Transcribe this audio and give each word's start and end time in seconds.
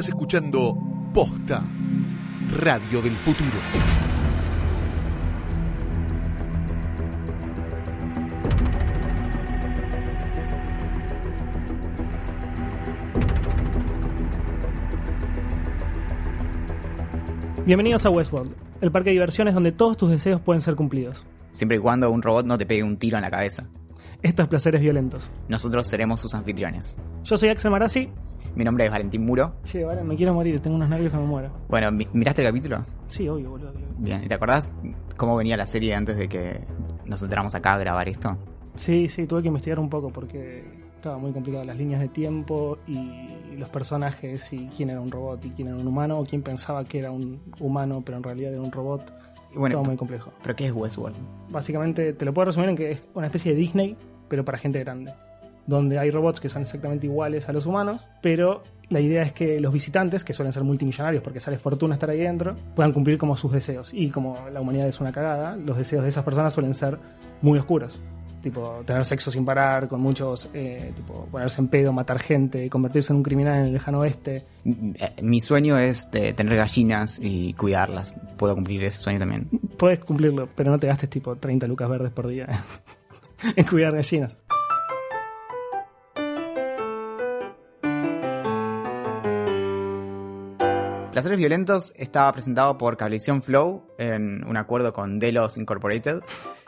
Estás 0.00 0.14
escuchando 0.14 0.78
Posta, 1.12 1.62
Radio 2.58 3.02
del 3.02 3.12
Futuro. 3.12 3.50
Bienvenidos 17.66 18.06
a 18.06 18.08
Westworld, 18.08 18.54
el 18.80 18.90
parque 18.90 19.10
de 19.10 19.12
diversiones 19.12 19.52
donde 19.52 19.72
todos 19.72 19.98
tus 19.98 20.08
deseos 20.08 20.40
pueden 20.40 20.62
ser 20.62 20.76
cumplidos. 20.76 21.26
Siempre 21.52 21.76
y 21.76 21.80
cuando 21.80 22.10
un 22.10 22.22
robot 22.22 22.46
no 22.46 22.56
te 22.56 22.64
pegue 22.64 22.82
un 22.82 22.96
tiro 22.96 23.18
en 23.18 23.22
la 23.22 23.30
cabeza. 23.30 23.66
Estos 24.22 24.48
placeres 24.48 24.80
violentos. 24.80 25.30
Nosotros 25.48 25.86
seremos 25.86 26.22
sus 26.22 26.34
anfitriones. 26.34 26.96
Yo 27.22 27.36
soy 27.36 27.50
Axel 27.50 27.70
Marazzi. 27.70 28.08
Mi 28.54 28.64
nombre 28.64 28.84
es 28.84 28.90
Valentín 28.90 29.24
Muro. 29.24 29.54
Che, 29.64 29.84
vale, 29.84 30.02
me 30.02 30.16
quiero 30.16 30.34
morir, 30.34 30.60
tengo 30.60 30.76
unos 30.76 30.88
nervios 30.88 31.12
que 31.12 31.18
me 31.18 31.24
muero. 31.24 31.50
Bueno, 31.68 31.90
mi- 31.92 32.08
¿miraste 32.12 32.42
el 32.42 32.48
capítulo? 32.48 32.84
Sí, 33.08 33.28
obvio, 33.28 33.50
boludo. 33.50 33.70
obvio. 33.70 33.86
Bien, 33.98 34.22
¿y 34.24 34.28
te 34.28 34.34
acordás 34.34 34.70
cómo 35.16 35.36
venía 35.36 35.56
la 35.56 35.66
serie 35.66 35.94
antes 35.94 36.16
de 36.16 36.28
que 36.28 36.60
nos 37.06 37.22
entramos 37.22 37.54
acá 37.54 37.74
a 37.74 37.78
grabar 37.78 38.08
esto? 38.08 38.36
Sí, 38.74 39.08
sí, 39.08 39.26
tuve 39.26 39.42
que 39.42 39.48
investigar 39.48 39.78
un 39.78 39.88
poco 39.88 40.08
porque 40.08 40.64
estaba 40.96 41.18
muy 41.18 41.32
complicado 41.32 41.64
las 41.64 41.76
líneas 41.76 42.00
de 42.00 42.08
tiempo 42.08 42.78
y 42.86 43.56
los 43.56 43.68
personajes 43.68 44.52
y 44.52 44.68
quién 44.76 44.90
era 44.90 45.00
un 45.00 45.10
robot 45.10 45.44
y 45.44 45.50
quién 45.50 45.68
era 45.68 45.76
un 45.76 45.86
humano 45.86 46.18
o 46.18 46.24
quién 46.24 46.42
pensaba 46.42 46.84
que 46.84 46.98
era 46.98 47.10
un 47.10 47.40
humano 47.58 48.02
pero 48.04 48.18
en 48.18 48.22
realidad 48.24 48.52
era 48.52 48.62
un 48.62 48.70
robot. 48.72 49.12
Y 49.52 49.58
bueno, 49.58 49.66
Estaba 49.74 49.84
muy 49.84 49.96
complejo. 49.96 50.32
¿pero 50.42 50.54
qué 50.54 50.66
es 50.66 50.72
Westworld? 50.72 51.16
Básicamente 51.50 52.12
te 52.12 52.24
lo 52.24 52.32
puedo 52.32 52.46
resumir 52.46 52.68
en 52.70 52.76
que 52.76 52.90
es 52.92 53.02
una 53.14 53.26
especie 53.26 53.52
de 53.52 53.58
Disney 53.58 53.96
pero 54.28 54.44
para 54.44 54.58
gente 54.58 54.78
grande. 54.78 55.12
Donde 55.70 56.00
hay 56.00 56.10
robots 56.10 56.40
que 56.40 56.48
son 56.48 56.62
exactamente 56.62 57.06
iguales 57.06 57.48
a 57.48 57.52
los 57.52 57.64
humanos, 57.64 58.08
pero 58.20 58.64
la 58.88 59.00
idea 59.00 59.22
es 59.22 59.32
que 59.32 59.60
los 59.60 59.72
visitantes, 59.72 60.24
que 60.24 60.34
suelen 60.34 60.52
ser 60.52 60.64
multimillonarios 60.64 61.22
porque 61.22 61.38
sale 61.38 61.58
fortuna 61.58 61.94
estar 61.94 62.10
ahí 62.10 62.18
dentro, 62.18 62.56
puedan 62.74 62.92
cumplir 62.92 63.18
como 63.18 63.36
sus 63.36 63.52
deseos. 63.52 63.94
Y 63.94 64.10
como 64.10 64.36
la 64.52 64.60
humanidad 64.60 64.88
es 64.88 65.00
una 65.00 65.12
cagada, 65.12 65.54
los 65.56 65.78
deseos 65.78 66.02
de 66.02 66.08
esas 66.08 66.24
personas 66.24 66.52
suelen 66.52 66.74
ser 66.74 66.98
muy 67.40 67.56
oscuros. 67.58 68.00
Tipo, 68.42 68.82
tener 68.84 69.04
sexo 69.04 69.30
sin 69.30 69.44
parar, 69.44 69.86
con 69.86 70.00
muchos, 70.00 70.48
eh, 70.54 70.92
tipo, 70.96 71.28
ponerse 71.30 71.60
en 71.60 71.68
pedo, 71.68 71.92
matar 71.92 72.18
gente, 72.18 72.68
convertirse 72.68 73.12
en 73.12 73.18
un 73.18 73.22
criminal 73.22 73.58
en 73.60 73.66
el 73.66 73.72
lejano 73.74 74.00
oeste. 74.00 74.44
Eh, 74.64 75.22
Mi 75.22 75.40
sueño 75.40 75.78
es 75.78 76.10
de 76.10 76.32
tener 76.32 76.56
gallinas 76.56 77.20
y 77.22 77.52
cuidarlas. 77.52 78.16
Puedo 78.38 78.56
cumplir 78.56 78.82
ese 78.82 78.98
sueño 78.98 79.20
también. 79.20 79.48
Puedes 79.76 80.00
cumplirlo, 80.00 80.48
pero 80.56 80.72
no 80.72 80.78
te 80.78 80.88
gastes 80.88 81.10
tipo 81.10 81.36
30 81.36 81.68
lucas 81.68 81.88
verdes 81.88 82.10
por 82.10 82.26
día 82.26 82.48
en 83.56 83.64
cuidar 83.66 83.92
gallinas. 83.94 84.34
Placeres 91.12 91.38
Violentos 91.38 91.92
estaba 91.96 92.32
presentado 92.32 92.78
por 92.78 92.96
Cablevisión 92.96 93.42
Flow 93.42 93.82
en 93.98 94.44
un 94.46 94.56
acuerdo 94.56 94.92
con 94.92 95.18
Delos 95.18 95.58
Incorporated, 95.58 96.20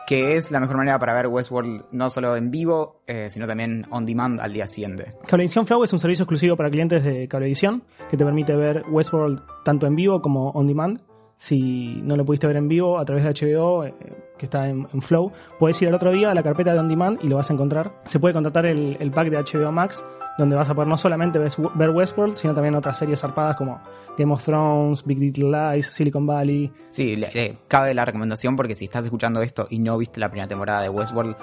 que 0.04 0.36
es 0.36 0.50
la 0.50 0.58
mejor 0.58 0.78
manera 0.78 0.98
para 0.98 1.14
ver 1.14 1.28
Westworld 1.28 1.84
no 1.92 2.10
solo 2.10 2.34
en 2.34 2.50
vivo, 2.50 3.02
eh, 3.06 3.28
sino 3.30 3.46
también 3.46 3.86
on 3.90 4.04
demand 4.04 4.40
al 4.40 4.52
día 4.52 4.66
siguiente. 4.66 5.14
Cablevisión 5.28 5.64
Flow 5.64 5.84
es 5.84 5.92
un 5.92 6.00
servicio 6.00 6.24
exclusivo 6.24 6.56
para 6.56 6.70
clientes 6.70 7.04
de 7.04 7.28
Cablevisión 7.28 7.84
que 8.10 8.16
te 8.16 8.24
permite 8.24 8.56
ver 8.56 8.82
Westworld 8.90 9.42
tanto 9.64 9.86
en 9.86 9.94
vivo 9.94 10.20
como 10.20 10.50
on 10.50 10.66
demand. 10.66 11.00
Si 11.42 12.00
no 12.04 12.14
lo 12.14 12.24
pudiste 12.24 12.46
ver 12.46 12.54
en 12.54 12.68
vivo 12.68 13.00
a 13.00 13.04
través 13.04 13.24
de 13.24 13.30
HBO, 13.30 13.84
eh, 13.84 13.92
que 14.38 14.46
está 14.46 14.68
en, 14.68 14.86
Flow, 15.02 15.32
puedes 15.58 15.82
ir 15.82 15.88
al 15.88 15.94
otro 15.94 16.12
día 16.12 16.30
a 16.30 16.34
la 16.34 16.42
carpeta 16.44 16.72
de 16.72 16.78
on 16.78 16.86
demand 16.86 17.18
y 17.20 17.26
lo 17.26 17.34
vas 17.34 17.50
a 17.50 17.52
encontrar. 17.52 18.00
Se 18.04 18.20
puede 18.20 18.32
contratar 18.32 18.64
el, 18.64 19.10
pack 19.10 19.28
de 19.28 19.38
HBO 19.38 19.72
Max, 19.72 20.04
donde 20.38 20.54
vas 20.54 20.70
a 20.70 20.74
poder 20.74 20.86
no 20.86 20.96
solamente 20.96 21.40
ver 21.40 21.90
Westworld, 21.90 22.36
sino 22.36 22.54
también 22.54 22.76
otras 22.76 22.96
series 22.96 23.20
zarpadas 23.20 23.56
como 23.56 23.82
Game 24.16 24.32
of 24.32 24.44
Thrones, 24.44 25.04
Big 25.04 25.18
Little 25.18 25.50
Lies, 25.50 25.86
Silicon 25.86 26.24
Valley. 26.24 26.70
Sí, 26.90 27.16
le 27.16 27.58
cabe 27.66 27.92
la 27.92 28.04
recomendación 28.04 28.54
porque 28.54 28.76
si 28.76 28.84
estás 28.84 29.04
escuchando 29.04 29.42
esto 29.42 29.66
y 29.68 29.80
no 29.80 29.98
viste 29.98 30.20
la 30.20 30.28
primera 30.28 30.46
temporada 30.46 30.80
de 30.80 30.90
Westworld, 30.90 31.34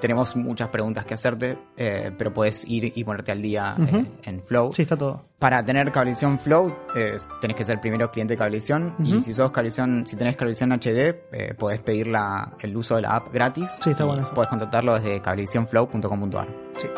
tenemos 0.00 0.36
muchas 0.36 0.68
preguntas 0.68 1.04
que 1.06 1.14
hacerte, 1.14 1.58
eh, 1.76 2.10
pero 2.16 2.32
puedes 2.32 2.64
ir 2.68 2.92
y 2.94 3.04
ponerte 3.04 3.32
al 3.32 3.40
día 3.42 3.74
eh, 3.78 4.04
en 4.24 4.42
Flow. 4.42 4.72
Sí, 4.72 4.82
está 4.82 4.96
todo. 4.96 5.24
Para 5.38 5.64
tener 5.64 5.90
Cablevisión 5.92 6.38
Flow, 6.38 6.74
eh, 6.96 7.16
tenés 7.40 7.56
que 7.56 7.64
ser 7.64 7.80
primero 7.80 8.10
cliente 8.10 8.34
de 8.34 8.38
Cablevisión. 8.38 8.94
Y 9.04 9.20
si 9.20 9.34
sos 9.34 9.52
Cablevisión, 9.52 10.06
si 10.06 10.16
tenés 10.16 10.36
Cablevisión 10.36 10.72
HD, 10.72 11.22
eh, 11.32 11.54
podés 11.58 11.80
pedir 11.80 12.06
la- 12.06 12.52
el 12.60 12.76
uso 12.76 12.96
de 12.96 13.02
la 13.02 13.16
app 13.16 13.32
gratis. 13.32 13.70
Sí, 13.82 13.90
está 13.90 14.04
bueno. 14.04 14.28
Podés 14.34 14.48
contactarlo 14.48 14.94
desde 14.94 15.20
cablevisionflow.com.ar. 15.20 16.48
Sí. 16.78 16.88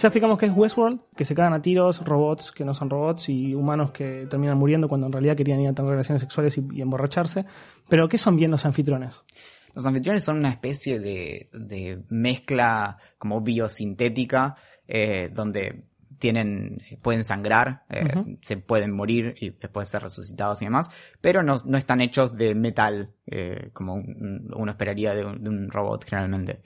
Ya 0.00 0.08
explicamos 0.08 0.38
qué 0.38 0.46
es 0.46 0.52
Westworld, 0.54 1.00
que 1.16 1.24
se 1.24 1.34
cagan 1.34 1.54
a 1.54 1.60
tiros, 1.62 2.04
robots 2.04 2.52
que 2.52 2.64
no 2.64 2.72
son 2.72 2.88
robots 2.88 3.28
y 3.28 3.54
humanos 3.54 3.90
que 3.90 4.26
terminan 4.30 4.56
muriendo 4.56 4.88
cuando 4.88 5.06
en 5.08 5.12
realidad 5.12 5.36
querían 5.36 5.60
ir 5.60 5.68
a 5.68 5.72
tener 5.72 5.90
relaciones 5.90 6.22
sexuales 6.22 6.56
y, 6.56 6.64
y 6.72 6.80
emborracharse. 6.82 7.44
Pero, 7.88 8.08
¿qué 8.08 8.16
son 8.16 8.36
bien 8.36 8.50
los 8.52 8.64
anfitriones? 8.64 9.24
Los 9.74 9.86
anfitriones 9.86 10.24
son 10.24 10.38
una 10.38 10.50
especie 10.50 11.00
de, 11.00 11.48
de 11.52 12.02
mezcla 12.08 12.98
como 13.18 13.40
biosintética, 13.40 14.54
eh, 14.86 15.30
donde 15.32 15.82
tienen, 16.18 16.82
pueden 17.02 17.22
sangrar, 17.24 17.84
eh, 17.90 18.04
se 18.40 18.56
pueden 18.56 18.92
morir 18.94 19.34
y 19.40 19.50
después 19.50 19.88
ser 19.88 20.02
resucitados 20.02 20.60
y 20.62 20.64
demás, 20.64 20.90
pero 21.20 21.42
no, 21.44 21.56
no 21.64 21.78
están 21.78 22.00
hechos 22.00 22.36
de 22.36 22.54
metal, 22.56 23.10
eh, 23.26 23.70
como 23.72 23.94
un- 23.94 24.50
uno 24.54 24.70
esperaría 24.70 25.14
de 25.14 25.24
un, 25.24 25.42
de 25.44 25.48
un 25.50 25.70
robot 25.70 26.04
generalmente. 26.04 26.60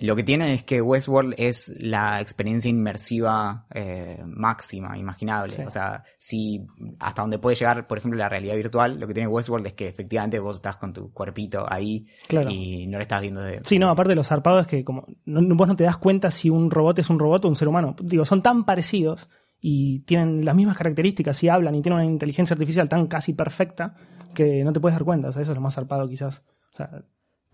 Lo 0.00 0.16
que 0.16 0.22
tienen 0.24 0.48
es 0.48 0.64
que 0.64 0.80
Westworld 0.82 1.34
es 1.38 1.72
la 1.80 2.20
experiencia 2.20 2.68
inmersiva 2.68 3.66
eh, 3.72 4.22
máxima, 4.26 4.98
imaginable. 4.98 5.54
Sí. 5.56 5.62
O 5.62 5.70
sea, 5.70 6.02
si 6.18 6.66
hasta 6.98 7.22
donde 7.22 7.38
puede 7.38 7.56
llegar, 7.56 7.86
por 7.86 7.98
ejemplo, 7.98 8.18
la 8.18 8.28
realidad 8.28 8.56
virtual, 8.56 8.98
lo 8.98 9.06
que 9.06 9.14
tiene 9.14 9.28
Westworld 9.28 9.66
es 9.68 9.74
que 9.74 9.88
efectivamente 9.88 10.38
vos 10.40 10.56
estás 10.56 10.76
con 10.76 10.92
tu 10.92 11.12
cuerpito 11.12 11.64
ahí 11.70 12.06
Claro. 12.26 12.50
y 12.50 12.86
no 12.86 12.98
le 12.98 13.02
estás 13.02 13.20
viendo 13.22 13.40
de... 13.40 13.60
Sí, 13.64 13.78
no, 13.78 13.88
aparte 13.90 14.10
de 14.10 14.16
los 14.16 14.26
zarpados 14.26 14.62
es 14.62 14.66
que 14.66 14.84
como 14.84 15.06
no- 15.26 15.54
vos 15.54 15.68
no 15.68 15.76
te 15.76 15.84
das 15.84 15.96
cuenta 15.96 16.30
si 16.30 16.50
un 16.50 16.70
robot 16.70 16.98
es 16.98 17.10
un 17.10 17.18
robot 17.18 17.44
o 17.44 17.48
un 17.48 17.56
ser 17.56 17.68
humano. 17.68 17.94
Digo, 18.02 18.24
son 18.24 18.42
tan 18.42 18.64
parecidos 18.64 19.28
y 19.60 20.00
tienen 20.00 20.44
las 20.44 20.54
mismas 20.56 20.76
características 20.76 21.42
y 21.42 21.48
hablan 21.48 21.74
y 21.74 21.82
tienen 21.82 22.00
una 22.00 22.10
inteligencia 22.10 22.54
artificial 22.54 22.88
tan 22.88 23.06
casi 23.06 23.32
perfecta 23.32 23.94
que 24.34 24.64
no 24.64 24.72
te 24.72 24.80
puedes 24.80 24.94
dar 24.98 25.04
cuenta. 25.04 25.28
O 25.28 25.32
sea, 25.32 25.42
eso 25.42 25.52
es 25.52 25.56
lo 25.56 25.62
más 25.62 25.74
zarpado 25.76 26.08
quizás. 26.08 26.42
O 26.72 26.76
sea, 26.76 27.02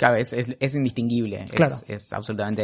Claro, 0.01 0.17
es, 0.17 0.33
es, 0.33 0.57
es 0.59 0.75
indistinguible, 0.75 1.43
es- 1.45 1.51
Claro. 1.51 1.75
es, 1.87 2.11
absolutamente 2.15 2.63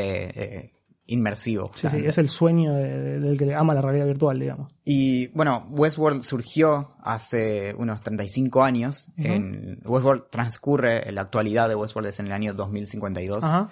eh, 0.58 0.72
inmersivo. 1.06 1.70
sí, 1.74 1.86
sí, 1.90 1.98
es 2.06 2.16
el 2.16 2.30
sueño 2.30 2.72
de- 2.74 2.98
de- 2.98 3.20
del 3.20 3.36
que 3.38 3.54
ama 3.54 3.74
la 3.74 3.82
realidad 3.82 4.06
virtual, 4.06 4.38
digamos. 4.40 4.72
Y 4.86 5.26
bueno, 5.28 5.66
Westworld 5.70 6.22
surgió 6.22 6.94
hace 7.02 7.74
unos 7.76 8.00
35 8.00 8.62
años. 8.64 9.08
Ujú. 9.18 9.26
en, 9.28 9.80
Westworld 9.84 10.30
transcurre, 10.30 11.12
la 11.12 11.20
actualidad 11.20 11.68
de 11.68 11.74
Westworld 11.74 12.08
es 12.08 12.18
en 12.20 12.26
el 12.26 12.32
año 12.32 12.54
2052. 12.54 13.44
Ajá. 13.44 13.68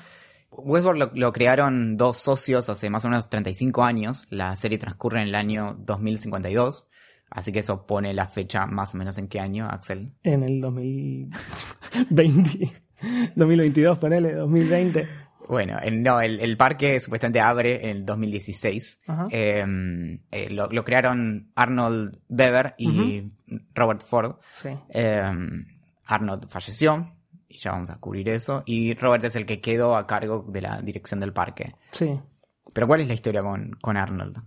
Westworld 0.51 1.01
lo, 1.01 1.11
lo 1.15 1.33
crearon 1.33 1.97
dos 1.97 2.19
socios 2.19 2.69
hace 2.69 2.91
más 2.91 3.07
o 3.07 3.09
menos 3.09 3.31
35 3.31 3.83
años. 3.83 4.27
La 4.29 4.55
serie 4.57 4.77
transcurre 4.77 5.23
en 5.23 5.29
el 5.29 5.35
año 5.35 5.75
2052. 5.81 6.87
Así 7.31 7.51
que 7.51 7.59
eso 7.61 7.85
pone 7.87 8.13
la 8.15 8.27
fecha 8.29 8.67
más 8.67 8.95
o 8.95 8.99
menos 8.99 9.17
en 9.19 9.27
qué 9.27 9.41
año, 9.41 9.67
Axel. 9.69 10.13
En 10.23 10.45
el 10.45 10.61
2020, 10.61 12.71
2022, 13.37 13.99
ponele, 13.99 14.35
2020. 14.35 15.09
Bueno, 15.49 15.77
no, 15.93 16.21
el, 16.23 16.41
el 16.41 16.57
parque 16.57 16.99
supuestamente 17.01 17.41
abre 17.41 17.85
en 17.91 17.97
el 17.99 18.07
2016. 18.07 19.03
Ajá. 19.07 19.29
Eh, 19.31 20.19
eh, 20.31 20.49
lo, 20.51 20.69
lo 20.69 20.85
crearon 20.85 21.51
Arnold 21.55 22.19
Weber 22.31 22.75
y 22.79 23.31
Robert 23.75 24.03
Ford. 24.03 24.37
Sí. 24.55 24.71
Eh, 24.89 25.23
Arnold 26.07 26.49
falleció 26.49 27.13
y 27.49 27.59
ya 27.59 27.73
vamos 27.73 27.91
a 27.91 27.99
cubrir 28.01 28.29
eso. 28.31 28.63
Y 28.65 28.95
Robert 28.95 29.25
es 29.25 29.37
el 29.37 29.45
que 29.45 29.61
quedó 29.61 29.97
a 29.97 30.07
cargo 30.07 30.47
de 30.49 30.63
la 30.63 30.81
dirección 30.81 31.21
del 31.21 31.35
parque. 31.35 31.75
Sí. 31.91 32.19
Pero 32.73 32.87
¿cuál 32.87 33.01
es 33.03 33.09
la 33.09 33.15
historia 33.15 33.43
con, 33.43 33.73
con 33.83 33.97
Arnold? 33.99 34.39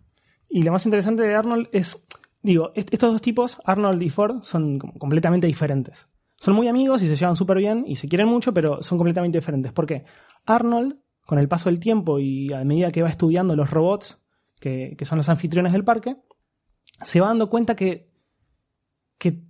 Y 0.49 0.63
lo 0.63 0.71
más 0.71 0.85
interesante 0.85 1.23
de 1.23 1.35
Arnold 1.35 1.67
es, 1.73 2.03
digo, 2.41 2.71
est- 2.73 2.91
estos 2.91 3.11
dos 3.11 3.21
tipos, 3.21 3.59
Arnold 3.65 4.01
y 4.01 4.09
Ford, 4.09 4.41
son 4.41 4.79
completamente 4.79 5.45
diferentes. 5.45 6.07
Son 6.37 6.53
muy 6.53 6.67
amigos 6.67 7.01
y 7.01 7.07
se 7.07 7.15
llevan 7.15 7.35
súper 7.35 7.57
bien 7.57 7.83
y 7.87 7.95
se 7.95 8.07
quieren 8.07 8.27
mucho, 8.27 8.53
pero 8.53 8.81
son 8.81 8.97
completamente 8.97 9.37
diferentes. 9.37 9.73
¿Por 9.73 9.85
qué? 9.85 10.05
Arnold, 10.45 10.97
con 11.25 11.39
el 11.39 11.47
paso 11.47 11.69
del 11.69 11.79
tiempo 11.79 12.19
y 12.19 12.53
a 12.53 12.63
medida 12.63 12.91
que 12.91 13.01
va 13.01 13.09
estudiando 13.09 13.55
los 13.55 13.69
robots, 13.69 14.21
que, 14.59 14.95
que 14.97 15.05
son 15.05 15.17
los 15.17 15.29
anfitriones 15.29 15.73
del 15.73 15.83
parque, 15.83 16.15
se 17.01 17.19
va 17.19 17.27
dando 17.27 17.49
cuenta 17.49 17.75
que, 17.75 18.11
que 19.17 19.43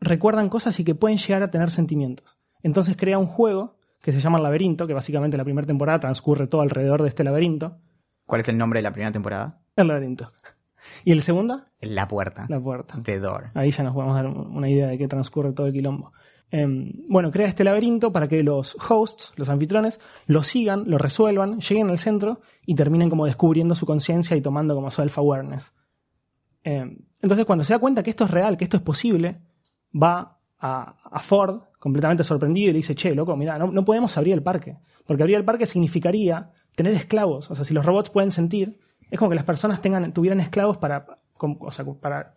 recuerdan 0.00 0.48
cosas 0.48 0.78
y 0.78 0.84
que 0.84 0.94
pueden 0.94 1.18
llegar 1.18 1.42
a 1.42 1.50
tener 1.50 1.70
sentimientos. 1.70 2.38
Entonces 2.62 2.96
crea 2.96 3.18
un 3.18 3.26
juego 3.26 3.78
que 4.02 4.12
se 4.12 4.20
llama 4.20 4.38
El 4.38 4.44
Laberinto, 4.44 4.86
que 4.86 4.94
básicamente 4.94 5.36
la 5.36 5.44
primera 5.44 5.66
temporada 5.66 6.00
transcurre 6.00 6.46
todo 6.46 6.60
alrededor 6.60 7.02
de 7.02 7.08
este 7.08 7.24
laberinto. 7.24 7.80
¿Cuál 8.24 8.40
es 8.40 8.48
el 8.48 8.58
nombre 8.58 8.78
de 8.78 8.82
la 8.82 8.92
primera 8.92 9.12
temporada? 9.12 9.62
El 9.74 9.88
laberinto. 9.88 10.32
¿Y 11.04 11.12
el 11.12 11.22
segundo? 11.22 11.64
La 11.80 12.08
puerta. 12.08 12.46
La 12.48 12.60
puerta. 12.60 13.00
The 13.02 13.18
Door. 13.18 13.50
Ahí 13.54 13.70
ya 13.70 13.84
nos 13.84 13.94
podemos 13.94 14.14
dar 14.14 14.26
una 14.26 14.68
idea 14.68 14.88
de 14.88 14.98
qué 14.98 15.08
transcurre 15.08 15.52
todo 15.52 15.66
el 15.66 15.72
quilombo. 15.72 16.12
Em, 16.50 16.92
bueno, 17.08 17.30
crea 17.32 17.48
este 17.48 17.64
laberinto 17.64 18.12
para 18.12 18.28
que 18.28 18.42
los 18.42 18.76
hosts, 18.88 19.32
los 19.36 19.48
anfitriones, 19.48 20.00
lo 20.26 20.42
sigan, 20.42 20.84
lo 20.86 20.96
resuelvan, 20.98 21.60
lleguen 21.60 21.90
al 21.90 21.98
centro 21.98 22.40
y 22.64 22.74
terminen 22.74 23.10
como 23.10 23.26
descubriendo 23.26 23.74
su 23.74 23.84
conciencia 23.84 24.36
y 24.36 24.40
tomando 24.40 24.74
como 24.74 24.90
self-awareness. 24.90 25.72
Em, 26.62 26.98
entonces, 27.22 27.46
cuando 27.46 27.64
se 27.64 27.72
da 27.72 27.78
cuenta 27.78 28.02
que 28.02 28.10
esto 28.10 28.24
es 28.24 28.30
real, 28.30 28.56
que 28.56 28.64
esto 28.64 28.76
es 28.76 28.82
posible, 28.82 29.40
va 29.94 30.38
a, 30.58 30.96
a 31.10 31.20
Ford 31.20 31.62
completamente 31.78 32.24
sorprendido 32.24 32.70
y 32.70 32.72
le 32.72 32.78
dice, 32.78 32.94
che, 32.94 33.14
loco, 33.14 33.36
mira, 33.36 33.56
no, 33.56 33.70
no 33.70 33.84
podemos 33.84 34.16
abrir 34.16 34.34
el 34.34 34.42
parque. 34.42 34.78
Porque 35.04 35.22
abrir 35.22 35.36
el 35.36 35.44
parque 35.44 35.66
significaría 35.66 36.50
tener 36.74 36.92
esclavos. 36.94 37.50
O 37.50 37.54
sea, 37.54 37.64
si 37.64 37.74
los 37.74 37.84
robots 37.84 38.10
pueden 38.10 38.30
sentir, 38.30 38.78
es 39.10 39.18
como 39.18 39.30
que 39.30 39.36
las 39.36 39.44
personas 39.44 39.80
tengan, 39.80 40.12
tuvieran 40.12 40.40
esclavos 40.40 40.78
para, 40.78 41.06
o 41.38 41.70
sea, 41.70 41.84
para, 42.00 42.34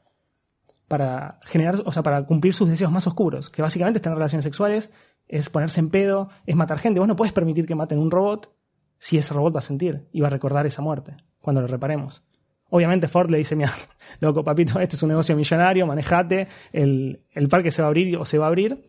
para 0.88 1.39
generar, 1.45 1.81
o 1.86 1.92
sea, 1.92 2.04
para 2.04 2.24
cumplir 2.25 2.54
sus 2.54 2.69
deseos 2.69 2.92
más 2.92 3.07
oscuros, 3.07 3.50
que 3.50 3.62
básicamente 3.62 3.98
es 3.98 4.01
tener 4.01 4.18
relaciones 4.18 4.44
sexuales, 4.44 4.92
es 5.27 5.50
ponerse 5.50 5.80
en 5.80 5.89
pedo, 5.89 6.30
es 6.45 6.56
matar 6.56 6.80
gente. 6.80 7.00
Vos 7.00 7.07
no 7.07 7.16
puedes 7.16 7.33
permitir 7.33 7.66
que 7.66 7.75
maten 7.75 8.00
un 8.00 8.12
robot 8.12 8.51
si 8.98 9.18
ese 9.18 9.33
robot 9.33 9.56
va 9.56 9.60
a 9.60 9.63
sentir 9.63 10.07
y 10.12 10.21
va 10.21 10.27
a 10.27 10.31
recordar 10.31 10.66
esa 10.66 10.81
muerte 10.81 11.16
cuando 11.39 11.62
lo 11.62 11.68
reparemos. 11.68 12.24
Obviamente 12.69 13.07
Ford 13.07 13.30
le 13.30 13.38
dice, 13.38 13.56
mira, 13.56 13.74
loco, 14.19 14.44
papito, 14.44 14.80
este 14.80 14.95
es 14.95 15.04
un 15.04 15.10
negocio 15.10 15.36
millonario, 15.36 15.88
manejate, 15.88 16.48
el, 16.71 17.24
el 17.31 17.48
parque 17.48 17.71
se 17.71 17.81
va 17.81 17.88
a 17.88 17.89
abrir 17.89 18.18
o 18.18 18.25
se 18.25 18.38
va 18.38 18.45
a 18.45 18.50
abrir. 18.50 18.86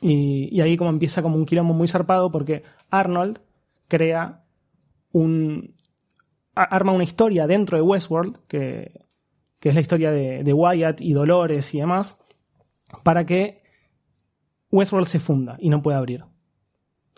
Y, 0.00 0.48
y 0.52 0.60
ahí 0.60 0.76
como 0.76 0.90
empieza 0.90 1.22
como 1.22 1.36
un 1.36 1.46
quilombo 1.46 1.74
muy 1.74 1.88
zarpado 1.88 2.30
porque 2.30 2.62
Arnold 2.90 3.40
crea 3.88 4.44
un... 5.12 5.74
arma 6.62 6.92
una 6.92 7.04
historia 7.04 7.46
dentro 7.46 7.76
de 7.76 7.82
Westworld, 7.82 8.38
que, 8.46 9.06
que 9.60 9.68
es 9.68 9.74
la 9.74 9.80
historia 9.80 10.10
de, 10.10 10.42
de 10.42 10.52
Wyatt 10.52 11.00
y 11.00 11.12
Dolores 11.12 11.74
y 11.74 11.78
demás, 11.78 12.18
para 13.02 13.24
que 13.24 13.62
Westworld 14.70 15.08
se 15.08 15.20
funda 15.20 15.56
y 15.58 15.70
no 15.70 15.82
pueda 15.82 15.98
abrir. 15.98 16.24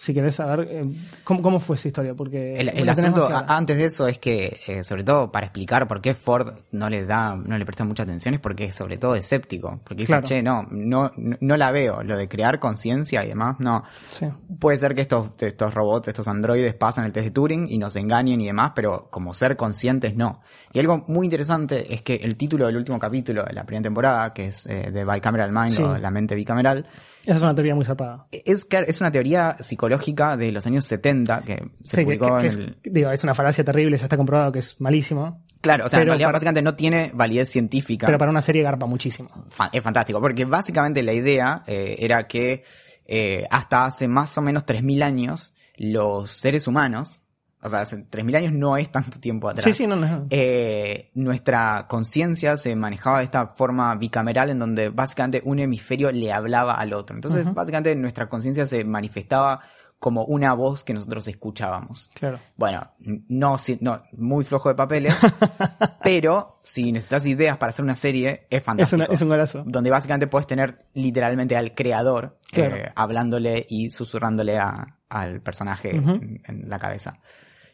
Si 0.02 0.14
querés 0.14 0.36
saber 0.36 0.66
eh, 0.70 0.90
¿cómo, 1.24 1.42
cómo 1.42 1.60
fue 1.60 1.76
esa 1.76 1.88
historia, 1.88 2.14
porque 2.14 2.54
El, 2.54 2.88
asunto 2.88 3.28
antes 3.30 3.76
de 3.76 3.84
eso 3.84 4.08
es 4.08 4.18
que, 4.18 4.58
eh, 4.66 4.82
sobre 4.82 5.04
todo 5.04 5.30
para 5.30 5.44
explicar 5.44 5.86
por 5.86 6.00
qué 6.00 6.14
Ford 6.14 6.54
no 6.72 6.88
le 6.88 7.04
da, 7.04 7.36
no 7.36 7.58
le 7.58 7.66
presta 7.66 7.84
mucha 7.84 8.04
atención, 8.04 8.32
es 8.32 8.40
porque 8.40 8.72
sobre 8.72 8.96
todo 8.96 9.14
es 9.14 9.26
escéptico. 9.26 9.78
Porque 9.84 10.04
dice, 10.04 10.12
Claro. 10.14 10.26
che, 10.26 10.42
no, 10.42 10.66
no, 10.70 11.12
no, 11.16 11.56
la 11.58 11.70
veo. 11.70 12.02
Lo 12.02 12.16
de 12.16 12.28
crear 12.28 12.58
conciencia 12.58 13.22
y 13.26 13.28
demás, 13.28 13.56
no. 13.58 13.84
Sí. 14.08 14.26
Puede 14.58 14.78
ser 14.78 14.94
que 14.94 15.02
estos, 15.02 15.32
estos 15.38 15.74
robots, 15.74 16.08
estos 16.08 16.26
androides 16.28 16.72
pasan 16.72 17.04
el 17.04 17.12
test 17.12 17.26
de 17.26 17.30
Turing 17.32 17.68
y 17.70 17.76
nos 17.76 17.94
engañen 17.94 18.40
y 18.40 18.46
demás, 18.46 18.72
pero 18.74 19.08
como 19.10 19.34
ser 19.34 19.54
conscientes, 19.58 20.16
no. 20.16 20.40
Y 20.72 20.80
algo 20.80 21.04
muy 21.08 21.26
interesante 21.26 21.92
es 21.92 22.00
que 22.00 22.14
el 22.14 22.38
título 22.38 22.64
del 22.66 22.76
último 22.78 22.98
capítulo 22.98 23.42
de 23.44 23.52
la 23.52 23.64
primera 23.64 23.82
temporada, 23.82 24.32
que 24.32 24.46
es 24.46 24.64
eh, 24.66 24.88
The 24.90 25.04
Bicameral 25.04 25.52
Mind 25.52 25.68
Sí. 25.68 25.82
o 25.82 25.98
La 25.98 26.10
mente 26.10 26.34
bicameral, 26.34 26.86
Esa 27.26 27.36
es 27.36 27.42
una 27.42 27.54
teoría 27.54 27.74
muy 27.74 27.84
zarpada. 27.84 28.24
es, 28.32 28.66
es 28.70 29.00
una 29.02 29.10
teoría 29.10 29.56
psicológica 29.60 29.89
de 29.98 30.52
los 30.52 30.66
años 30.66 30.84
70 30.84 31.42
que 31.42 31.62
se 31.84 31.96
Sí, 31.98 32.04
publicó 32.04 32.26
que- 32.26 32.32
que 32.32 32.38
en 32.40 32.46
es, 32.46 32.56
el... 32.56 32.76
digo, 32.84 33.10
es 33.10 33.24
una 33.24 33.34
falacia 33.34 33.64
terrible, 33.64 33.96
ya 33.98 34.04
está 34.04 34.16
comprobado 34.16 34.52
que 34.52 34.58
es 34.60 34.80
malísimo, 34.80 35.44
Claro, 35.60 35.86
o 35.86 35.88
sea, 35.88 36.00
en 36.00 36.06
realidad 36.06 36.28
para- 36.28 36.36
básicamente 36.36 36.62
no 36.62 36.74
tiene 36.74 37.10
validez 37.14 37.48
científica. 37.50 38.06
pero 38.06 38.18
para 38.18 38.30
una 38.30 38.40
serie 38.42 38.62
garpa 38.62 38.86
muchísimo. 38.86 39.28
Es 39.72 39.82
fantástico, 39.82 40.20
porque 40.20 40.44
básicamente 40.44 41.02
la 41.02 41.12
idea 41.12 41.62
eh, 41.66 41.96
era 41.98 42.26
que 42.26 42.64
eh, 43.06 43.46
hasta 43.50 43.84
hace 43.86 44.06
más 44.08 44.36
o 44.38 44.42
menos 44.42 44.64
3.000 44.64 45.02
años 45.02 45.52
los 45.76 46.30
seres 46.30 46.66
humanos, 46.68 47.22
o 47.62 47.68
sea, 47.68 47.80
hace 47.80 47.96
3.000 48.08 48.36
años 48.36 48.52
no 48.54 48.76
es 48.78 48.90
tanto 48.90 49.18
tiempo 49.20 49.48
atrás, 49.50 49.64
Sí, 49.64 49.72
sí, 49.74 49.86
no, 49.86 49.96
no. 49.96 50.26
eh, 50.30 51.10
nuestra 51.14 51.86
conciencia 51.88 52.56
se 52.56 52.74
manejaba 52.76 53.18
de 53.18 53.24
esta 53.24 53.48
forma 53.48 53.94
bicameral 53.96 54.48
en 54.50 54.58
donde 54.60 54.88
básicamente 54.88 55.42
un 55.44 55.58
hemisferio 55.58 56.10
le 56.12 56.32
hablaba 56.32 56.74
al 56.74 56.92
otro. 56.94 57.16
Entonces, 57.16 57.44
básicamente 57.52 57.94
nuestra 57.96 58.28
conciencia 58.30 58.64
se 58.64 58.82
manifestaba 58.84 59.60
como 60.00 60.24
una 60.24 60.54
voz 60.54 60.82
que 60.82 60.92
nosotros 60.94 61.28
escuchábamos. 61.28 62.10
Claro. 62.14 62.40
Bueno, 62.56 62.90
no, 63.28 63.56
no 63.80 64.02
muy 64.16 64.44
flojo 64.44 64.68
de 64.70 64.74
papeles, 64.74 65.14
pero 66.02 66.58
si 66.62 66.90
necesitas 66.92 67.26
ideas 67.26 67.56
para 67.58 67.70
hacer 67.70 67.84
una 67.84 67.96
serie, 67.96 68.46
es 68.50 68.58
Es, 68.58 68.62
fantástico. 68.62 69.02
una- 69.04 69.12
es 69.14 69.22
un 69.22 69.28
golazo. 69.28 69.62
Donde 69.66 69.90
básicamente 69.90 70.26
puedes 70.26 70.46
tener 70.46 70.86
literalmente 70.94 71.56
al 71.56 71.74
creador 71.74 72.38
Claro. 72.50 72.76
eh, 72.76 72.92
hablándole 72.94 73.66
y 73.68 73.90
susurrándole 73.90 74.58
a- 74.58 74.96
al 75.08 75.40
personaje 75.40 75.94
en, 75.96 76.40
en 76.46 76.68
la 76.68 76.78
cabeza. 76.78 77.18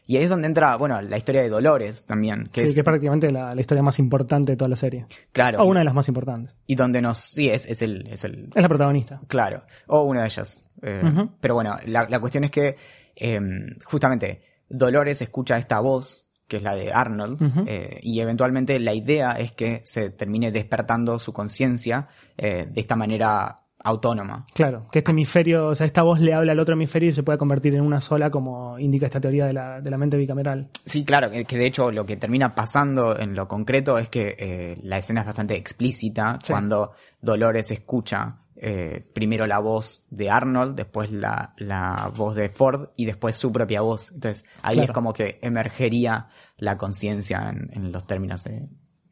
Y 0.09 0.15
ahí 0.17 0.23
es 0.23 0.29
donde 0.29 0.47
entra, 0.47 0.75
bueno, 0.77 1.01
la 1.01 1.17
historia 1.17 1.41
de 1.41 1.49
Dolores 1.49 2.05
también, 2.05 2.49
que 2.51 2.61
Sí, 2.61 2.67
es, 2.67 2.73
que 2.75 2.79
es 2.79 2.85
prácticamente 2.85 3.29
la, 3.29 3.53
la 3.53 3.59
historia 3.61 3.83
más 3.83 3.99
importante 3.99 4.53
de 4.53 4.57
toda 4.57 4.69
la 4.69 4.77
serie. 4.77 5.05
claro, 5.33 5.61
O 5.61 5.65
una 5.65 5.79
de 5.79 5.85
las 5.85 5.93
más 5.93 6.07
importantes. 6.07 6.55
y 6.65 6.75
donde 6.75 7.01
nos, 7.01 7.17
sí, 7.17 7.49
es, 7.49 7.65
es 7.65 7.81
el, 7.81 8.07
es 8.07 8.23
el, 8.23 8.49
Es 8.55 8.61
la 8.61 8.69
protagonista. 8.69 9.19
Claro, 9.27 9.63
o 9.87 10.01
una 10.03 10.21
de 10.21 10.27
ellas. 10.27 10.63
Eh. 10.81 11.01
Pero 11.41 11.53
bueno, 11.55 11.77
la, 11.85 12.07
la 12.09 12.19
cuestión 12.19 12.43
es 12.43 12.51
que 12.51 12.75
eh, 13.15 13.39
justamente 13.85 14.41
Dolores 14.69 15.21
escucha 15.21 15.57
esta 15.57 15.79
voz, 15.79 16.25
que 16.47 16.57
es 16.57 16.63
la 16.63 16.75
de 16.75 16.91
Arnold, 16.93 17.65
eh, 17.67 17.99
y 18.03 18.19
eventualmente 18.19 18.79
la 18.79 18.93
idea 18.93 19.31
es 19.33 19.51
que 19.53 19.81
se 19.85 20.09
termine 20.11 20.51
despertando 20.51 21.19
su 21.19 21.33
conciencia 21.33 22.07
eh, 22.37 22.67
de 22.69 22.79
esta 22.79 22.95
manera 22.95 23.61
autónoma. 23.83 24.45
Claro, 24.53 24.87
que 24.91 24.99
este 24.99 25.11
hemisferio, 25.11 25.67
o 25.67 25.75
sea, 25.75 25.85
esta 25.85 26.01
voz 26.03 26.19
le 26.19 26.33
habla 26.33 26.51
al 26.51 26.59
otro 26.59 26.73
hemisferio 26.75 27.09
y 27.09 27.13
se 27.13 27.23
puede 27.23 27.37
convertir 27.37 27.73
en 27.75 27.81
una 27.81 28.01
sola, 28.01 28.29
como 28.29 28.77
indica 28.79 29.05
esta 29.05 29.21
teoría 29.21 29.45
de 29.45 29.53
la, 29.53 29.79
de 29.81 29.89
la 29.91 29.97
mente 29.97 30.17
bicameral. 30.17 30.69
Sí, 30.85 31.05
claro, 31.05 31.29
que, 31.31 31.45
que 31.45 31.57
de 31.57 31.67
hecho 31.67 31.91
lo 31.91 32.05
que 32.05 32.17
termina 32.17 32.53
pasando 32.55 33.17
en 33.17 33.35
lo 33.35 33.47
concreto 33.47 33.97
es 33.97 34.09
que 34.09 34.35
eh, 34.37 34.77
la 34.83 34.97
escena 34.97 35.21
es 35.21 35.27
bastante 35.27 35.55
explícita 35.55 36.37
Sí. 36.43 36.51
cuando 36.51 36.91
Dolores 37.21 37.71
escucha 37.71 38.39
eh, 38.59 39.05
primero 39.13 39.45
la 39.47 39.59
voz 39.59 40.03
de 40.09 40.29
Arnold, 40.29 40.75
después 40.75 41.11
la, 41.11 41.53
la 41.57 42.11
voz 42.15 42.35
de 42.35 42.49
Ford 42.49 42.89
y 42.95 43.05
después 43.05 43.35
su 43.35 43.51
propia 43.51 43.81
voz. 43.81 44.11
Entonces 44.11 44.45
ahí 44.63 44.75
Claro. 44.75 44.91
es 44.91 44.95
como 44.95 45.13
que 45.13 45.39
emergería 45.41 46.27
la 46.57 46.77
conciencia 46.77 47.49
en, 47.49 47.69
en 47.73 47.91
los 47.91 48.07
términos 48.07 48.43
de, 48.43 48.67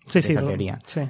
Sí, 0.07 0.19
de 0.19 0.21
sí. 0.21 0.31
esta 0.31 0.42
lo- 0.42 0.47
teoría. 0.47 0.80
Sí. 0.88 1.01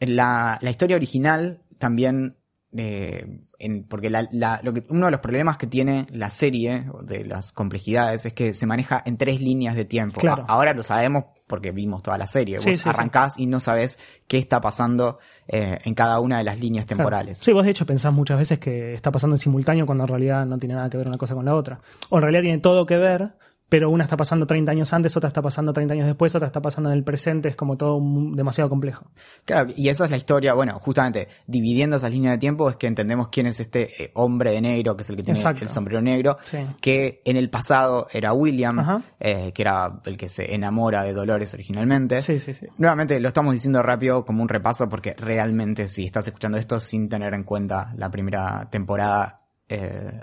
La, 0.00 0.58
la 0.60 0.70
historia 0.70 0.96
original 0.96 1.62
también, 1.78 2.36
eh, 2.76 3.42
en- 3.64 3.84
porque 3.84 4.10
la- 4.10 4.28
la- 4.32 4.60
lo 4.62 4.72
que, 4.74 4.84
uno 4.90 5.06
de 5.06 5.12
los 5.12 5.20
problemas 5.20 5.56
que 5.56 5.66
tiene 5.66 6.06
la 6.10 6.30
serie, 6.30 6.84
de 7.02 7.24
las 7.24 7.52
complejidades, 7.52 8.26
es 8.26 8.32
que 8.32 8.54
se 8.54 8.66
maneja 8.66 9.02
en 9.04 9.16
tres 9.16 9.40
líneas 9.40 9.74
de 9.76 9.84
tiempo. 9.84 10.20
Claro. 10.20 10.44
Ahora 10.48 10.74
lo 10.74 10.82
sabemos 10.82 11.24
porque 11.46 11.72
vimos 11.72 12.02
toda 12.02 12.16
la 12.18 12.26
serie. 12.26 12.58
Sí, 12.58 12.68
Vos 12.70 12.76
sí, 12.76 12.82
sí. 12.84 12.88
arrancás 12.88 13.38
y 13.38 13.46
no 13.46 13.60
sabés 13.60 13.98
qué 14.26 14.38
está 14.38 14.60
pasando 14.60 15.18
eh, 15.46 15.78
en 15.84 15.94
cada 15.94 16.20
una 16.20 16.38
de 16.38 16.44
las 16.44 16.58
líneas 16.58 16.86
Claro. 16.86 16.98
temporales. 16.98 17.38
Sí, 17.38 17.52
vos 17.52 17.64
de 17.64 17.70
hecho 17.70 17.84
pensás 17.84 18.12
muchas 18.14 18.38
veces 18.38 18.58
que 18.58 18.94
está 18.94 19.10
pasando 19.10 19.34
en 19.34 19.38
simultáneo 19.38 19.84
cuando 19.84 20.04
en 20.04 20.08
realidad 20.08 20.46
no 20.46 20.58
tiene 20.58 20.74
nada 20.74 20.88
que 20.88 20.96
ver 20.96 21.06
una 21.06 21.18
cosa 21.18 21.34
con 21.34 21.44
la 21.44 21.54
otra. 21.54 21.80
O 22.08 22.16
en 22.16 22.22
realidad 22.22 22.42
tiene 22.42 22.58
todo 22.58 22.86
que 22.86 22.96
ver, 22.96 23.34
pero 23.74 23.90
una 23.90 24.04
está 24.04 24.16
pasando 24.16 24.46
30 24.46 24.70
años 24.70 24.92
antes, 24.92 25.16
otra 25.16 25.26
está 25.26 25.42
pasando 25.42 25.72
30 25.72 25.94
años 25.94 26.06
después, 26.06 26.32
otra 26.32 26.46
está 26.46 26.62
pasando 26.62 26.90
en 26.90 26.96
el 26.96 27.02
presente, 27.02 27.48
es 27.48 27.56
como 27.56 27.76
todo 27.76 28.00
demasiado 28.32 28.70
complejo. 28.70 29.10
Claro, 29.44 29.72
y 29.74 29.88
esa 29.88 30.04
es 30.04 30.12
la 30.12 30.16
historia, 30.16 30.54
bueno, 30.54 30.78
justamente 30.78 31.26
dividiendo 31.48 31.96
esas 31.96 32.12
líneas 32.12 32.34
de 32.34 32.38
tiempo 32.38 32.70
es 32.70 32.76
que 32.76 32.86
entendemos 32.86 33.30
quién 33.30 33.48
es 33.48 33.58
este 33.58 34.00
eh, 34.00 34.10
hombre 34.14 34.52
de 34.52 34.60
negro, 34.60 34.94
que 34.96 35.02
es 35.02 35.10
el 35.10 35.16
que 35.16 35.24
tiene 35.24 35.40
Exacto. 35.40 35.64
el 35.64 35.70
sombrero 35.70 36.00
negro, 36.00 36.38
Sí. 36.44 36.58
que 36.80 37.20
en 37.24 37.36
el 37.36 37.50
pasado 37.50 38.06
era 38.12 38.32
William, 38.32 39.02
eh, 39.18 39.50
que 39.52 39.62
era 39.62 40.00
el 40.04 40.16
que 40.16 40.28
se 40.28 40.54
enamora 40.54 41.02
de 41.02 41.12
Dolores 41.12 41.52
originalmente. 41.52 42.20
Sí, 42.22 42.38
sí, 42.38 42.54
sí. 42.54 42.68
Nuevamente 42.78 43.18
lo 43.18 43.26
estamos 43.26 43.54
diciendo 43.54 43.82
rápido 43.82 44.24
como 44.24 44.40
un 44.40 44.48
repaso 44.48 44.88
porque 44.88 45.14
realmente 45.18 45.88
si 45.88 46.04
estás 46.04 46.28
escuchando 46.28 46.58
esto 46.58 46.78
sin 46.78 47.08
tener 47.08 47.34
en 47.34 47.42
cuenta 47.42 47.92
la 47.96 48.08
primera 48.08 48.68
temporada, 48.70 49.40
eh, 49.68 50.20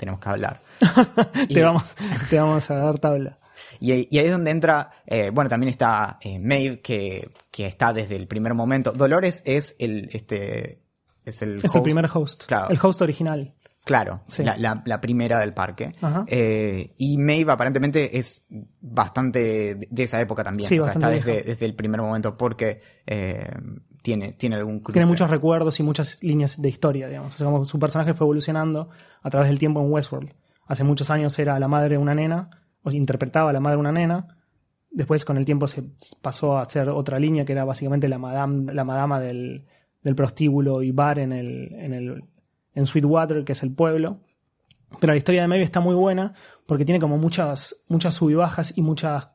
tenemos 0.00 0.18
que 0.20 0.28
hablar. 0.28 0.60
Y- 1.48 1.54
Te, 1.54 1.62
vamos, 1.62 1.94
te 2.28 2.38
vamos 2.40 2.70
a 2.70 2.74
dar 2.74 2.98
tabla. 2.98 3.38
y, 3.78 3.92
ahí- 3.92 4.08
y 4.10 4.18
ahí 4.18 4.24
es 4.26 4.32
donde 4.32 4.50
entra, 4.50 4.90
eh, 5.06 5.30
bueno, 5.30 5.48
también 5.50 5.68
está 5.68 6.18
eh, 6.22 6.38
Maeve, 6.38 6.80
que, 6.80 7.30
que 7.50 7.66
está 7.66 7.92
desde 7.92 8.16
el 8.16 8.26
primer 8.26 8.54
momento. 8.54 8.92
Dolores 8.92 9.42
es 9.44 9.76
el, 9.78 10.08
este, 10.12 10.82
es 11.24 11.42
el, 11.42 11.60
Es 11.64 11.74
el 11.74 11.82
primer 11.82 12.08
host. 12.12 12.44
Claro. 12.46 12.70
El 12.70 12.78
host 12.82 13.02
original. 13.02 13.54
Claro, 13.84 14.20
Sí. 14.28 14.42
la, 14.44 14.56
la- 14.58 14.82
la 14.84 15.00
primera 15.00 15.38
del 15.40 15.52
parque. 15.54 15.94
Eh, 16.26 16.94
y 16.98 17.16
Maeve 17.18 17.50
aparentemente 17.52 18.18
es 18.18 18.46
bastante 18.80 19.74
de, 19.74 20.02
esa 20.02 20.20
época 20.20 20.44
también. 20.44 20.68
Sí, 20.68 20.78
o 20.78 20.82
sea, 20.82 20.92
está 20.92 21.08
desde, 21.10 21.42
desde 21.42 21.64
el 21.66 21.74
primer 21.74 22.00
momento 22.02 22.36
porque 22.36 22.80
eh, 23.06 23.48
tiene, 24.02 24.32
tiene 24.32 24.56
algún 24.56 24.80
cruce. 24.80 24.94
Tiene 24.94 25.06
muchos 25.06 25.30
recuerdos 25.30 25.78
y 25.80 25.82
muchas 25.82 26.22
líneas 26.22 26.60
de 26.60 26.68
historia, 26.68 27.08
digamos. 27.08 27.34
O 27.34 27.38
sea, 27.38 27.46
como 27.46 27.64
su 27.64 27.78
personaje 27.78 28.14
fue 28.14 28.24
evolucionando 28.24 28.88
a 29.22 29.30
través 29.30 29.48
del 29.48 29.58
tiempo 29.58 29.80
en 29.80 29.90
Westworld. 29.90 30.32
Hace 30.66 30.84
muchos 30.84 31.10
años 31.10 31.38
era 31.38 31.58
la 31.58 31.68
madre 31.68 31.90
de 31.90 31.98
una 31.98 32.14
nena, 32.14 32.50
o 32.82 32.90
interpretaba 32.90 33.50
a 33.50 33.52
la 33.52 33.60
madre 33.60 33.76
de 33.76 33.80
una 33.80 33.92
nena. 33.92 34.36
Después, 34.90 35.24
con 35.24 35.36
el 35.36 35.44
tiempo, 35.44 35.66
se 35.66 35.84
pasó 36.20 36.56
a 36.56 36.62
hacer 36.62 36.88
otra 36.88 37.18
línea 37.18 37.44
que 37.44 37.52
era 37.52 37.64
básicamente 37.64 38.08
la, 38.08 38.18
la 38.18 38.84
madama 38.84 39.20
del, 39.20 39.66
del 40.02 40.14
prostíbulo 40.14 40.82
y 40.82 40.92
bar 40.92 41.18
en, 41.18 41.32
el, 41.32 41.72
en, 41.74 41.92
el, 41.92 42.24
en 42.74 42.86
Sweetwater, 42.86 43.44
que 43.44 43.52
es 43.52 43.62
el 43.62 43.72
pueblo. 43.72 44.20
Pero 44.98 45.12
la 45.12 45.16
historia 45.16 45.42
de 45.42 45.48
Maeve 45.48 45.64
está 45.64 45.80
muy 45.80 45.94
buena 45.94 46.34
porque 46.66 46.84
tiene 46.84 47.00
como 47.00 47.18
muchas, 47.18 47.76
muchas 47.88 48.14
sub 48.14 48.30
y 48.30 48.34
bajas 48.34 48.72
y 48.76 48.82
muchas 48.82 49.30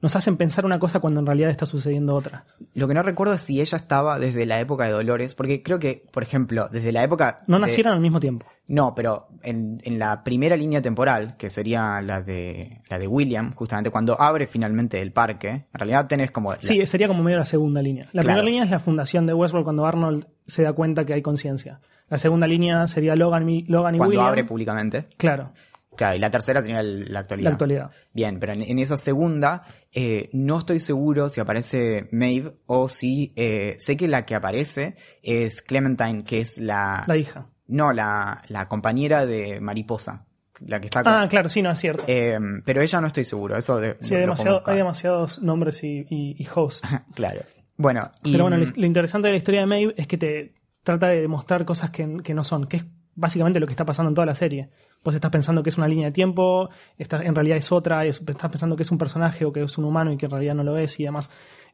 nos 0.00 0.14
hacen 0.16 0.36
pensar 0.36 0.64
una 0.64 0.78
cosa 0.78 1.00
cuando 1.00 1.20
en 1.20 1.26
realidad 1.26 1.50
está 1.50 1.66
sucediendo 1.66 2.14
otra. 2.14 2.44
Lo 2.74 2.86
que 2.88 2.94
no 2.94 3.02
recuerdo 3.02 3.34
es 3.34 3.40
si 3.42 3.60
ella 3.60 3.76
estaba 3.76 4.18
desde 4.18 4.46
la 4.46 4.60
época 4.60 4.84
de 4.86 4.92
Dolores, 4.92 5.34
porque 5.34 5.62
creo 5.62 5.78
que, 5.78 6.04
por 6.12 6.22
ejemplo, 6.22 6.68
desde 6.70 6.92
la 6.92 7.02
época... 7.02 7.38
No 7.46 7.56
de- 7.56 7.62
nacieron 7.62 7.94
al 7.94 8.00
mismo 8.00 8.20
tiempo. 8.20 8.46
No, 8.68 8.94
pero 8.94 9.28
en, 9.42 9.78
en 9.82 9.98
la 9.98 10.22
primera 10.24 10.56
línea 10.56 10.82
temporal, 10.82 11.36
que 11.38 11.48
sería 11.50 12.00
la 12.02 12.20
de 12.22 12.82
la 12.90 12.98
de 12.98 13.06
William, 13.06 13.54
justamente 13.54 13.90
cuando 13.90 14.20
abre 14.20 14.46
finalmente 14.46 15.00
el 15.00 15.10
parque, 15.12 15.48
en 15.48 15.66
realidad 15.72 16.06
tenés 16.06 16.30
como... 16.30 16.52
la- 16.52 16.58
Sí, 16.60 16.84
sería 16.86 17.08
como 17.08 17.22
medio 17.22 17.38
la 17.38 17.44
segunda 17.44 17.80
línea. 17.82 18.04
La 18.12 18.22
Claro. 18.22 18.26
primera 18.26 18.42
línea 18.44 18.64
es 18.64 18.70
la 18.70 18.80
fundación 18.80 19.26
de 19.26 19.34
Westworld 19.34 19.64
cuando 19.64 19.86
Arnold 19.86 20.26
se 20.46 20.62
da 20.62 20.72
cuenta 20.74 21.04
que 21.06 21.14
hay 21.14 21.22
conciencia. 21.22 21.80
La 22.10 22.16
segunda 22.18 22.46
línea 22.46 22.86
sería 22.86 23.14
Logan, 23.16 23.48
y- 23.48 23.62
Logan 23.64 23.94
y 23.94 23.98
cuando 23.98 24.12
William. 24.12 24.26
abre 24.28 24.44
públicamente. 24.44 25.06
Claro, 25.18 25.50
Claro, 25.98 26.16
y 26.16 26.20
la 26.20 26.30
tercera 26.30 26.62
tenía 26.62 26.82
la 26.82 27.18
actualidad. 27.20 27.50
la 27.50 27.52
actualidad. 27.54 27.90
Bien, 28.14 28.38
pero 28.40 28.52
en, 28.54 28.62
en 28.62 28.78
esa 28.78 28.96
segunda 28.96 29.64
eh, 29.92 30.30
no 30.32 30.58
estoy 30.60 30.78
seguro 30.80 31.28
si 31.28 31.40
aparece 31.40 32.08
Maeve 32.12 32.52
o 32.66 32.88
si... 32.88 33.32
eh, 33.36 33.74
sé 33.80 33.96
que 33.96 34.08
la 34.08 34.24
que 34.24 34.34
aparece 34.36 34.96
es 35.22 35.60
Clementine, 35.60 36.22
que 36.24 36.38
es 36.40 36.58
la... 36.58 37.02
La 37.06 37.16
hija. 37.16 37.48
No, 37.66 37.92
la, 37.92 38.42
la 38.48 38.68
compañera 38.68 39.26
de 39.26 39.60
Mariposa. 39.60 40.24
La 40.60 40.80
que 40.80 40.86
está 40.86 41.02
con... 41.02 41.12
Ah, 41.12 41.26
claro, 41.28 41.48
sí, 41.48 41.62
no, 41.62 41.70
es 41.72 41.78
cierto. 41.80 42.04
Eh, 42.06 42.38
pero 42.64 42.80
ella 42.80 43.00
no 43.00 43.08
estoy 43.08 43.24
seguro, 43.24 43.56
eso 43.56 43.78
de, 43.78 43.94
sí, 44.00 44.14
hay, 44.14 44.20
demasiado- 44.20 44.62
demasiados 44.66 45.42
nombres 45.42 45.82
y, 45.84 46.06
y- 46.08 46.36
y 46.38 46.48
hosts. 46.54 46.88
Claro. 47.14 47.40
Bueno, 47.76 48.10
y, 48.24 48.32
Pero 48.32 48.44
bueno, 48.44 48.56
lo, 48.58 48.66
lo 48.74 48.86
interesante 48.86 49.28
de 49.28 49.32
la 49.32 49.38
historia 49.38 49.60
de 49.60 49.66
Maeve 49.66 49.94
es 49.96 50.06
que 50.06 50.16
te 50.16 50.54
trata 50.82 51.08
de 51.08 51.20
demostrar 51.20 51.64
cosas 51.64 51.90
que, 51.90 52.18
que 52.24 52.34
no 52.34 52.42
son, 52.44 52.66
que 52.66 52.78
es 52.78 52.84
básicamente 53.14 53.60
lo 53.60 53.66
que 53.66 53.72
está 53.72 53.84
pasando 53.84 54.08
en 54.10 54.14
toda 54.14 54.26
la 54.26 54.34
serie. 54.34 54.70
Vos 55.08 55.14
estás 55.14 55.30
pensando 55.30 55.62
que 55.62 55.70
es 55.70 55.78
una 55.78 55.88
línea 55.88 56.04
de 56.08 56.12
tiempo, 56.12 56.68
estás, 56.98 57.22
en 57.24 57.34
realidad 57.34 57.56
es 57.56 57.72
otra, 57.72 58.04
es- 58.04 58.20
estás 58.20 58.50
pensando 58.50 58.76
que 58.76 58.82
es 58.82 58.90
un 58.90 58.98
personaje 58.98 59.46
o 59.46 59.52
que 59.54 59.62
es 59.62 59.78
un 59.78 59.86
humano 59.86 60.12
y 60.12 60.18
que 60.18 60.26
en 60.26 60.32
realidad 60.32 60.54
no 60.54 60.64
lo 60.64 60.76
es 60.76 61.00
y 61.00 61.04
demás. 61.04 61.30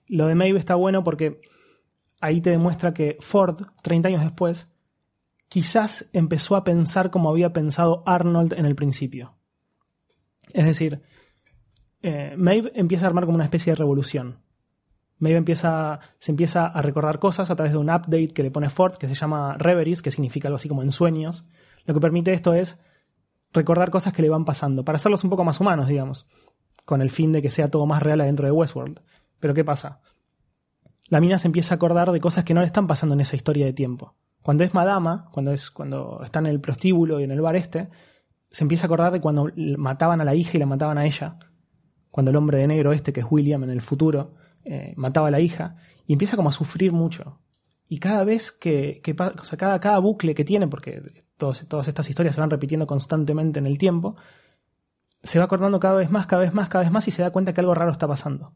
Lo 0.06 0.28
de 0.28 0.36
Maeve 0.36 0.60
está 0.60 0.76
bueno 0.76 1.02
porque 1.02 1.40
ahí 2.20 2.40
te 2.40 2.50
demuestra 2.50 2.94
que 2.94 3.16
Ford, 3.18 3.60
30 3.82 4.06
años 4.08 4.22
después, 4.22 4.68
quizás 5.48 6.08
empezó 6.12 6.54
a 6.54 6.62
pensar 6.62 7.10
como 7.10 7.28
había 7.28 7.52
pensado 7.52 8.04
Arnold 8.06 8.52
en 8.52 8.66
el 8.66 8.76
principio. 8.76 9.34
Es 10.52 10.64
decir, 10.64 11.02
eh, 12.02 12.34
Maeve 12.38 12.70
empieza 12.76 13.06
a 13.06 13.08
armar 13.08 13.24
como 13.24 13.34
una 13.34 13.46
especie 13.46 13.72
de 13.72 13.76
revolución. 13.76 14.36
Maeve 15.18 15.38
empieza, 15.38 15.98
se 16.20 16.30
empieza 16.30 16.66
a 16.66 16.82
recordar 16.82 17.18
cosas 17.18 17.50
a 17.50 17.56
través 17.56 17.72
de 17.72 17.78
un 17.78 17.90
update 17.90 18.28
que 18.28 18.44
le 18.44 18.52
pone 18.52 18.70
Ford, 18.70 18.94
que 18.94 19.08
se 19.08 19.14
llama 19.16 19.56
Reveries, 19.58 20.02
que 20.02 20.12
significa 20.12 20.46
algo 20.46 20.54
así 20.54 20.68
como 20.68 20.84
ensueños. 20.84 21.48
Lo 21.84 21.94
que 21.94 22.00
permite 22.00 22.32
esto 22.32 22.54
es 22.54 22.78
recordar 23.54 23.90
cosas 23.90 24.12
que 24.12 24.20
le 24.20 24.28
van 24.28 24.44
pasando, 24.44 24.84
para 24.84 24.96
hacerlos 24.96 25.24
un 25.24 25.30
poco 25.30 25.44
más 25.44 25.60
humanos, 25.60 25.88
digamos, 25.88 26.26
con 26.84 27.00
el 27.00 27.10
fin 27.10 27.32
de 27.32 27.40
que 27.40 27.50
sea 27.50 27.70
todo 27.70 27.86
más 27.86 28.02
real 28.02 28.20
adentro 28.20 28.46
de 28.46 28.52
Westworld. 28.52 29.00
Pero 29.40 29.54
¿qué 29.54 29.64
pasa? 29.64 30.00
La 31.08 31.20
mina 31.20 31.38
se 31.38 31.48
empieza 31.48 31.74
a 31.74 31.76
acordar 31.76 32.10
de 32.12 32.20
cosas 32.20 32.44
que 32.44 32.54
no 32.54 32.60
le 32.60 32.66
están 32.66 32.86
pasando 32.86 33.14
en 33.14 33.20
esa 33.20 33.36
historia 33.36 33.64
de 33.64 33.72
tiempo. 33.72 34.14
Cuando 34.42 34.64
es 34.64 34.74
madama, 34.74 35.30
cuando, 35.32 35.52
es, 35.52 35.70
cuando 35.70 36.20
está 36.22 36.40
en 36.40 36.46
el 36.46 36.60
prostíbulo 36.60 37.20
y 37.20 37.24
en 37.24 37.30
el 37.30 37.40
bar 37.40 37.56
este, 37.56 37.88
se 38.50 38.64
empieza 38.64 38.84
a 38.84 38.88
acordar 38.88 39.12
de 39.12 39.20
cuando 39.20 39.50
mataban 39.78 40.20
a 40.20 40.24
la 40.24 40.34
hija 40.34 40.52
y 40.54 40.60
la 40.60 40.66
mataban 40.66 40.98
a 40.98 41.06
ella. 41.06 41.38
Cuando 42.10 42.30
el 42.30 42.36
hombre 42.36 42.58
de 42.58 42.66
negro 42.66 42.92
este, 42.92 43.12
que 43.12 43.20
es 43.20 43.26
William 43.28 43.64
en 43.64 43.70
el 43.70 43.80
futuro, 43.80 44.34
eh, 44.64 44.92
mataba 44.96 45.28
a 45.28 45.30
la 45.30 45.40
hija. 45.40 45.76
Y 46.06 46.12
empieza 46.12 46.36
como 46.36 46.50
a 46.50 46.52
sufrir 46.52 46.92
mucho. 46.92 47.38
Y 47.88 47.98
cada 47.98 48.24
vez 48.24 48.50
que, 48.52 49.00
que 49.02 49.12
o 49.18 49.44
sea, 49.44 49.58
cada, 49.58 49.78
cada 49.80 49.98
bucle 49.98 50.34
que 50.34 50.44
tiene, 50.44 50.66
porque 50.68 51.24
todos- 51.36 51.66
todas 51.68 51.88
estas 51.88 52.08
historias 52.08 52.34
se 52.34 52.40
van 52.40 52.50
repitiendo 52.50 52.86
constantemente 52.86 53.58
en 53.58 53.66
el 53.66 53.78
tiempo, 53.78 54.16
se 55.22 55.38
va 55.38 55.44
acordando 55.46 55.80
cada 55.80 55.94
vez 55.94 56.10
más, 56.10 56.26
cada 56.26 56.42
vez 56.42 56.52
más, 56.54 56.68
cada 56.68 56.84
vez 56.84 56.92
más 56.92 57.06
y 57.08 57.10
se 57.10 57.22
da 57.22 57.30
cuenta 57.30 57.52
que 57.52 57.60
algo 57.60 57.74
raro 57.74 57.92
está 57.92 58.06
pasando. 58.08 58.52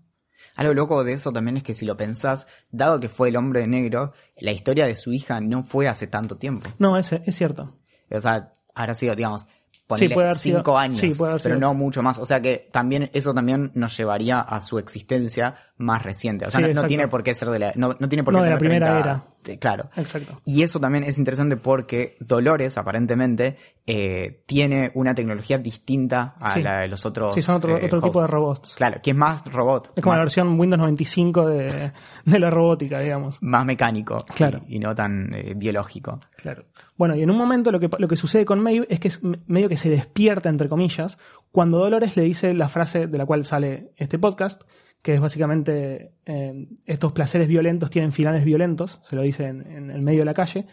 Algo 0.56 0.75
loco 0.75 1.04
de 1.04 1.12
eso 1.12 1.32
también 1.32 1.56
es 1.56 1.62
que 1.62 1.75
si 1.75 1.87
lo 1.87 1.97
pensás, 1.97 2.47
dado 2.70 2.99
que 3.00 3.08
fue 3.08 3.28
el 3.28 3.37
hombre 3.37 3.61
de 3.61 3.68
negro, 3.68 4.12
la 4.38 4.50
historia 4.52 4.87
de 4.87 4.97
su 4.97 5.12
hija 5.12 5.40
no 5.40 5.62
fue 5.62 5.87
hace 5.88 6.06
tanto 6.08 6.37
tiempo. 6.37 6.68
No, 6.78 6.97
es, 6.99 7.12
es 7.12 7.37
cierto. 7.37 7.76
O 8.11 8.20
sea, 8.20 8.54
habrá 8.75 8.94
sido, 8.94 9.14
digamos, 9.14 9.47
ponerle 9.88 10.14
puede 10.14 10.26
haber 10.28 10.37
cinco 10.38 10.61
sido- 10.61 10.78
años, 10.78 10.99
sí, 10.99 11.11
puede 11.18 11.33
haber 11.33 11.42
pero 11.42 11.57
sido. 11.57 11.68
no 11.68 11.75
mucho 11.75 12.02
más. 12.02 12.18
O 12.21 12.25
sea 12.25 12.40
que 12.40 12.68
también 12.71 13.11
eso 13.12 13.35
también 13.35 13.73
nos 13.75 13.97
llevaría 13.97 14.38
a 14.40 14.62
su 14.62 14.78
existencia 14.78 15.57
más 15.78 16.02
reciente. 16.02 16.47
O 16.47 16.50
sea, 16.50 16.61
Sí, 16.61 16.73
no, 16.75 16.83
no 16.83 16.87
tiene 16.87 17.09
por 17.09 17.23
qué 17.23 17.35
ser 17.35 17.49
de 17.50 17.59
la, 17.59 17.73
no, 17.75 17.97
no 17.99 18.09
tiene 18.09 18.23
por 18.23 18.33
No, 18.35 18.40
qué 18.40 18.45
de 18.45 18.50
la 18.50 18.59
tener 18.59 18.71
primera 18.71 18.87
30 18.92 19.09
era. 19.11 19.25
De- 19.48 19.58
claro. 19.58 19.88
Exacto. 19.96 20.40
Y 20.44 20.62
eso 20.62 20.78
también 20.80 21.04
es 21.04 21.18
interesante 21.18 21.56
porque 21.56 22.16
Dolores, 22.20 22.78
aparentemente, 22.78 23.56
eh, 23.86 24.42
tiene 24.46 24.90
una 24.94 25.14
tecnología 25.14 25.58
distinta 25.58 26.34
a 26.40 26.50
Sí. 26.54 26.62
la 26.62 26.80
de 26.80 26.88
los 26.88 27.04
otros. 27.06 27.34
Sí, 27.34 27.40
son 27.42 27.56
otro, 27.56 27.76
eh, 27.78 27.86
otro 27.86 28.00
tipo 28.02 28.20
de 28.20 28.28
robots. 28.28 28.74
Claro, 28.76 29.00
que 29.02 29.10
es 29.10 29.16
más 29.16 29.44
robot. 29.46 29.92
Es 29.96 30.02
como 30.02 30.14
la 30.14 30.20
versión 30.22 30.58
Windows 30.60 30.78
95 30.80 31.46
de, 31.48 31.92
de 32.24 32.38
la 32.38 32.50
robótica, 32.50 33.00
digamos. 33.00 33.42
más 33.42 33.64
mecánico 33.64 34.24
Claro. 34.34 34.60
y, 34.68 34.76
y 34.76 34.78
no 34.78 34.94
tan 34.94 35.32
eh, 35.34 35.54
biológico. 35.56 36.20
Claro. 36.36 36.64
Bueno, 36.96 37.14
y 37.16 37.22
en 37.22 37.30
un 37.30 37.38
momento 37.38 37.70
lo 37.72 37.80
que, 37.80 37.88
lo 37.98 38.08
que 38.08 38.16
sucede 38.16 38.44
con 38.44 38.60
Maeve 38.60 38.86
es 38.90 39.00
que 39.00 39.08
es 39.08 39.20
medio 39.46 39.68
que 39.68 39.76
se 39.76 39.88
despierta, 39.88 40.48
entre 40.48 40.68
comillas, 40.68 41.18
cuando 41.52 41.78
Dolores 41.78 42.16
le 42.16 42.24
dice 42.24 42.52
la 42.54 42.68
frase 42.68 43.06
de 43.06 43.18
la 43.18 43.24
cual 43.24 43.44
sale 43.44 43.92
este 43.96 44.18
podcast, 44.18 44.62
que 45.02 45.14
es 45.14 45.20
básicamente 45.20 46.12
eh, 46.26 46.68
estos 46.86 47.12
placeres 47.12 47.48
violentos 47.48 47.90
tienen 47.90 48.12
finales 48.12 48.44
violentos, 48.44 49.00
se 49.04 49.16
lo 49.16 49.22
dice 49.22 49.44
en, 49.44 49.90
el 49.90 50.02
medio 50.02 50.20
de 50.20 50.24
la 50.26 50.34
calle. 50.34 50.66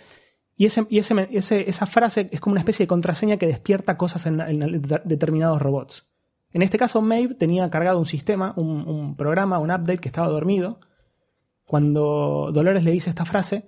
Y, 0.58 0.65
ese, 0.65 0.86
y 0.89 1.00
esa 1.00 1.86
frase 1.86 2.29
es 2.32 2.39
como 2.39 2.53
una 2.53 2.62
especie 2.62 2.86
de 2.86 2.88
contraseña 2.88 3.38
que 3.38 3.48
despierta 3.48 3.98
cosas 3.98 4.25
en, 4.25 4.39
en 4.41 4.82
de- 4.82 5.01
determinados 5.03 5.62
robots. 5.62 6.10
En 6.51 6.62
este 6.62 6.77
caso, 6.77 7.01
Maeve 7.01 7.36
tenía 7.36 7.70
cargado 7.70 8.00
un 8.00 8.05
sistema, 8.05 8.53
un 8.55 9.15
programa, 9.17 9.60
un 9.60 9.72
update 9.72 9.98
que 9.98 10.08
estaba 10.08 10.27
dormido. 10.29 10.79
Cuando 11.65 12.51
Dolores 12.53 12.86
le 12.86 12.91
dice 12.91 13.10
esta 13.10 13.25
frase, 13.25 13.67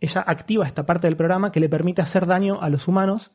ella 0.00 0.22
activa 0.26 0.66
esta 0.66 0.84
parte 0.84 1.06
del 1.06 1.16
programa 1.16 1.50
que 1.50 1.60
le 1.60 1.70
permite 1.70 2.02
hacer 2.02 2.26
daño 2.26 2.60
a 2.60 2.68
los 2.68 2.88
humanos, 2.88 3.32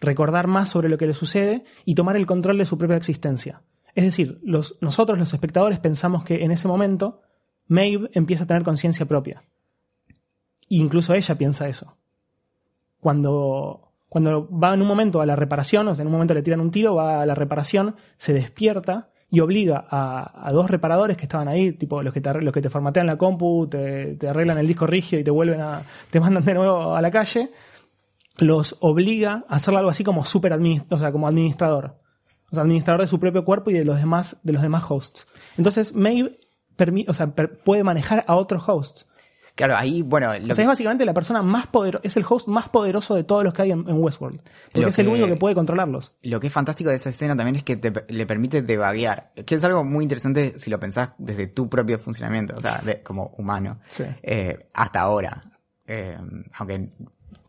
recordar 0.00 0.46
más 0.46 0.68
sobre 0.68 0.90
lo 0.90 0.98
que 0.98 1.06
le 1.06 1.14
sucede 1.14 1.64
y 1.86 1.94
tomar 1.94 2.16
el 2.16 2.26
control 2.26 2.58
de 2.58 2.66
su 2.66 2.76
propia 2.76 2.96
existencia. 2.96 3.62
Es 3.94 4.04
decir, 4.04 4.40
nosotros 4.80 5.18
los 5.18 5.32
espectadores 5.32 5.78
pensamos 5.78 6.24
que 6.24 6.44
en 6.44 6.50
ese 6.50 6.66
momento 6.66 7.20
Maeve 7.68 8.10
empieza 8.12 8.44
a 8.44 8.46
tener 8.46 8.64
conciencia 8.64 9.06
propia. 9.06 9.44
E 10.62 10.76
incluso 10.76 11.14
ella 11.14 11.34
piensa 11.36 11.68
eso. 11.68 11.96
Cuando, 13.00 13.92
cuando 14.08 14.48
va 14.50 14.74
en 14.74 14.82
un 14.82 14.88
momento 14.88 15.20
a 15.20 15.26
la 15.26 15.36
reparación, 15.36 15.86
o 15.88 15.94
sea, 15.94 16.02
en 16.02 16.08
un 16.08 16.12
momento 16.12 16.34
le 16.34 16.42
tiran 16.42 16.60
un 16.60 16.70
tiro, 16.70 16.94
va 16.96 17.22
a 17.22 17.26
la 17.26 17.34
reparación, 17.34 17.94
se 18.16 18.32
despierta 18.32 19.10
y 19.30 19.40
obliga 19.40 19.86
a, 19.90 20.50
dos 20.52 20.70
reparadores 20.70 21.16
que 21.16 21.24
estaban 21.24 21.48
ahí, 21.48 21.72
tipo 21.72 22.02
los 22.02 22.12
que 22.12 22.20
te, 22.20 22.32
los 22.40 22.54
que 22.54 22.62
te 22.62 22.70
formatean 22.70 23.06
la 23.06 23.16
compu, 23.16 23.66
te, 23.68 24.16
arreglan 24.28 24.58
el 24.58 24.66
disco 24.66 24.86
rígido 24.86 25.20
y 25.20 25.24
te 25.24 25.30
vuelven 25.30 25.60
a. 25.60 25.82
te 26.10 26.20
mandan 26.20 26.44
de 26.44 26.54
nuevo 26.54 26.94
a 26.94 27.02
la 27.02 27.10
calle, 27.10 27.50
los 28.38 28.76
obliga 28.80 29.44
a 29.48 29.56
hacer 29.56 29.74
algo 29.74 29.90
así 29.90 30.04
como 30.04 30.24
super 30.24 30.52
o 30.52 30.98
sea, 30.98 31.12
como 31.12 31.26
administrador. 31.26 32.03
O 32.50 32.54
sea, 32.54 32.62
administrador 32.62 33.00
de 33.00 33.06
su 33.08 33.18
propio 33.18 33.44
cuerpo 33.44 33.70
y 33.70 33.74
de 33.74 33.84
los 33.84 33.98
demás, 33.98 34.36
de 34.42 34.52
los 34.52 34.62
demás 34.62 34.84
hosts. 34.88 35.26
Entonces, 35.56 35.94
Maeve 35.94 36.38
o 37.08 37.14
sea, 37.14 37.28
puede 37.28 37.84
manejar 37.84 38.24
a 38.26 38.34
otros 38.34 38.68
hosts. 38.68 39.06
Claro, 39.54 39.76
ahí, 39.76 40.02
bueno, 40.02 40.26
lo 40.32 40.32
O 40.32 40.46
sea, 40.46 40.54
que- 40.56 40.62
es 40.62 40.66
básicamente 40.66 41.04
la 41.04 41.14
persona 41.14 41.40
más 41.40 41.68
poderosa, 41.68 42.00
es 42.04 42.16
el 42.16 42.24
host 42.28 42.48
más 42.48 42.68
poderoso 42.68 43.14
de 43.14 43.22
todos 43.22 43.44
los 43.44 43.52
que 43.54 43.62
hay 43.62 43.70
en, 43.70 43.88
en 43.88 44.02
Westworld. 44.02 44.40
Porque 44.66 44.80
Lo 44.80 44.88
es 44.88 44.98
el 44.98 45.06
único 45.06 45.28
que 45.28 45.36
puede 45.36 45.54
controlarlos. 45.54 46.12
Lo 46.22 46.40
que 46.40 46.48
es 46.48 46.52
fantástico 46.52 46.90
de 46.90 46.96
esa 46.96 47.10
escena 47.10 47.36
también 47.36 47.54
es 47.54 47.62
que 47.62 47.76
te, 47.76 47.92
le 48.12 48.26
permite 48.26 48.62
devaguear, 48.62 49.30
que 49.46 49.54
es 49.54 49.62
algo 49.62 49.84
muy 49.84 50.02
interesante 50.02 50.54
si 50.58 50.70
lo 50.70 50.80
pensás 50.80 51.10
desde 51.18 51.46
tu 51.46 51.68
propio 51.68 52.00
funcionamiento, 52.00 52.56
o 52.56 52.60
sea, 52.60 52.78
de- 52.78 53.00
como 53.04 53.32
humano, 53.38 53.78
Sí. 53.90 54.02
eh, 54.24 54.66
hasta 54.74 55.00
ahora. 55.02 55.44
Eh, 55.86 56.18
aunque 56.54 56.88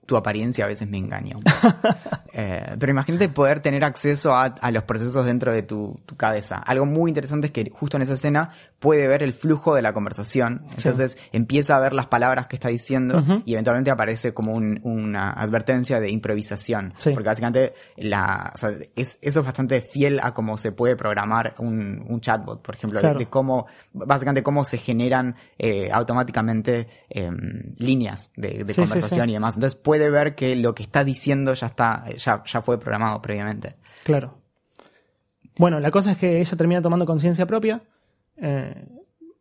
tu 0.06 0.16
apariencia 0.18 0.66
a 0.66 0.68
veces 0.68 0.88
me 0.90 0.98
engaña 0.98 1.38
un 1.38 1.44
poco. 1.44 1.76
Eh, 2.38 2.76
pero 2.78 2.92
imagínate 2.92 3.30
poder 3.30 3.62
tener 3.62 3.86
acceso 3.86 4.34
a, 4.36 4.44
a 4.60 4.70
los 4.72 4.84
procesos 4.84 5.26
dentro 5.26 5.54
de 5.54 5.64
tu, 5.64 6.02
tu 6.06 6.18
cabeza. 6.18 6.58
Algo 6.58 6.86
muy 6.86 7.10
interesante 7.10 7.48
es 7.48 7.54
que 7.54 7.70
justo 7.74 7.96
en 7.96 8.04
esa 8.04 8.16
escena 8.16 8.50
puede 8.80 9.08
ver 9.08 9.24
el 9.24 9.32
flujo 9.32 9.74
de 9.74 9.82
la 9.82 9.94
conversación. 9.94 10.66
Entonces 10.76 11.18
empieza 11.32 11.78
a 11.78 11.80
ver 11.80 11.94
las 11.94 12.08
palabras 12.08 12.48
que 12.48 12.58
está 12.58 12.68
diciendo 12.68 13.24
y 13.46 13.54
eventualmente 13.54 13.90
aparece 13.90 14.34
como 14.34 14.52
un- 14.54 14.82
una 14.84 15.32
advertencia 15.32 16.02
de 16.02 16.10
improvisación. 16.10 16.94
Sí. 16.98 17.12
Porque 17.12 17.30
básicamente 17.30 17.74
la, 17.96 18.52
o 18.54 18.58
sea, 18.58 18.72
es, 18.98 19.18
eso 19.22 19.40
es 19.40 19.46
bastante 19.46 19.80
fiel 19.80 20.20
a 20.22 20.34
cómo 20.34 20.58
se 20.58 20.74
puede 20.74 20.98
programar 20.98 21.56
un, 21.60 22.04
un 22.06 22.20
chatbot, 22.20 22.62
por 22.62 22.76
ejemplo, 22.76 23.00
de- 23.00 23.04
Claro. 23.06 23.18
de, 23.20 23.28
cómo, 23.28 23.66
básicamente 23.94 24.44
cómo 24.44 24.66
se 24.66 24.78
generan 24.78 25.38
eh, 25.58 25.90
automáticamente 25.90 26.90
em, 27.10 27.76
líneas 27.78 28.32
de, 28.36 28.66
de 28.66 28.74
Sí, 28.74 28.74
sí, 28.74 28.82
conversación 28.82 29.30
y 29.30 29.34
demás. 29.34 29.56
Entonces 29.56 29.80
puede 29.80 29.95
ver 29.98 30.36
que 30.36 30.56
lo 30.56 30.74
que 30.76 30.84
está 30.84 31.04
diciendo 31.04 31.54
ya 31.54 31.68
está, 31.68 32.06
ya, 32.18 32.44
ya 32.46 32.62
fue 32.62 32.80
programado 32.80 33.22
previamente. 33.22 33.76
Claro. 34.04 34.38
Bueno, 35.58 35.80
la 35.80 35.92
cosa 35.92 36.12
es 36.12 36.18
que 36.18 36.40
ella 36.40 36.58
termina 36.58 36.82
tomando 36.82 37.06
conciencia 37.06 37.46
propia. 37.46 37.82
eh, 38.38 38.86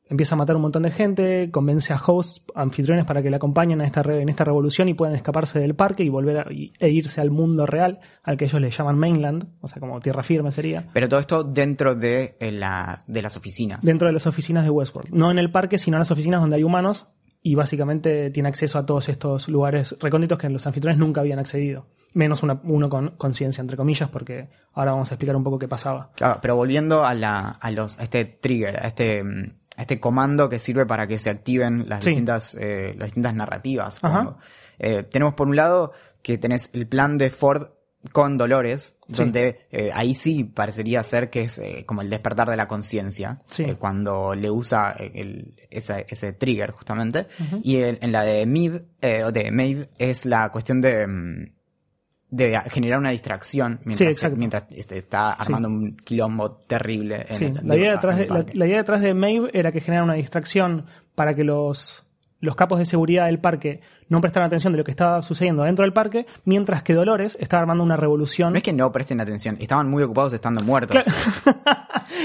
empieza 0.08 0.34
a 0.34 0.38
matar 0.38 0.54
un 0.54 0.62
montón 0.62 0.82
de 0.82 0.90
gente, 0.90 1.50
convence 1.50 1.92
a 1.92 1.96
hosts, 1.96 2.42
anfitriones 2.54 3.06
para 3.06 3.22
que 3.22 3.30
le 3.30 3.36
acompañen 3.36 3.80
a 3.80 3.84
esta 3.84 4.02
re- 4.02 4.20
en 4.20 4.28
esta 4.28 4.44
revolución 4.44 4.88
y 4.88 4.94
puedan 4.94 5.16
escaparse 5.16 5.58
del 5.58 5.74
parque 5.74 6.04
y 6.04 6.10
volver 6.10 6.38
a, 6.46 6.52
y- 6.52 6.72
e 6.78 6.90
irse 6.90 7.22
al 7.22 7.30
mundo 7.30 7.64
real, 7.66 7.98
al 8.22 8.36
que 8.36 8.44
ellos 8.44 8.60
le 8.60 8.70
llaman 8.70 8.98
mainland, 8.98 9.46
o 9.62 9.66
sea, 9.66 9.80
como 9.80 9.98
tierra 10.00 10.22
firme 10.22 10.52
sería, 10.52 10.86
Pero 10.92 11.08
todo 11.08 11.18
esto 11.20 11.42
dentro 11.42 11.94
de, 11.94 12.36
eh, 12.38 12.52
la- 12.52 13.00
de 13.06 13.22
las 13.22 13.36
oficinas. 13.38 13.82
dentro 13.82 14.06
de 14.06 14.12
las 14.12 14.26
oficinas 14.26 14.62
de 14.64 14.70
Westworld. 14.70 15.10
No 15.12 15.30
en 15.30 15.38
el 15.38 15.50
parque, 15.50 15.78
sino 15.78 15.96
en 15.96 16.00
las 16.00 16.10
oficinas 16.10 16.40
donde 16.42 16.56
hay 16.56 16.64
humanos 16.64 17.08
y 17.46 17.54
básicamente 17.54 18.30
tiene 18.30 18.48
acceso 18.48 18.78
a 18.78 18.86
todos 18.86 19.08
estos 19.10 19.48
lugares 19.48 19.94
recónditos 20.00 20.38
que 20.38 20.48
los 20.48 20.66
anfitriones 20.66 20.98
nunca 20.98 21.20
habían 21.20 21.38
accedido. 21.38 21.86
Menos 22.14 22.42
una- 22.42 22.58
uno 22.64 22.88
con 22.88 23.10
conciencia, 23.18 23.60
entre 23.60 23.76
comillas, 23.76 24.08
porque 24.08 24.48
ahora 24.72 24.92
vamos 24.92 25.10
a 25.10 25.14
explicar 25.14 25.36
un 25.36 25.44
poco 25.44 25.58
qué 25.58 25.68
pasaba. 25.68 26.10
Claro, 26.16 26.38
pero 26.40 26.56
volviendo 26.56 27.04
a, 27.04 27.12
la, 27.12 27.50
a, 27.50 27.70
los, 27.70 27.98
a 27.98 28.04
este 28.04 28.24
trigger, 28.24 28.82
a 28.82 28.86
este, 28.88 29.22
a 29.76 29.80
este 29.82 30.00
comando 30.00 30.48
que 30.48 30.58
sirve 30.58 30.86
para 30.86 31.06
que 31.06 31.18
se 31.18 31.28
activen 31.28 31.86
las, 31.88 32.02
Sí. 32.02 32.10
distintas, 32.10 32.56
eh, 32.58 32.94
las 32.96 33.08
distintas 33.08 33.34
narrativas. 33.34 34.00
Eh, 34.78 35.02
tenemos 35.02 35.34
por 35.34 35.46
un 35.48 35.56
lado 35.56 35.92
que 36.22 36.38
tenés 36.38 36.70
el 36.72 36.86
plan 36.88 37.18
de 37.18 37.28
Ford 37.30 37.68
con 38.12 38.36
Dolores, 38.38 38.98
Sí. 39.08 39.14
donde 39.14 39.66
eh, 39.70 39.90
ahí 39.94 40.14
sí 40.14 40.44
parecería 40.44 41.02
ser 41.02 41.30
que 41.30 41.42
es 41.42 41.58
eh, 41.58 41.84
como 41.86 42.00
el 42.02 42.10
despertar 42.10 42.48
de 42.48 42.56
la 42.56 42.66
conciencia, 42.68 43.40
Sí. 43.50 43.64
eh, 43.64 43.76
cuando 43.76 44.34
le 44.34 44.50
usa 44.50 44.92
el- 44.98 45.54
ese, 45.70 46.06
ese 46.08 46.32
trigger 46.32 46.70
justamente. 46.72 47.26
Y 47.62 47.76
en, 47.76 47.98
en 48.00 48.12
la 48.12 48.22
de 48.22 48.42
eh, 49.00 49.24
o 49.24 49.32
de 49.32 49.50
Maeve, 49.50 49.88
es 49.98 50.24
la 50.26 50.50
cuestión 50.50 50.80
de... 50.80 51.06
mm, 51.06 51.52
de 52.30 52.60
generar 52.70 52.98
una 52.98 53.10
distracción 53.10 53.74
Sí, 53.74 53.82
mientras, 53.86 54.10
exacto. 54.10 54.36
mientras 54.36 54.64
este, 54.70 54.98
está 54.98 55.32
armando 55.34 55.68
un 55.68 55.96
quilombo 55.96 56.56
terrible. 56.66 57.26
En 57.28 57.36
Sí, 57.36 57.44
el- 57.44 57.60
la 57.62 57.76
idea, 57.76 57.92
detrás 57.92 58.18
de, 58.18 58.26
la 58.54 58.66
idea 58.66 58.78
detrás 58.78 59.02
de 59.02 59.14
Maeve 59.14 59.50
era 59.52 59.70
que 59.70 59.80
generara 59.80 60.04
una 60.04 60.14
distracción 60.14 60.86
para 61.14 61.32
que 61.34 61.44
los, 61.44 62.03
los 62.44 62.54
capos 62.56 62.78
de 62.78 62.84
seguridad 62.84 63.26
del 63.26 63.40
parque 63.40 63.80
no 64.08 64.20
prestaran 64.20 64.46
atención 64.46 64.72
de 64.72 64.78
lo 64.78 64.84
que 64.84 64.90
estaba 64.90 65.22
sucediendo 65.22 65.62
dentro 65.64 65.82
del 65.84 65.92
parque, 65.92 66.26
mientras 66.44 66.82
que 66.82 66.94
Dolores 66.94 67.36
estaba 67.40 67.62
armando 67.62 67.82
una 67.82 67.96
revolución. 67.96 68.52
No 68.52 68.56
es 68.58 68.62
que 68.62 68.72
no 68.72 68.92
presten 68.92 69.20
atención, 69.20 69.56
estaban 69.60 69.88
muy 69.90 70.02
ocupados 70.02 70.32
estando 70.32 70.62
muertos. 70.64 71.02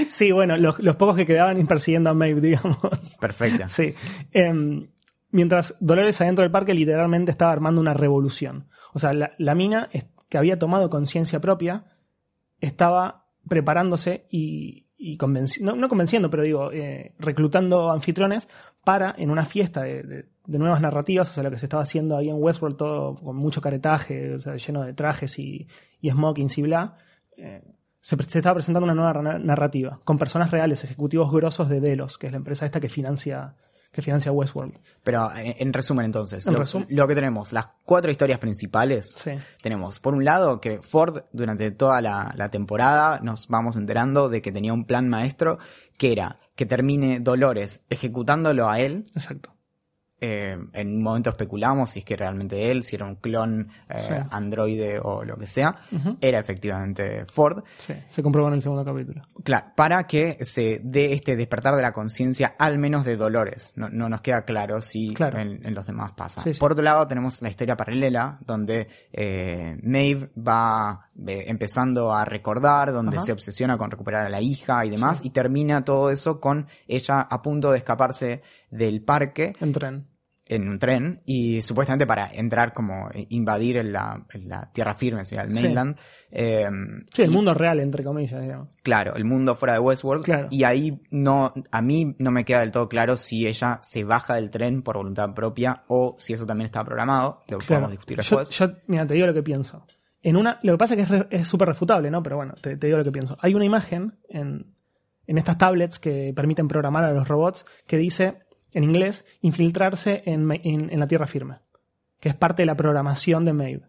Sí, 0.10 0.32
bueno, 0.32 0.58
los, 0.58 0.80
los 0.80 0.96
pocos 0.98 1.16
que 1.16 1.26
quedaban 1.26 1.66
persiguiendo 1.66 2.10
a 2.10 2.14
Maeve, 2.14 2.42
digamos. 2.50 2.78
Perfecto. 3.20 3.68
Sí. 3.70 3.94
Em, 4.32 4.88
mientras 5.32 5.76
Dolores 5.80 6.20
adentro 6.22 6.44
del 6.44 6.52
parque 6.52 6.74
literalmente 6.74 7.32
estaba 7.32 7.52
armando 7.52 7.82
una 7.82 7.94
revolución. 7.94 8.68
O 8.94 9.00
sea, 9.00 9.14
la, 9.14 9.32
la 9.38 9.56
mina 9.56 9.90
que 10.30 10.38
había 10.38 10.60
tomado 10.60 10.90
conciencia 10.90 11.40
propia 11.40 11.86
estaba 12.62 13.26
preparándose 13.48 14.26
y, 14.30 14.88
y 14.98 15.18
convenci- 15.18 15.62
no, 15.62 15.76
no 15.76 15.88
convenciendo, 15.90 16.30
pero 16.30 16.44
digo, 16.44 16.72
eh, 16.72 17.16
reclutando 17.20 17.90
anfitriones 17.92 18.48
para, 18.84 19.14
en 19.18 19.30
una 19.30 19.46
fiesta 19.46 19.82
de, 19.84 20.04
de- 20.04 20.26
de 20.46 20.58
nuevas 20.58 20.82
narrativas, 20.82 21.30
o 21.30 21.34
sea, 21.34 21.44
lo 21.44 21.52
que 21.52 21.60
se 21.60 21.68
estaba 21.68 21.84
haciendo 21.84 22.18
ahí 22.18 22.28
en 22.30 22.38
Westworld, 22.42 22.76
todo 22.76 23.16
con 23.16 23.36
mucho 23.36 23.62
caretaje, 23.62 24.34
o 24.34 24.40
sea, 24.40 24.56
lleno 24.56 24.82
de 24.84 24.94
trajes 24.94 25.38
y, 25.38 25.68
y 26.02 26.10
smokings 26.10 26.58
y 26.58 26.62
bla, 26.64 26.96
eh, 27.38 27.62
se, 28.02 28.16
estaba 28.16 28.56
presentando 28.56 28.86
una 28.86 28.96
nueva 28.96 29.22
na- 29.22 29.38
narrativa, 29.38 30.00
con 30.06 30.18
personas 30.18 30.50
reales, 30.50 30.84
ejecutivos 30.84 31.32
grosos 31.32 31.70
de 31.70 31.80
Delos, 31.82 32.18
que 32.18 32.26
es 32.28 32.32
la 32.34 32.38
empresa 32.38 32.66
esta 32.66 32.80
que 32.80 32.90
financia, 32.90 33.56
que 33.92 34.02
financia 34.02 34.32
Westworld. 34.32 34.74
Pero 35.04 35.30
en, 35.36 35.54
en 35.60 35.72
resumen 35.74 36.06
entonces, 36.06 36.48
En 36.48 36.54
lo, 36.54 36.60
resumen. 36.60 36.88
lo 36.90 37.08
que 37.08 37.14
tenemos, 37.14 37.54
las 37.54 37.68
cuatro 37.86 38.10
historias 38.10 38.40
principales, 38.40 39.14
Sí. 39.20 39.32
tenemos 39.62 40.00
por 40.00 40.16
un 40.16 40.26
lado 40.26 40.60
que 40.60 40.82
Ford 40.82 41.26
durante 41.32 41.70
toda 41.70 42.02
la, 42.02 42.34
la 42.36 42.50
temporada 42.50 43.20
nos 43.22 43.48
vamos 43.50 43.76
enterando 43.76 44.30
de 44.30 44.42
que 44.42 44.52
tenía 44.52 44.74
un 44.74 44.86
plan 44.86 45.08
maestro 45.10 45.60
que 45.98 46.12
era 46.12 46.40
que 46.60 46.66
termine 46.66 47.22
Dolores 47.22 47.86
ejecutándolo 47.90 48.68
a 48.70 48.82
él. 48.82 49.06
Exacto. 49.16 49.56
Eh, 50.22 50.58
en 50.74 50.88
un 50.96 51.04
momento 51.04 51.30
especulamos 51.30 51.90
si 51.92 52.00
es 52.00 52.06
que 52.06 52.16
realmente 52.18 52.72
él, 52.72 52.84
si 52.84 52.96
era 52.96 53.06
un 53.06 53.16
clon 53.16 53.70
eh, 53.90 54.06
Sí. 54.08 54.14
androide 54.32 55.00
o 55.02 55.24
lo 55.24 55.38
que 55.38 55.48
sea, 55.48 55.76
era 56.22 56.40
efectivamente 56.40 57.26
Ford. 57.26 57.64
Sí, 57.80 57.94
se 58.10 58.22
comprobó 58.24 58.48
en 58.50 58.56
el 58.56 58.62
segundo 58.62 58.84
capítulo. 58.86 59.22
Claro, 59.44 59.68
para 59.76 60.06
que 60.08 60.38
se 60.46 60.82
dé 60.84 61.14
este 61.14 61.36
despertar 61.36 61.76
de 61.76 61.82
la 61.82 61.92
conciencia, 61.92 62.56
al 62.60 62.78
menos 62.80 63.06
de 63.06 63.16
Dolores. 63.18 63.74
No, 63.76 63.90
no 63.90 64.10
nos 64.10 64.22
queda 64.22 64.44
claro 64.44 64.82
si 64.82 65.14
Claro. 65.14 65.40
en, 65.40 65.66
en 65.66 65.74
los 65.74 65.86
demás 65.88 66.12
pasa. 66.14 66.42
Sí. 66.42 66.52
Por 66.60 66.72
otro 66.74 66.84
lado, 66.84 67.08
tenemos 67.08 67.42
la 67.42 67.50
historia 67.50 67.76
paralela, 67.78 68.38
donde 68.46 68.88
eh, 69.14 69.78
Maeve 69.84 70.30
va 70.38 71.06
empezando 71.18 72.14
a 72.14 72.26
recordar, 72.26 72.92
donde 72.94 73.18
Ajá. 73.18 73.26
se 73.26 73.32
obsesiona 73.32 73.78
con 73.78 73.92
recuperar 73.92 74.26
a 74.26 74.30
la 74.30 74.42
hija 74.42 74.86
y 74.86 74.90
demás, 74.90 75.22
y 75.24 75.30
termina 75.32 75.84
todo 75.84 76.10
eso 76.10 76.40
con 76.40 76.68
ella 76.88 77.22
a 77.22 77.42
punto 77.42 77.72
de 77.72 77.78
escaparse 77.80 78.42
del 78.72 79.02
parque 79.02 79.54
En 79.60 79.74
tren. 79.74 80.08
En 80.50 80.68
un 80.68 80.80
tren 80.80 81.22
y 81.26 81.62
supuestamente 81.62 82.06
para 82.08 82.30
entrar 82.34 82.74
como 82.74 83.10
eh, 83.12 83.28
invadir 83.30 83.78
en 83.78 83.94
la, 83.94 84.26
en 84.34 84.50
la 84.50 84.70
tierra 84.74 84.96
firme, 84.96 85.24
sería 85.24 85.44
el 85.44 85.54
Sí. 85.56 85.62
mainland. 85.64 85.96
Eh, 86.32 86.68
Sí, 87.14 87.22
el 87.22 87.30
y- 87.32 87.34
mundo 87.34 87.54
real, 87.54 87.80
entre 87.80 88.04
comillas, 88.04 88.42
digamos. 88.42 88.68
Claro, 88.84 89.16
el 89.16 89.26
mundo 89.26 89.56
fuera 89.56 89.74
de 89.74 89.80
Westworld. 89.80 90.26
Claro. 90.26 90.48
Y 90.50 90.64
ahí 90.64 91.02
no, 91.12 91.54
a 91.72 91.82
mí 91.82 92.16
no 92.20 92.32
me 92.32 92.44
queda 92.46 92.62
del 92.62 92.72
todo 92.72 92.90
claro 92.90 93.16
si 93.16 93.48
ella 93.48 93.80
se 93.82 94.04
baja 94.04 94.36
del 94.36 94.50
tren 94.50 94.82
por 94.82 94.98
voluntad 94.98 95.34
propia 95.34 95.84
o 95.88 96.16
si 96.20 96.34
eso 96.34 96.46
también 96.46 96.66
está 96.66 96.84
programado. 96.84 97.44
Lo 97.48 97.60
Claro. 97.60 97.68
podemos 97.68 97.92
discutir 97.92 98.18
Yo, 98.18 98.38
después. 98.40 98.50
yo, 98.52 98.72
mira, 98.88 99.06
te 99.08 99.14
digo 99.14 99.28
lo 99.28 99.34
que 99.34 99.44
pienso. 99.44 99.86
En 100.22 100.36
una, 100.36 100.60
lo 100.64 100.74
que 100.74 100.78
pasa 100.80 100.96
es 100.96 101.08
que 101.08 101.28
es 101.30 101.48
súper 101.48 101.68
refutable, 101.70 102.12
¿no? 102.12 102.22
Pero 102.22 102.36
bueno, 102.36 102.54
te, 102.62 102.76
te 102.76 102.88
digo 102.88 102.98
lo 102.98 103.04
que 103.06 103.12
pienso. 103.12 103.38
Hay 103.40 103.54
una 103.56 103.64
imagen 103.66 104.18
en, 104.28 104.76
en 105.28 105.38
estas 105.38 105.58
tablets 105.58 106.00
que 106.00 106.34
permiten 106.36 106.68
programar 106.68 107.06
a 107.06 107.14
los 107.14 107.28
robots 107.28 107.66
que 107.88 107.98
dice, 107.98 108.40
en 108.74 108.84
inglés, 108.84 109.26
infiltrarse 109.42 110.22
en, 110.26 111.00
la 111.00 111.08
tierra 111.08 111.28
firme. 111.28 111.60
Que 112.20 112.30
es 112.30 112.36
parte 112.36 112.62
de 112.62 112.68
la 112.68 112.76
programación 112.76 113.46
de 113.46 113.54
Maeve. 113.54 113.84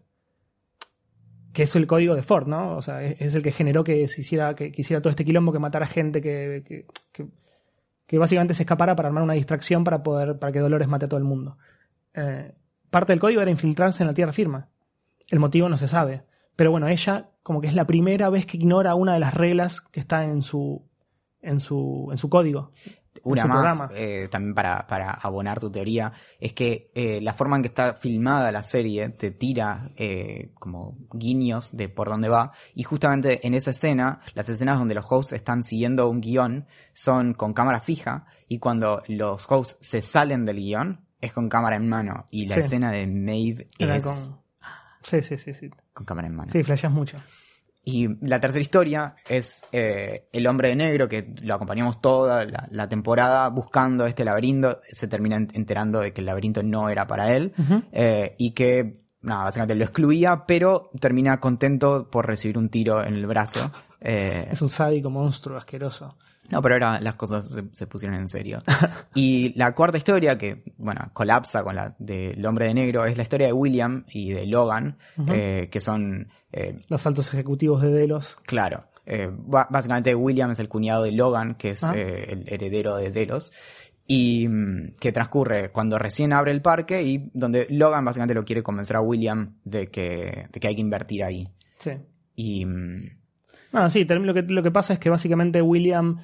Que 1.53 1.63
es 1.63 1.75
el 1.75 1.85
código 1.85 2.15
de 2.15 2.23
Ford, 2.23 2.47
¿no? 2.47 2.77
O 2.77 2.81
sea, 2.81 3.03
es, 3.03 3.35
el 3.35 3.43
que 3.43 3.51
generó 3.51 3.83
que 3.83 4.07
se 4.07 4.21
hiciera, 4.21 4.55
que, 4.55 4.71
hiciera 4.75 5.01
todo 5.01 5.09
este 5.09 5.25
quilombo, 5.25 5.51
que 5.51 5.59
matara 5.59 5.85
gente, 5.85 6.21
que, 6.21 6.85
básicamente 8.17 8.53
se 8.53 8.63
escapara 8.63 8.95
para 8.95 9.09
armar 9.09 9.23
una 9.23 9.33
distracción 9.33 9.83
para 9.83 10.01
poder, 10.03 10.39
para 10.39 10.51
que 10.51 10.59
Dolores 10.59 10.87
mate 10.87 11.05
a 11.05 11.09
todo 11.09 11.17
el 11.17 11.25
mundo. 11.25 11.57
Eh, 12.13 12.53
parte 12.89 13.13
del 13.13 13.19
código 13.19 13.41
era 13.41 13.51
infiltrarse 13.51 14.03
en 14.03 14.07
la 14.07 14.13
tierra 14.13 14.33
firme. 14.33 14.63
El 15.29 15.39
motivo 15.39 15.69
no 15.69 15.77
se 15.77 15.87
sabe. 15.87 16.23
Pero 16.55 16.71
bueno, 16.71 16.87
ella 16.87 17.29
como 17.43 17.61
que 17.61 17.67
es 17.67 17.75
la 17.75 17.87
primera 17.87 18.29
vez 18.29 18.45
que 18.45 18.57
ignora 18.57 18.95
una 18.95 19.13
de 19.13 19.19
las 19.19 19.33
reglas 19.33 19.81
que 19.81 19.99
está 19.99 20.23
en 20.25 20.41
su, 20.41 20.85
en 21.41 21.59
su 21.59 22.29
código. 22.29 22.71
Una 23.23 23.45
más, 23.45 23.89
eh, 23.93 24.27
también 24.31 24.53
para, 24.55 24.87
para 24.87 25.11
abonar 25.11 25.59
tu 25.59 25.71
teoría, 25.71 26.11
es 26.39 26.53
que 26.53 26.91
eh, 26.95 27.19
la 27.21 27.33
forma 27.33 27.55
en 27.55 27.61
que 27.61 27.67
está 27.67 27.93
filmada 27.95 28.51
la 28.51 28.63
serie 28.63 29.09
te 29.09 29.31
tira 29.31 29.91
eh, 29.95 30.51
como 30.59 30.97
guiños 31.13 31.75
de 31.75 31.89
por 31.89 32.09
dónde 32.09 32.29
va. 32.29 32.51
Y 32.75 32.83
justamente 32.83 33.45
en 33.45 33.53
esa 33.53 33.71
escena, 33.71 34.21
las 34.33 34.49
escenas 34.49 34.79
donde 34.79 34.95
los 34.95 35.05
hosts 35.09 35.33
están 35.33 35.63
siguiendo 35.63 36.09
un 36.09 36.21
guion 36.21 36.65
son 36.93 37.33
con 37.33 37.53
cámara 37.53 37.79
fija. 37.81 38.25
Y 38.47 38.59
cuando 38.59 39.01
los 39.07 39.45
hosts 39.49 39.77
se 39.81 40.01
salen 40.01 40.45
del 40.45 40.57
guion, 40.57 41.05
es 41.21 41.33
con 41.33 41.47
cámara 41.49 41.75
en 41.75 41.87
mano. 41.87 42.25
Y 42.31 42.47
la 42.47 42.55
Sí. 42.55 42.61
escena 42.61 42.91
de 42.91 43.05
Maeve 43.07 43.67
Era 43.77 43.95
es 43.97 44.03
con- 44.03 44.41
Sí, 45.03 45.21
sí, 45.21 45.37
sí, 45.37 45.53
sí. 45.53 45.69
con 45.93 46.05
cámara 46.05 46.27
en 46.27 46.35
mano. 46.35 46.51
Sí, 46.51 46.61
flasheas 46.63 46.91
mucho. 46.93 47.17
Y 47.83 48.07
la 48.27 48.39
tercera 48.39 48.61
historia 48.61 49.15
es 49.27 49.63
eh, 49.71 50.27
el 50.31 50.45
hombre 50.47 50.69
de 50.69 50.75
negro, 50.75 51.09
que 51.09 51.33
lo 51.41 51.55
acompañamos 51.55 51.99
toda 51.99 52.45
la, 52.45 52.67
la 52.71 52.87
temporada 52.87 53.49
buscando 53.49 54.05
este 54.05 54.23
laberinto. 54.23 54.79
Se 54.91 55.07
termina 55.07 55.37
en- 55.37 55.49
enterando 55.53 55.99
de 55.99 56.13
que 56.13 56.21
el 56.21 56.27
laberinto 56.27 56.61
no 56.61 56.89
era 56.89 57.07
para 57.07 57.33
él 57.35 57.53
eh, 57.91 58.35
y 58.37 58.51
que, 58.51 58.99
nada, 59.21 59.45
básicamente 59.45 59.75
lo 59.75 59.83
excluía, 59.83 60.45
pero 60.45 60.91
termina 60.99 61.39
contento 61.39 62.07
por 62.11 62.27
recibir 62.27 62.57
un 62.59 62.69
tiro 62.69 63.03
en 63.03 63.15
el 63.15 63.25
brazo. 63.25 63.71
Eh, 63.99 64.47
Es 64.51 64.61
un 64.61 64.69
sádico 64.69 65.09
monstruo 65.09 65.57
asqueroso. 65.57 66.17
no, 66.51 66.61
pero 66.61 66.75
ahora 66.75 66.99
las 67.01 67.15
cosas 67.15 67.49
se, 67.49 67.63
se 67.73 67.87
pusieron 67.87 68.17
en 68.19 68.27
serio. 68.27 68.59
Y 69.15 69.53
la 69.57 69.73
cuarta 69.75 69.97
historia, 69.97 70.37
que, 70.37 70.63
bueno, 70.81 71.09
colapsa 71.13 71.63
con 71.63 71.75
la 71.75 71.95
del 71.99 72.45
hombre 72.45 72.65
de 72.65 72.73
negro, 72.73 73.05
es 73.05 73.15
la 73.17 73.23
historia 73.23 73.47
de 73.47 73.53
William 73.53 74.05
y 74.11 74.31
de 74.31 74.45
Logan, 74.45 74.97
eh, 75.27 75.69
que 75.71 75.79
son 75.81 76.27
eh, 76.51 76.79
Los 76.89 77.05
altos 77.05 77.33
ejecutivos 77.33 77.81
de 77.81 77.91
Delos. 77.91 78.37
Claro. 78.45 78.85
Eh, 79.05 79.29
básicamente 79.31 80.13
William 80.13 80.51
es 80.51 80.59
el 80.59 80.69
cuñado 80.69 81.03
de 81.03 81.11
Logan, 81.11 81.55
que 81.55 81.71
es 81.71 81.83
Ah. 81.83 81.93
el 81.95 82.43
heredero 82.47 82.97
de 82.97 83.11
Delos. 83.11 83.51
Y 84.07 84.47
mm, 84.47 84.95
que 84.99 85.11
transcurre 85.11 85.71
cuando 85.71 85.97
recién 85.97 86.33
abre 86.33 86.51
el 86.51 86.61
parque 86.61 87.01
y 87.03 87.29
donde 87.33 87.67
Logan 87.69 88.03
básicamente 88.03 88.33
lo 88.33 88.43
quiere 88.43 88.61
convencer 88.63 88.97
a 88.97 89.01
William 89.01 89.55
de 89.63 89.87
que, 89.89 90.47
de 90.51 90.59
que 90.59 90.67
hay 90.67 90.75
que 90.75 90.81
invertir 90.81 91.23
ahí. 91.23 91.47
Sí. 91.77 91.91
Y 92.35 92.65
Ah, 93.73 93.89
sí, 93.89 94.03
lo 94.03 94.33
que, 94.33 94.41
lo 94.41 94.63
que 94.63 94.71
pasa 94.71 94.93
es 94.93 94.99
que 94.99 95.09
básicamente 95.09 95.61
William 95.61 96.17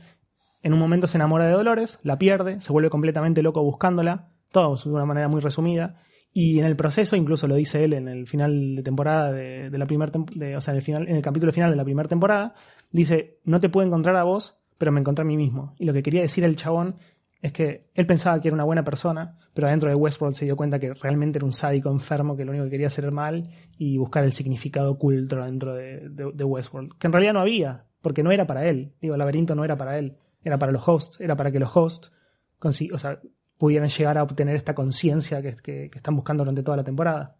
en 0.63 0.74
un 0.74 0.80
momento 0.80 1.08
se 1.08 1.17
enamora 1.17 1.46
de 1.46 1.54
Dolores, 1.54 2.00
la 2.04 2.17
pierde, 2.17 2.62
se 2.62 2.74
vuelve 2.74 2.89
completamente 2.89 3.41
loco 3.41 3.63
buscándola, 3.63 4.28
todo 4.52 4.76
de 4.76 4.90
una 4.90 5.06
manera 5.06 5.28
muy 5.28 5.42
resumida. 5.42 6.02
Y 6.34 6.60
en 6.60 6.66
el 6.66 6.76
proceso, 6.76 7.16
incluso 7.16 7.48
lo 7.48 7.56
dice 7.56 7.84
él 7.84 7.94
en 7.94 8.08
el 8.08 8.28
final 8.28 8.76
de 8.76 8.84
temporada 8.84 9.32
de, 9.32 9.70
la 9.72 9.88
primera 9.88 10.12
o 10.58 10.62
sea, 10.62 10.74
en 10.74 10.78
el, 10.78 10.84
final, 10.84 11.08
en 11.08 11.16
el 11.16 11.22
capítulo 11.22 11.52
final 11.52 11.72
de 11.72 11.78
la 11.78 11.84
primera 11.84 12.08
temporada, 12.08 12.54
dice, 12.92 13.40
no 13.44 13.60
te 13.60 13.70
puedo 13.70 13.88
encontrar 13.88 14.16
a 14.18 14.24
vos, 14.24 14.58
pero 14.78 14.92
me 14.92 15.00
encontré 15.00 15.24
a 15.24 15.26
mí 15.26 15.38
mismo. 15.38 15.74
Y 15.80 15.86
lo 15.86 15.94
que 15.94 16.04
quería 16.04 16.22
decir 16.22 16.44
el 16.44 16.56
chabón 16.56 16.98
es 17.42 17.52
que 17.52 17.90
él 17.94 18.06
pensaba 18.06 18.40
que 18.40 18.50
era 18.50 18.56
una 18.56 18.64
buena 18.64 18.84
persona, 18.84 19.38
pero 19.54 19.68
adentro 19.68 19.90
de 19.90 19.96
Westworld 19.96 20.36
se 20.36 20.46
dio 20.46 20.56
cuenta 20.56 20.80
que 20.80 20.94
realmente 20.94 21.40
era 21.40 21.46
un 21.46 21.54
sádico 21.54 21.90
enfermo 21.90 22.36
que 22.36 22.46
lo 22.46 22.52
único 22.52 22.66
que 22.66 22.72
quería 22.72 22.88
hacer 22.88 23.06
era 23.06 23.12
mal 23.12 23.50
y 23.78 23.98
buscar 23.98 24.24
el 24.24 24.32
significado 24.32 24.92
oculto 24.92 25.38
dentro 25.38 25.74
de, 25.74 26.44
Westworld. 26.44 26.98
Que 26.98 27.08
en 27.08 27.14
realidad 27.14 27.34
no 27.34 27.42
había, 27.42 27.86
porque 28.02 28.24
no 28.24 28.32
era 28.32 28.46
para 28.46 28.68
él. 28.68 28.94
Digo, 29.02 29.16
el 29.16 29.20
laberinto 29.20 29.56
no 29.56 29.64
era 29.64 29.76
para 29.76 29.98
él, 29.98 30.18
era 30.44 30.58
para 30.58 30.72
los 30.72 30.88
hosts, 30.88 31.20
era 31.20 31.36
para 31.36 31.52
que 31.52 31.60
los 31.60 31.76
hosts 31.76 32.12
o 32.60 32.98
sea, 32.98 33.20
pudieran 33.58 33.89
llegar 33.89 34.17
a 34.17 34.24
obtener 34.24 34.56
esta 34.56 34.74
conciencia 34.76 35.41
que, 35.41 35.56
que- 35.56 35.89
que 35.89 35.98
están 35.98 36.15
buscando 36.15 36.43
durante 36.43 36.63
toda 36.63 36.78
la 36.78 36.84
temporada. 36.84 37.36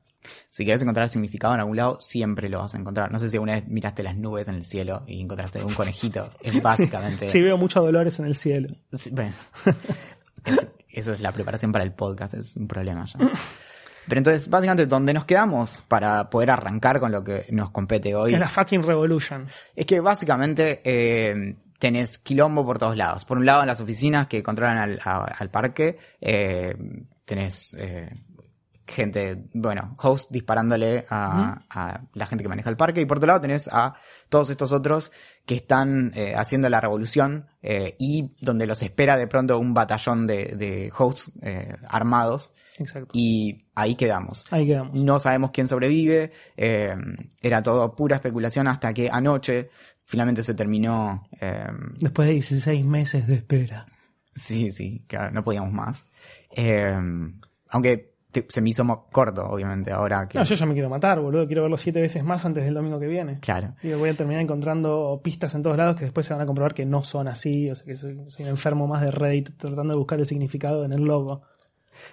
Si 0.50 0.66
quieres 0.66 0.82
encontrar 0.82 1.08
significado 1.10 1.54
en 1.54 1.60
algún 1.62 1.78
lado, 1.78 1.98
siempre 2.02 2.50
lo 2.50 2.60
vas 2.60 2.76
a 2.76 2.78
encontrar. 2.80 3.12
No 3.12 3.20
sé 3.20 3.30
si 3.30 3.38
alguna 3.38 3.54
vez 3.54 3.68
miraste 3.68 4.04
las 4.04 4.18
nubes 4.18 4.48
en 4.48 4.56
el 4.56 4.64
cielo 4.66 5.04
y 5.08 5.22
encontraste 5.22 5.64
un 5.64 5.74
conejito. 5.74 6.32
Es 6.42 6.62
básicamente. 6.62 7.28
Sí, 7.30 7.42
veo 7.42 7.58
muchos 7.58 7.84
dolores 7.84 8.20
en 8.20 8.26
el 8.26 8.36
cielo. 8.36 8.76
Sí, 8.92 9.12
bueno. 9.12 9.34
Es- 10.46 10.68
esa 10.90 11.14
es 11.14 11.22
la 11.22 11.32
preparación 11.32 11.72
para 11.72 11.84
el 11.84 11.94
podcast, 11.94 12.34
es 12.34 12.56
un 12.58 12.68
problema 12.68 13.06
ya. 13.06 13.20
Pero 14.08 14.20
entonces, 14.20 14.50
básicamente, 14.50 14.86
¿dónde 14.88 15.14
nos 15.14 15.26
quedamos 15.26 15.84
para 15.88 16.30
poder 16.30 16.50
arrancar 16.50 17.00
con 17.00 17.12
lo 17.12 17.24
que 17.24 17.46
nos 17.52 17.70
compete 17.72 18.16
hoy? 18.16 18.34
Es 18.34 18.40
la 18.40 18.50
fucking 18.50 18.82
revolution. 18.82 19.46
Es 19.76 19.86
que 19.86 20.00
básicamente 20.00 20.82
eh, 20.84 21.56
tenés 21.80 22.18
quilombo 22.18 22.66
por 22.66 22.80
todos 22.80 22.98
lados. 22.98 23.26
Por 23.26 23.38
un 23.38 23.46
lado, 23.46 23.62
en 23.62 23.68
las 23.68 23.82
oficinas 23.82 24.28
que 24.28 24.44
controlan 24.44 25.00
al, 25.04 25.50
parque, 25.50 25.98
eh, 26.22 26.76
tenés 27.26 27.76
eh, 27.80 28.10
gente, 28.88 29.50
bueno, 29.54 29.96
host 30.02 30.32
disparándole 30.32 31.06
a, 31.10 31.64
a 31.70 32.02
la 32.14 32.26
gente 32.26 32.44
que 32.44 32.50
maneja 32.50 32.70
el 32.70 32.78
parque. 32.78 33.02
Y 33.02 33.06
por 33.06 33.18
otro 33.18 33.28
lado, 33.28 33.42
tenés 33.42 33.70
a 33.72 33.96
todos 34.30 34.50
estos 34.50 34.72
otros 34.72 35.12
que 35.46 35.56
están 35.56 36.12
eh, 36.16 36.34
haciendo 36.36 36.70
la 36.70 36.82
revolución 36.82 37.48
eh, 37.62 37.96
y 38.00 38.36
donde 38.42 38.66
los 38.66 38.82
espera 38.82 39.18
de 39.18 39.28
pronto 39.28 39.60
un 39.60 39.74
batallón 39.74 40.28
de, 40.28 40.56
de 40.56 40.92
hosts 40.98 41.32
eh, 41.42 41.76
armados. 41.88 42.52
Exacto. 42.78 43.10
Y 43.14 43.66
ahí 43.76 43.96
quedamos. 43.96 44.46
Ahí 44.52 44.68
quedamos. 44.68 44.96
No 44.96 45.20
sabemos 45.20 45.52
quién 45.52 45.68
sobrevive. 45.68 46.32
era 46.56 47.64
todo 47.64 47.96
pura 47.96 48.18
especulación 48.18 48.68
hasta 48.68 48.94
que 48.94 49.10
anoche 49.12 49.70
finalmente 50.06 50.44
se 50.44 50.54
terminó. 50.54 51.28
Después 51.98 52.28
de 52.28 52.34
16 52.36 52.86
meses 52.86 53.28
de 53.28 53.36
espera. 53.36 53.88
sí, 54.36 54.72
sí, 54.72 55.04
claro, 55.08 55.32
no 55.32 55.44
podíamos 55.44 55.72
más. 55.74 56.12
Aunque 57.70 58.17
te- 58.32 58.46
se 58.50 58.62
me 58.62 58.70
hizo 58.70 59.08
corto, 59.12 59.46
obviamente, 59.48 59.92
ahora 59.92 60.28
que. 60.28 60.38
No, 60.38 60.44
yo 60.44 60.56
ya 60.56 60.66
me 60.66 60.74
quiero 60.74 60.90
matar, 60.90 61.20
boludo. 61.20 61.48
Quiero 61.48 61.62
verlo 61.64 61.78
siete 61.78 62.02
veces 62.02 62.24
más 62.24 62.46
antes 62.46 62.64
del 62.66 62.74
domingo 62.74 63.00
que 63.00 63.08
viene. 63.08 63.40
Claro. 63.40 63.76
Y 63.84 63.92
voy 63.94 64.10
a 64.10 64.14
terminar 64.14 64.42
encontrando 64.42 65.20
pistas 65.24 65.54
en 65.56 65.64
todos 65.64 65.78
lados 65.78 65.96
que 65.96 66.06
después 66.06 66.26
se 66.26 66.34
van 66.34 66.42
a 66.42 66.46
comprobar 66.46 66.74
que 66.74 66.86
no 66.86 67.04
son 67.04 67.28
así. 67.28 67.70
O 67.70 67.76
sea, 67.76 67.86
que 67.86 67.96
soy, 67.96 68.20
soy 68.30 68.46
un 68.46 68.50
enfermo 68.52 68.88
más 68.88 69.02
de 69.02 69.12
Reddit 69.12 69.58
tratando 69.58 69.94
de 69.94 69.98
buscar 69.98 70.20
el 70.20 70.26
significado 70.26 70.86
en 70.86 70.94
el 70.94 71.04
logo. 71.04 71.42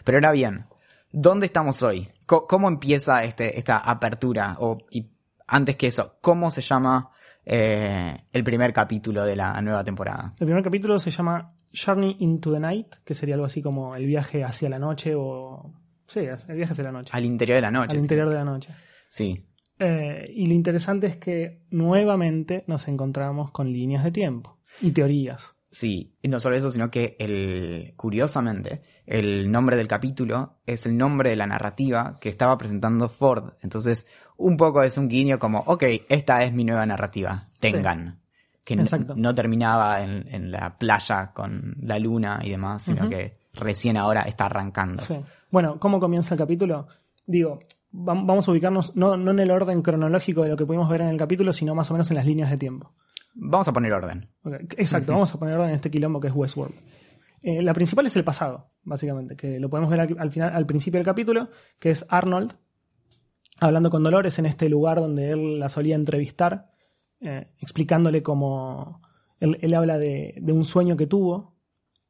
Pero 0.05 0.17
ahora 0.19 0.33
bien, 0.33 0.67
¿dónde 1.13 1.47
estamos 1.47 1.83
hoy? 1.83 2.09
¿Cómo, 2.27 2.69
empieza 2.69 3.25
este, 3.25 3.59
esta 3.59 3.79
apertura? 3.79 4.57
O, 4.61 4.79
y 4.91 5.11
antes 5.47 5.77
que 5.77 5.89
eso, 5.89 6.17
¿cómo 6.23 6.51
se 6.51 6.63
llama 6.63 7.11
eh, 7.45 8.25
el 8.33 8.45
primer 8.45 8.73
capítulo 8.73 9.25
de 9.25 9.37
la 9.37 9.61
nueva 9.61 9.85
temporada? 9.85 10.33
El 10.39 10.47
primer 10.47 10.65
capítulo 10.65 10.99
se 10.99 11.11
llama 11.11 11.53
Journey 11.75 12.17
into 12.21 12.51
the 12.53 12.61
Night, 12.61 12.95
que 13.05 13.15
sería 13.15 13.35
algo 13.35 13.45
así 13.47 13.61
como 13.61 13.95
el 13.97 14.07
viaje 14.07 14.43
hacia 14.45 14.71
la 14.71 14.79
noche 14.79 15.15
o... 15.15 15.71
Sí, 16.07 16.21
el 16.21 16.57
viaje 16.57 16.73
hacia 16.73 16.85
la 16.85 16.93
noche. 16.93 17.11
Al 17.15 17.25
interior 17.25 17.57
de 17.57 17.63
la 17.63 17.71
noche. 17.71 17.97
al 17.97 18.03
interior 18.03 18.29
de 18.29 18.35
la 18.35 18.45
noche. 18.45 18.71
Sí. 19.09 19.47
Eh, 19.79 20.31
y 20.35 20.47
lo 20.47 20.55
interesante 20.55 21.07
es 21.07 21.17
que 21.17 21.63
nuevamente 21.71 22.63
nos 22.67 22.87
encontramos 22.89 23.51
con 23.51 23.73
líneas 23.73 24.05
de 24.05 24.13
tiempo 24.13 24.59
y 24.81 24.93
teorías. 24.93 25.55
Sí, 25.71 26.17
y 26.23 26.29
no 26.29 26.39
solo 26.39 26.55
eso, 26.55 26.71
sino 26.71 26.89
que 26.89 27.17
el, 27.19 27.95
curiosamente, 27.97 28.83
el 29.07 29.51
nombre 29.51 29.77
del 29.77 29.89
capítulo 29.89 30.61
es 30.67 30.87
el 30.87 30.97
nombre 30.97 31.31
de 31.31 31.37
la 31.37 31.49
narrativa 31.49 32.17
que 32.21 32.29
estaba 32.29 32.57
presentando 32.57 33.09
Ford. 33.09 33.55
Entonces, 33.61 34.07
un 34.37 34.57
poco 34.57 34.85
es 34.85 34.97
un 34.99 35.09
guiño 35.09 35.41
como, 35.41 35.65
ok, 35.67 35.83
esta 36.09 36.45
es 36.45 36.53
mi 36.53 36.63
nueva 36.63 36.87
narrativa, 36.87 37.49
tengan. 37.59 38.21
Que 38.63 38.77
no, 38.77 38.83
Exacto. 38.83 39.15
no 39.17 39.35
terminaba 39.35 40.05
en, 40.05 40.27
en 40.33 40.53
la 40.53 40.79
playa 40.79 41.33
con 41.35 41.75
la 41.81 41.99
luna 41.99 42.39
y 42.43 42.51
demás, 42.51 42.85
sino 42.85 43.11
que 43.11 43.39
recién 43.53 43.97
ahora 43.97 44.23
está 44.23 44.47
arrancando. 44.47 45.03
Sí. 45.03 45.17
Bueno, 45.55 45.79
¿cómo 45.79 46.01
comienza 46.01 46.35
el 46.35 46.39
capítulo? 46.39 46.89
Digo, 47.27 47.61
vam- 47.93 48.27
vamos 48.27 48.49
a 48.49 48.51
ubicarnos 48.51 48.97
no, 48.97 49.17
no 49.17 49.31
en 49.31 49.39
el 49.39 49.53
orden 49.53 49.83
cronológico 49.83 50.43
de 50.43 50.49
lo 50.49 50.57
que 50.57 50.67
pudimos 50.67 50.89
ver 50.91 51.03
en 51.03 51.07
el 51.11 51.17
capítulo, 51.17 51.53
sino 51.53 51.77
más 51.77 51.89
o 51.93 51.95
menos 51.95 52.11
en 52.11 52.17
las 52.17 52.27
líneas 52.27 52.51
de 52.51 52.57
tiempo. 52.57 52.91
Vamos 53.37 53.69
a 53.69 53.73
poner 53.73 53.93
orden. 53.93 54.29
Exacto, 54.77 55.13
vamos 55.13 55.33
a 55.33 55.39
poner 55.39 55.55
orden 55.55 55.69
en 55.69 55.77
este 55.77 55.93
quilombo 55.93 56.19
que 56.19 56.27
es 56.27 56.35
Westworld. 56.35 56.75
Eh, 57.41 57.63
la 57.63 57.73
principal 57.73 58.05
es 58.05 58.17
el 58.17 58.25
pasado, 58.25 58.73
básicamente, 58.83 59.37
que 59.37 59.61
lo 59.61 59.71
podemos 59.71 59.91
ver 59.91 60.01
al, 60.01 60.17
al 60.19 60.33
final, 60.33 60.53
al 60.57 60.67
principio 60.67 60.99
del 60.99 61.05
capítulo, 61.05 61.49
que 61.79 61.91
es 61.91 62.05
Arnold 62.09 62.55
hablando 63.61 63.91
con 63.91 64.03
Dolores 64.03 64.37
en 64.41 64.47
este 64.47 64.69
lugar 64.69 64.99
donde 64.99 65.31
él 65.31 65.61
la 65.61 65.69
solía 65.69 65.95
entrevistar, 65.95 66.73
eh, 67.21 67.47
explicándole 67.61 68.25
cómo 68.25 69.01
él, 69.39 69.57
él 69.61 69.75
habla 69.75 69.99
de, 69.99 70.35
de 70.41 70.53
un 70.53 70.65
sueño 70.65 70.97
que 70.97 71.07
tuvo, 71.07 71.55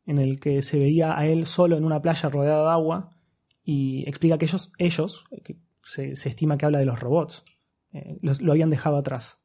en 0.07 0.19
el 0.19 0.41
que 0.41 0.63
se 0.63 0.79
veía 0.79 1.19
a 1.19 1.27
él 1.27 1.45
solo 1.45 1.77
en 1.77 1.85
una 1.85 2.01
playa 2.01 2.31
rodeado 2.31 2.65
de 2.65 2.73
agua, 2.73 3.11
y 3.65 4.07
explica 4.09 4.39
que 4.39 4.45
ellos, 4.45 4.73
ellos 4.79 5.25
se, 5.83 6.15
se 6.17 6.29
estima 6.29 6.57
que 6.59 6.67
habla 6.67 6.79
de 6.79 6.85
los 6.87 7.01
robots, 7.01 7.45
eh, 7.93 8.19
los- 8.23 8.43
lo 8.43 8.53
habían 8.53 8.71
dejado 8.71 8.97
atrás. 8.99 9.39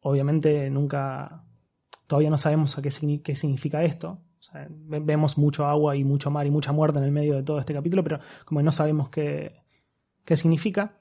Obviamente 0.00 0.70
nunca, 0.70 1.44
todavía 2.06 2.30
no 2.30 2.38
sabemos 2.38 2.78
a 2.78 2.82
qué, 2.82 2.90
qué 3.22 3.36
significa 3.36 3.82
esto. 3.82 4.22
Vemos 4.78 5.38
mucho 5.38 5.66
agua 5.66 5.96
y 5.96 6.04
mucho 6.04 6.30
mar 6.30 6.46
y 6.46 6.50
mucha 6.50 6.70
muerte 6.72 6.98
en 6.98 7.04
el 7.04 7.10
medio 7.10 7.34
de 7.34 7.42
todo 7.42 7.58
este 7.58 7.74
capítulo, 7.74 8.04
pero 8.04 8.20
como 8.44 8.62
no 8.62 8.70
sabemos 8.70 9.10
qué, 9.10 9.56
qué 10.24 10.36
significa, 10.36 11.00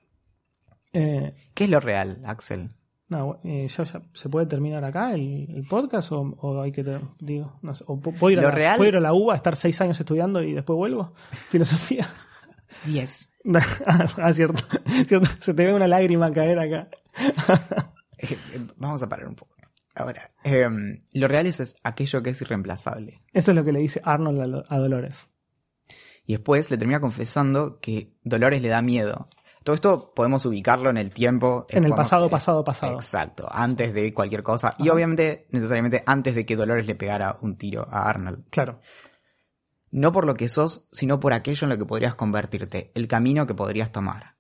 eh, 0.94 1.36
¿Qué 1.54 1.66
es 1.66 1.70
lo 1.70 1.80
real, 1.80 2.22
Axel? 2.26 2.70
No, 3.08 3.40
eh, 3.44 3.68
ya- 3.68 3.84
ya- 3.84 4.02
¿se 4.14 4.30
puede 4.30 4.46
terminar 4.48 4.84
acá 4.84 5.14
el, 5.14 5.48
el 5.56 5.68
podcast 5.68 6.12
o, 6.12 6.22
o 6.22 6.62
hay 6.62 6.72
que, 6.72 6.84
digo, 7.20 7.60
no 7.62 7.74
sé, 7.74 7.84
o 7.88 7.98
pu- 8.00 8.18
puedo 8.18 8.32
ir, 8.32 8.40
a 8.46 8.52
real- 8.52 8.78
puedo 8.78 8.90
ir 8.90 8.96
a 8.98 9.00
la 9.00 9.14
UBA, 9.14 9.36
estar 9.36 9.56
seis 9.56 9.80
años 9.82 10.00
estudiando 10.00 10.42
y 10.42 10.54
después 10.54 10.76
vuelvo? 10.76 11.14
Filosofía. 11.50 12.08
10. 12.86 13.34
ah, 14.18 14.34
cierto, 14.34 14.64
cierto, 15.08 15.28
se 15.40 15.54
te 15.54 15.66
ve 15.66 15.74
una 15.74 15.88
lágrima 15.88 16.32
caer 16.32 16.60
acá. 16.60 16.90
Eh, 18.18 18.38
Vamos 18.78 19.02
a 19.04 19.10
parar 19.10 19.28
un 19.28 19.36
poco. 19.36 19.56
Ahora, 19.96 20.32
em, 20.44 21.04
lo 21.14 21.28
real 21.28 21.46
es, 21.46 21.60
es 21.62 21.76
aquello 21.84 22.22
que 22.22 22.32
es 22.32 22.42
irreemplazable. 22.42 23.22
Eso 23.32 23.52
es 23.52 23.56
lo 23.58 23.64
que 23.64 23.72
le 23.72 23.80
dice 23.80 24.02
Arnold 24.04 24.64
a 24.68 24.78
Dolores. 24.78 25.30
Y 26.26 26.34
después 26.34 26.70
le 26.72 26.78
termina 26.78 27.00
confesando 27.00 27.80
que 27.80 28.14
Dolores 28.24 28.62
le 28.62 28.68
da 28.70 28.82
miedo. 28.82 29.30
Todo 29.66 29.74
esto 29.74 30.14
podemos 30.16 30.46
ubicarlo 30.46 30.92
en 30.92 30.98
el 30.98 31.10
tiempo. 31.10 31.66
En 31.70 31.86
el 31.86 31.90
pasado, 31.90 32.30
pasado, 32.30 32.64
pasado. 32.64 32.94
Exacto, 32.94 33.48
antes 33.52 33.96
de 33.96 34.14
cualquier 34.14 34.44
cosa. 34.44 34.76
Y 34.78 34.90
obviamente, 34.90 35.48
necesariamente 35.50 36.04
antes 36.06 36.36
de 36.36 36.46
que 36.46 36.56
Dolores 36.56 36.86
le 36.86 36.94
pegara 36.94 37.40
un 37.42 37.58
tiro 37.58 37.88
a 37.90 38.08
Arnold. 38.08 38.48
Claro. 38.52 38.80
No 39.90 40.12
por 40.12 40.28
lo 40.28 40.36
que 40.36 40.50
sos, 40.50 40.88
sino 40.92 41.20
por 41.20 41.34
aquello 41.34 41.66
en 41.66 41.70
lo 41.70 41.80
que 41.80 41.86
podrías 41.86 42.14
convertirte, 42.14 42.92
el 42.94 43.08
camino 43.08 43.48
que 43.48 43.56
podrías 43.56 43.92
tomar. 43.92 44.36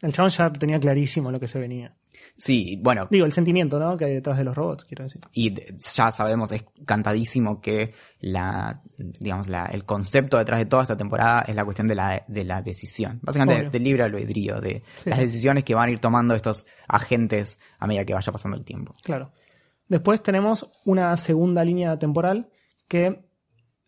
El 0.00 0.14
chabón 0.14 0.30
ya 0.30 0.50
tenía 0.50 0.80
clarísimo 0.80 1.30
lo 1.30 1.38
que 1.38 1.48
se 1.48 1.58
venía. 1.58 1.94
Sí, 2.36 2.78
bueno, 2.82 3.08
Digo, 3.10 3.24
el 3.26 3.32
sentimiento, 3.32 3.78
¿no? 3.78 3.96
Que 3.96 4.04
hay 4.06 4.14
detrás 4.14 4.38
de 4.38 4.44
los 4.44 4.54
robots, 4.56 4.84
quiero 4.84 5.04
decir. 5.04 5.20
y 5.32 5.50
de- 5.50 5.74
ya 5.94 6.10
sabemos, 6.10 6.52
es 6.52 6.64
cantadísimo 6.84 7.60
que 7.60 7.94
la, 8.20 8.82
digamos, 8.98 9.48
la, 9.48 9.66
el 9.66 9.84
concepto 9.84 10.38
detrás 10.38 10.58
de 10.60 10.66
toda 10.66 10.82
esta 10.82 10.96
temporada 10.96 11.42
es 11.48 11.54
la 11.54 11.64
cuestión 11.64 11.88
de 11.88 11.94
la, 11.94 12.24
de 12.28 12.44
la 12.44 12.62
decisión. 12.62 13.18
Básicamente 13.22 13.70
del 13.70 13.82
libre 13.84 14.02
albedrío, 14.04 14.60
de 14.60 14.82
Sí. 14.98 15.10
las 15.10 15.18
decisiones 15.18 15.64
que 15.64 15.74
van 15.74 15.88
a 15.88 15.92
ir 15.92 15.98
tomando 16.00 16.34
estos 16.34 16.66
agentes 16.86 17.58
a 17.78 17.86
medida 17.86 18.04
que 18.04 18.14
vaya 18.14 18.32
pasando 18.32 18.56
el 18.56 18.64
tiempo. 18.64 18.92
Claro. 19.02 19.32
Después 19.88 20.22
tenemos 20.22 20.70
una 20.84 21.16
segunda 21.16 21.64
línea 21.64 21.98
temporal 21.98 22.50
que 22.88 23.24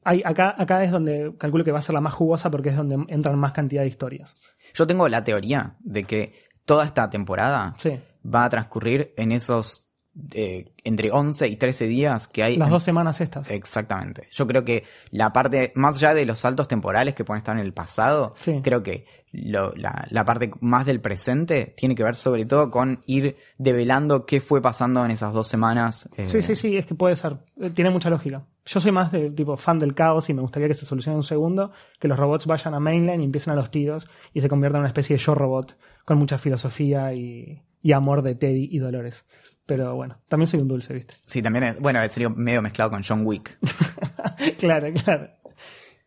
hay, 0.03 0.23
acá, 0.25 0.55
acá 0.57 0.83
es 0.83 0.91
donde 0.91 1.35
calculo 1.39 1.63
que 1.65 1.73
va 1.73 1.79
a 1.79 1.83
ser 1.83 1.95
la 1.95 2.01
más 2.01 2.15
jugosa 2.15 2.51
porque 2.51 2.71
es 2.71 2.77
donde 2.77 2.97
entran 3.09 3.39
más 3.39 3.53
cantidad 3.53 3.83
de 3.83 3.89
historias. 3.89 4.35
Yo 4.73 4.87
tengo 4.87 5.09
la 5.09 5.25
teoría 5.25 5.77
de 5.81 6.05
que 6.05 6.33
toda 6.65 6.87
esta 6.87 7.11
temporada 7.11 7.75
Sí. 7.77 7.99
Va 8.25 8.45
a 8.45 8.51
transcurrir 8.51 9.13
en 9.17 9.33
esos 9.33 9.87
eh, 10.33 10.73
entre 10.83 11.13
11 11.13 11.47
y 11.47 11.55
13 11.57 11.87
días 11.87 12.27
que 12.27 12.43
hay 12.43 12.57
Las 12.57 12.67
en- 12.67 12.73
dos 12.73 12.83
semanas 12.83 13.21
estas. 13.21 13.49
Exactamente. 13.49 14.27
Yo 14.33 14.45
creo 14.45 14.65
que 14.65 14.83
la 15.13 15.33
parte, 15.33 15.73
más 15.77 15.97
allá 15.99 16.15
de 16.15 16.25
los 16.27 16.41
saltos 16.41 16.67
temporales 16.67 17.15
que 17.15 17.25
pueden 17.25 17.39
estar 17.39 17.57
en 17.57 17.63
el 17.65 17.73
pasado, 17.73 18.35
Sí. 18.37 18.61
creo 18.63 18.83
que 18.83 19.07
lo- 19.31 19.73
la, 19.77 20.07
la 20.11 20.25
parte 20.25 20.51
más 20.61 20.85
del 20.85 21.01
presente 21.01 21.75
tiene 21.77 21.95
que 21.95 22.03
ver 22.03 22.17
sobre 22.17 22.45
todo 22.45 22.71
con 22.73 23.03
ir 23.07 23.37
develando 23.57 24.27
qué 24.27 24.41
fue 24.41 24.61
pasando 24.61 25.05
en 25.05 25.13
esas 25.13 25.33
dos 25.33 25.47
semanas. 25.47 26.09
eh, 26.17 26.25
Sí, 26.27 26.43
sí, 26.43 26.57
sí, 26.57 26.77
es 26.77 26.87
que 26.87 26.97
puede 26.97 27.15
ser. 27.15 27.37
Eh, 27.61 27.71
Tiene 27.71 27.91
mucha 27.91 28.11
lógica. 28.11 28.45
Yo 28.67 28.81
soy 28.81 28.91
más 28.91 29.13
de 29.13 29.31
tipo 29.31 29.57
fan 29.57 29.79
del 29.79 29.95
caos 29.95 30.29
y 30.29 30.35
me 30.35 30.43
gustaría 30.43 30.67
que 30.67 30.75
se 30.75 30.85
solucione 30.87 31.15
en 31.15 31.19
un 31.19 31.23
segundo, 31.23 31.71
que 32.01 32.09
los 32.09 32.19
robots 32.19 32.47
vayan 32.47 32.75
a 32.75 32.81
mainline 32.81 33.21
y 33.21 33.25
empiecen 33.25 33.53
a 33.53 33.57
los 33.57 33.71
tiros 33.71 34.11
y 34.35 34.41
se 34.41 34.49
conviertan 34.49 34.79
en 34.79 34.83
una 34.83 34.89
especie 34.89 35.17
de 35.17 35.23
yo 35.23 35.37
robot 35.37 35.79
con 36.05 36.19
mucha 36.19 36.37
filosofía 36.37 37.15
y, 37.15 37.63
y 37.83 37.93
amor 37.93 38.23
de 38.23 38.35
Teddy 38.35 38.69
y 38.71 38.79
Dolores. 38.79 39.27
Pero 39.67 39.95
bueno, 39.95 40.19
también 40.29 40.47
soy 40.47 40.61
un 40.61 40.69
dulce, 40.69 40.95
¿viste? 40.95 41.15
Sí, 41.27 41.43
también 41.43 41.65
es, 41.65 41.81
bueno, 41.81 42.07
sería 42.09 42.29
medio 42.29 42.61
mezclado 42.61 42.91
con 42.91 43.03
John 43.07 43.25
Wick. 43.25 43.59
claro, 44.59 44.93
claro. 44.93 45.31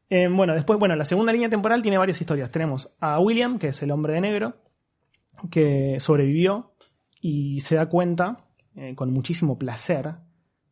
Eh, 0.10 0.28
bueno, 0.28 0.54
después, 0.54 0.78
bueno, 0.78 0.96
la 0.96 1.06
segunda 1.06 1.32
línea 1.32 1.50
temporal 1.50 1.82
tiene 1.82 1.98
varias 1.98 2.20
historias. 2.20 2.52
Tenemos 2.52 2.94
a 3.00 3.20
William, 3.20 3.58
que 3.58 3.70
es 3.70 3.82
el 3.82 3.92
hombre 3.92 4.14
de 4.14 4.22
negro, 4.22 4.58
que 5.50 5.98
sobrevivió 6.00 6.74
y 7.22 7.62
se 7.62 7.76
da 7.76 7.88
cuenta, 7.88 8.46
eh, 8.76 8.96
con 8.96 9.12
muchísimo 9.12 9.58
placer, 9.58 10.16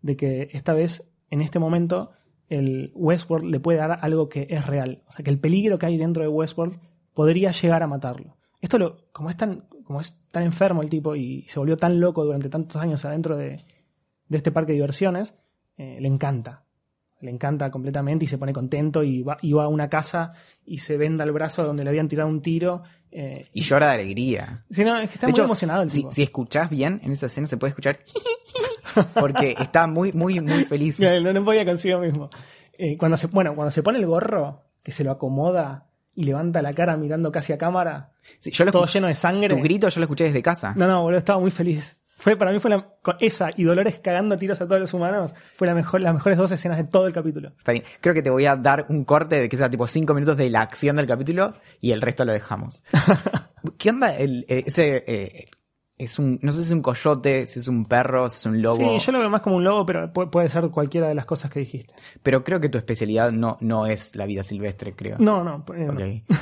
de 0.01 0.17
que 0.17 0.49
esta 0.51 0.73
vez, 0.73 1.11
en 1.29 1.41
este 1.41 1.59
momento, 1.59 2.11
el 2.49 2.91
Westworld 2.93 3.49
le 3.49 3.59
puede 3.59 3.79
dar 3.79 3.99
algo 4.01 4.27
que 4.27 4.47
es 4.49 4.65
real. 4.65 5.01
O 5.07 5.11
sea, 5.13 5.23
que 5.23 5.31
el 5.31 5.39
peligro 5.39 5.79
que 5.79 5.85
hay 5.85 5.97
dentro 5.97 6.23
de 6.23 6.29
Westworld 6.29 6.77
podría 7.13 7.51
llegar 7.51 7.83
a 7.83 7.87
matarlo. 7.87 8.35
Esto, 8.59 8.77
lo, 8.77 9.11
como, 9.13 9.29
es 9.29 9.37
tan, 9.37 9.63
como 9.85 10.01
es 10.01 10.15
tan 10.31 10.43
enfermo 10.43 10.81
el 10.81 10.89
tipo 10.89 11.15
y 11.15 11.43
se 11.49 11.59
volvió 11.59 11.77
tan 11.77 11.99
loco 11.99 12.23
durante 12.25 12.49
tantos 12.49 12.75
años 12.81 13.03
adentro 13.05 13.37
de, 13.37 13.61
de 14.27 14.37
este 14.37 14.51
parque 14.51 14.71
de 14.71 14.77
diversiones, 14.77 15.35
eh, 15.77 15.97
le 15.99 16.07
encanta. 16.07 16.63
Le 17.21 17.29
encanta 17.29 17.69
completamente 17.69 18.25
y 18.25 18.27
se 18.27 18.39
pone 18.39 18.51
contento 18.51 19.03
y 19.03 19.21
va, 19.21 19.37
y 19.43 19.53
va 19.53 19.65
a 19.65 19.67
una 19.67 19.89
casa 19.89 20.33
y 20.65 20.79
se 20.79 20.97
venda 20.97 21.23
el 21.23 21.31
brazo 21.31 21.63
donde 21.63 21.83
le 21.83 21.89
habían 21.91 22.07
tirado 22.07 22.27
un 22.27 22.41
tiro. 22.41 22.81
eh, 23.11 23.47
Y 23.53 23.61
llora 23.61 23.87
de 23.89 23.93
alegría. 23.93 24.65
Sí, 24.71 24.83
no, 24.83 24.97
es 24.97 25.07
que 25.09 25.13
está 25.15 25.27
De 25.27 25.31
muy 25.31 25.37
hecho, 25.37 25.43
emocionado 25.43 25.83
el 25.83 25.89
si, 25.91 25.97
tipo. 25.99 26.11
si 26.11 26.23
escuchás 26.23 26.69
bien 26.71 26.99
en 27.03 27.11
esa 27.11 27.27
escena 27.27 27.45
se 27.45 27.57
puede 27.57 27.69
escuchar 27.69 27.99
porque 29.19 29.55
está 29.59 29.85
muy, 29.87 30.11
muy, 30.13 30.39
muy 30.39 30.65
feliz. 30.65 30.99
No, 31.21 31.33
no 31.33 31.45
podía 31.45 31.65
consigo 31.65 31.99
mismo. 31.99 32.29
Eh, 32.77 32.97
cuando 32.97 33.17
se, 33.17 33.27
bueno, 33.27 33.53
cuando 33.55 33.69
se 33.71 33.83
pone 33.83 33.99
el 33.99 34.05
gorro, 34.07 34.61
que 34.83 34.91
se 34.91 35.03
lo 35.03 35.11
acomoda 35.11 35.90
y 36.15 36.23
levanta 36.25 36.61
la 36.61 36.73
cara 36.73 36.97
mirando 36.97 37.31
casi 37.31 37.53
a 37.53 37.57
cámara, 37.57 38.11
Sí, 38.39 38.51
yo 38.51 38.65
lo 38.65 38.71
todo 38.71 38.85
lleno 38.85 39.07
de 39.07 39.15
sangre. 39.15 39.49
tu 39.49 39.61
grito 39.61 39.89
yo 39.89 39.99
lo 39.99 40.05
escuché 40.05 40.25
desde 40.25 40.41
casa. 40.41 40.73
No, 40.75 40.87
no, 40.87 41.01
boludo, 41.01 41.17
estaba 41.17 41.39
muy 41.39 41.51
feliz. 41.51 41.97
Fue, 42.17 42.35
para 42.35 42.51
mí 42.51 42.59
fue 42.59 42.69
la, 42.69 42.87
con 43.01 43.15
esa 43.19 43.49
y 43.55 43.63
Dolores 43.63 43.99
cagando 43.99 44.37
tiros 44.37 44.61
a 44.61 44.67
todos 44.67 44.79
los 44.79 44.93
humanos, 44.93 45.33
fue 45.55 45.65
la 45.65 45.73
mejor, 45.73 46.01
las 46.01 46.13
mejores 46.13 46.37
dos 46.37 46.51
escenas 46.51 46.77
de 46.77 46.83
todo 46.83 47.07
el 47.07 47.13
capítulo. 47.13 47.51
Está 47.57 47.71
bien. 47.71 47.83
Creo 47.99 48.13
que 48.13 48.21
te 48.21 48.29
voy 48.29 48.45
a 48.45 48.55
dar 48.55 48.85
un 48.89 49.05
corte 49.05 49.39
de 49.39 49.49
que 49.49 49.57
sea 49.57 49.71
tipo 49.71 49.87
5 49.87 50.13
minutos 50.13 50.37
de 50.37 50.49
la 50.51 50.61
acción 50.61 50.97
del 50.97 51.07
capítulo 51.07 51.55
y 51.79 51.93
el 51.93 52.01
resto 52.01 52.23
lo 52.23 52.31
dejamos. 52.31 52.83
¿Qué 53.79 53.89
onda 53.89 54.15
el, 54.15 54.45
eh, 54.47 54.63
ese 54.67 55.03
eh, 55.07 55.47
es 56.03 56.19
un 56.19 56.39
no 56.41 56.51
sé 56.51 56.59
si 56.59 56.65
es 56.65 56.71
un 56.71 56.81
coyote, 56.81 57.45
si 57.47 57.59
es 57.59 57.67
un 57.67 57.85
perro, 57.85 58.27
si 58.29 58.37
es 58.37 58.45
un 58.45 58.61
lobo, 58.61 58.77
Sí, 58.99 59.05
yo 59.05 59.11
lo 59.11 59.19
veo 59.19 59.29
más 59.29 59.41
como 59.41 59.55
un 59.57 59.63
lobo, 59.63 59.85
pero 59.85 60.11
puede, 60.11 60.49
ser 60.49 60.69
cualquiera 60.69 61.07
de 61.07 61.15
las 61.15 61.25
cosas 61.25 61.49
que 61.51 61.59
dijiste. 61.59 61.93
pero 62.23 62.43
creo 62.43 62.59
que 62.59 62.69
tu 62.69 62.77
especialidad 62.77 63.31
no 63.31 63.57
no 63.61 63.85
es 63.85 64.15
la 64.15 64.25
vida 64.25 64.43
silvestre, 64.43 64.93
creo. 64.95 65.17
No, 65.19 65.43
no. 65.43 65.63
eh, 65.75 66.23
no. 66.27 66.35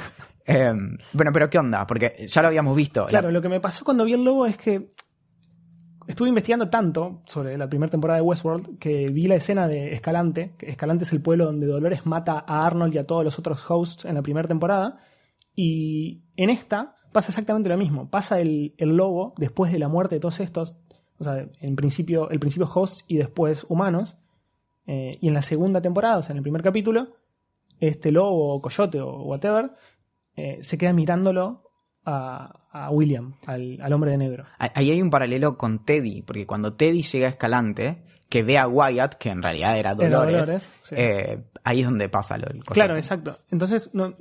Em, 0.45 0.97
bueno, 1.13 1.31
pero 1.31 1.49
¿qué 1.49 1.59
onda? 1.59 1.85
Porque 1.85 2.25
ya 2.27 2.41
lo 2.41 2.47
habíamos 2.47 2.75
visto. 2.75 3.05
Claro, 3.07 3.27
La- 3.27 3.33
lo 3.33 3.41
que 3.41 3.49
me 3.49 3.59
pasó 3.59 3.85
cuando 3.85 4.03
vi 4.05 4.13
el 4.13 4.23
lobo 4.23 4.45
es 4.47 4.57
que 4.57 4.91
estuve 6.07 6.29
investigando 6.29 6.69
tanto 6.69 7.21
sobre 7.27 7.55
la 7.55 7.69
primera 7.69 7.91
temporada 7.91 8.17
de 8.19 8.23
Westworld 8.25 8.79
que 8.79 9.05
vi 9.11 9.27
la 9.27 9.35
escena 9.35 9.67
de 9.67 9.93
Escalante, 9.93 10.55
que 10.57 10.67
Escalante 10.71 11.03
es 11.03 11.13
el 11.13 11.21
pueblo 11.21 11.45
donde 11.45 11.67
Dolores 11.67 12.05
mata 12.07 12.43
a 12.47 12.65
Arnold 12.65 12.95
y 12.95 12.97
a 12.97 13.05
todos 13.05 13.23
los 13.23 13.37
otros 13.37 13.63
hosts 13.69 14.05
en 14.05 14.15
la 14.15 14.23
primera 14.23 14.47
temporada, 14.47 14.97
y 15.53 16.23
en 16.35 16.49
esta 16.49 16.95
pasa 17.11 17.29
exactamente 17.29 17.69
lo 17.69 17.77
mismo. 17.77 18.09
Pasa 18.09 18.39
el, 18.39 18.73
el 18.77 18.89
lobo 18.95 19.33
después 19.37 19.71
de 19.71 19.79
la 19.79 19.87
muerte 19.87 20.15
de 20.15 20.21
todos 20.21 20.39
estos, 20.39 20.75
o 21.17 21.23
sea, 21.23 21.47
en 21.59 21.75
principio, 21.75 22.29
el 22.29 22.39
principio 22.39 22.69
hosts 22.73 23.03
y 23.07 23.17
después 23.17 23.65
humanos, 23.69 24.17
eh, 24.87 25.17
y 25.21 25.27
en 25.27 25.33
la 25.33 25.41
segunda 25.41 25.81
temporada, 25.81 26.17
o 26.17 26.21
sea, 26.23 26.33
en 26.33 26.37
el 26.37 26.43
primer 26.43 26.63
capítulo, 26.63 27.15
este 27.79 28.11
lobo 28.11 28.55
o 28.55 28.61
coyote 28.61 28.99
o 28.99 29.23
whatever, 29.23 29.71
eh, 30.35 30.59
se 30.61 30.77
queda 30.77 30.93
mirándolo 30.93 31.71
a, 32.05 32.67
a 32.71 32.91
William, 32.91 33.35
al, 33.45 33.79
al 33.81 33.93
hombre 33.93 34.11
de 34.11 34.17
negro. 34.17 34.45
Ahí 34.57 34.91
hay 34.91 35.01
un 35.01 35.09
paralelo 35.09 35.57
con 35.57 35.85
Teddy, 35.85 36.21
porque 36.23 36.45
cuando 36.47 36.73
Teddy 36.73 37.03
llega 37.03 37.27
a 37.27 37.29
Escalante, 37.31 38.03
que 38.29 38.43
ve 38.43 38.57
a 38.57 38.67
Wyatt, 38.67 39.15
que 39.15 39.29
en 39.29 39.41
realidad 39.41 39.77
era 39.77 39.91
Era 39.91 40.09
Dolores, 40.19 40.71
sí. 40.81 40.95
eh, 40.97 41.43
ahí 41.63 41.79
es 41.81 41.85
donde 41.85 42.09
pasa 42.09 42.37
lo 42.37 42.47
coyote. 42.47 42.73
Claro, 42.73 42.95
exacto. 42.95 43.37
Entonces, 43.51 43.89
no, 43.93 44.15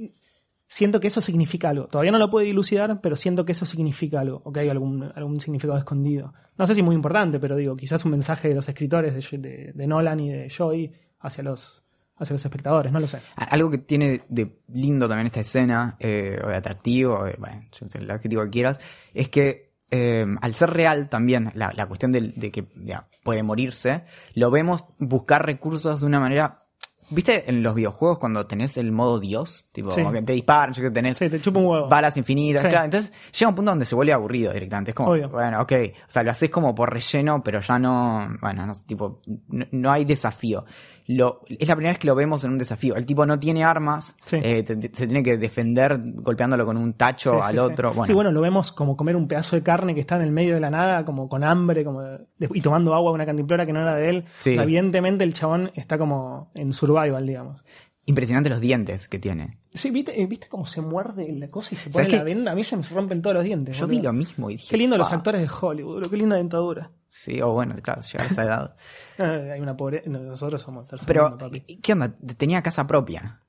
siento 0.69 1.01
que 1.01 1.09
eso 1.09 1.21
significa 1.21 1.71
algo. 1.71 1.87
Todavía 1.89 2.13
no 2.13 2.19
lo 2.19 2.31
puedo 2.31 2.45
dilucidar, 2.47 3.01
pero 3.01 3.17
siento 3.17 3.45
que 3.45 3.53
eso 3.53 3.67
significa 3.67 4.21
algo, 4.21 4.43
o 4.45 4.53
que 4.53 4.61
hay 4.61 4.69
algún, 4.69 5.03
algún 5.15 5.41
significado 5.41 5.79
escondido. 5.79 6.35
No 6.57 6.67
sé 6.67 6.75
si 6.75 6.83
muy 6.83 6.95
importante, 6.95 7.41
pero 7.41 7.57
digo, 7.57 7.75
quizás 7.77 8.05
un 8.05 8.11
mensaje 8.13 8.49
de 8.49 8.55
los 8.55 8.69
escritores 8.69 9.15
de, 9.31 9.39
de- 9.39 9.73
de 9.73 9.87
Nolan 9.87 10.21
y 10.21 10.31
de 10.31 10.49
Joy 10.51 10.93
hacia 11.21 11.43
los, 11.43 11.83
hacia 12.17 12.35
los 12.35 12.45
espectadores, 12.45 12.93
no 12.93 13.01
lo 13.01 13.09
sé. 13.09 13.19
Algo 13.37 13.71
que 13.71 13.79
tiene 13.79 14.23
de 14.29 14.61
lindo 14.69 15.09
también 15.09 15.27
esta 15.27 15.41
escena, 15.41 15.97
eh, 16.01 16.39
o 16.45 16.49
de 16.49 16.57
atractivo, 16.57 17.27
eh, 17.27 17.37
bueno, 17.39 17.63
el 17.95 18.11
adjetivo 18.11 18.45
que 18.45 18.51
quieras, 18.51 18.81
es 19.15 19.29
que 19.29 19.73
eh, 19.91 20.27
al 20.43 20.53
ser 20.55 20.71
real 20.71 21.09
también 21.09 21.51
la, 21.55 21.73
la 21.75 21.87
cuestión 21.87 22.13
del- 22.13 22.35
de, 22.35 22.51
que 22.53 22.67
ya, 22.85 23.09
puede 23.25 23.43
morirse, 23.43 24.05
lo 24.35 24.51
vemos 24.51 24.85
buscar 24.99 25.47
recursos 25.47 26.01
de 26.01 26.07
una 26.07 26.21
manera... 26.21 26.65
¿Viste 27.11 27.49
en 27.49 27.63
los 27.63 27.75
videojuegos 27.75 28.19
cuando 28.19 28.47
tenés 28.47 28.77
el 28.77 28.93
modo 28.93 29.19
Dios? 29.19 29.69
Tipo, 29.73 29.91
Sí. 29.91 30.01
como 30.03 30.13
que 30.13 30.23
te 30.23 30.33
disparan, 30.35 30.75
yo 30.75 30.83
que 30.83 30.91
tenés 30.91 31.17
Sí, 31.17 31.29
te 31.31 31.41
chupa 31.41 31.59
un 31.61 31.67
huevo. 31.67 31.89
balas 31.89 32.17
infinitas, 32.17 32.63
Sí. 32.63 32.69
claro. 32.69 32.85
Entonces 32.85 33.13
llega 33.39 33.49
un 33.49 33.55
punto 33.55 33.71
donde 33.71 33.85
se 33.87 33.95
vuelve 33.95 34.13
aburrido 34.13 34.53
directamente. 34.53 34.91
Es 34.91 34.95
como, 34.95 35.11
Obvio. 35.11 35.29
bueno, 35.31 35.61
ok. 35.63 35.73
O 36.07 36.11
sea, 36.11 36.23
lo 36.23 36.31
haces 36.31 36.51
como 36.51 36.75
por 36.75 36.93
relleno, 36.93 37.43
pero 37.43 37.61
ya 37.61 37.79
no. 37.79 38.29
Bueno, 38.41 38.67
no, 38.67 38.75
sé, 38.75 38.85
tipo, 38.87 39.21
no, 39.49 39.67
no 39.73 39.91
hay 39.93 40.05
desafío. 40.05 40.65
Lo, 41.11 41.41
es 41.49 41.67
la 41.67 41.75
primera 41.75 41.93
vez 41.93 41.99
que 41.99 42.07
lo 42.07 42.15
vemos 42.15 42.45
en 42.45 42.51
un 42.53 42.59
desafío. 42.59 42.95
El 42.95 43.07
tipo 43.07 43.25
no 43.25 43.39
tiene 43.39 43.65
armas, 43.65 44.15
Sí. 44.27 44.37
eh, 44.43 44.63
te- 44.63 44.77
te- 44.77 44.95
se 44.95 45.07
tiene 45.07 45.23
que 45.23 45.39
defender 45.39 45.99
golpeándolo 46.05 46.67
con 46.67 46.77
un 46.77 46.93
tacho 46.93 47.33
Sí, 47.33 47.39
al 47.43 47.53
sí, 47.55 47.59
otro. 47.59 47.91
sí. 47.91 47.97
Bueno, 47.97 48.07
Sí, 48.07 48.13
bueno, 48.13 48.31
lo 48.33 48.41
vemos 48.43 48.73
como 48.73 48.95
comer 48.95 49.17
un 49.17 49.27
pedazo 49.27 49.57
de 49.57 49.63
carne 49.63 49.95
que 49.95 50.01
está 50.01 50.17
en 50.17 50.23
el 50.23 50.31
medio 50.33 50.53
de 50.55 50.61
la 50.61 50.69
nada, 50.69 51.07
como 51.07 51.27
con 51.29 51.45
hambre, 51.45 51.83
como 51.83 52.03
y 52.39 52.61
tomando 52.61 52.95
agua 52.95 53.11
de 53.11 53.15
una 53.15 53.27
cantimplora 53.27 53.65
que 53.65 53.73
no 53.73 53.81
era 53.81 53.97
de 53.97 54.11
él. 54.11 54.25
Sí. 54.31 54.53
O 54.53 54.55
sea, 54.57 54.65
evidentemente 54.65 55.25
el 55.25 55.33
chabón 55.33 55.71
está 55.75 55.97
como 55.97 56.51
en 56.55 56.75
survival, 56.75 57.27
digamos. 57.27 57.65
Impresionante 58.09 58.49
los 58.49 58.61
dientes 58.61 59.07
que 59.07 59.19
tiene. 59.19 59.59
Sí, 59.75 59.91
¿viste, 59.91 60.21
eh, 60.21 60.27
¿viste 60.27 60.49
cómo 60.49 60.67
se 60.67 60.81
muerde 60.81 61.31
la 61.33 61.51
cosa 61.51 61.75
y 61.75 61.77
se 61.77 61.91
pone 61.91 62.07
¿Sabes 62.07 62.19
la 62.19 62.25
venda? 62.25 62.53
A 62.53 62.55
mí 62.55 62.65
se 62.65 62.77
me 62.77 62.83
rompen 62.83 63.21
todos 63.21 63.37
los 63.37 63.45
dientes. 63.45 63.77
Yo 63.77 63.87
boludo. 63.87 64.01
vi 64.01 64.07
lo 64.07 64.13
mismo 64.15 64.51
y 64.51 64.55
dije. 64.55 64.69
Qué 64.71 64.79
lindo 64.79 64.97
los 64.97 65.13
actores 65.13 65.43
de 65.43 65.49
Hollywood, 65.49 66.09
qué 66.09 66.17
linda 66.17 66.37
dentadura. 66.37 66.91
Sí, 67.07 67.41
o 67.43 67.53
bueno, 67.53 67.75
claro, 67.83 68.01
llega 68.01 68.25
a 68.25 68.27
esa 68.27 68.43
edad. 68.45 68.77
Eh, 69.19 69.51
hay 69.55 69.61
una 69.61 69.77
pobre. 69.77 70.03
no, 70.07 70.21
Nosotros 70.21 70.63
somos 70.63 70.89
tercer 70.89 71.07
Pero, 71.07 71.29
mundo, 71.29 71.51
papi. 71.51 71.61
¿qué 71.61 71.93
onda? 71.93 72.17
Tenía 72.37 72.63
casa 72.63 72.87
propia. 72.87 73.43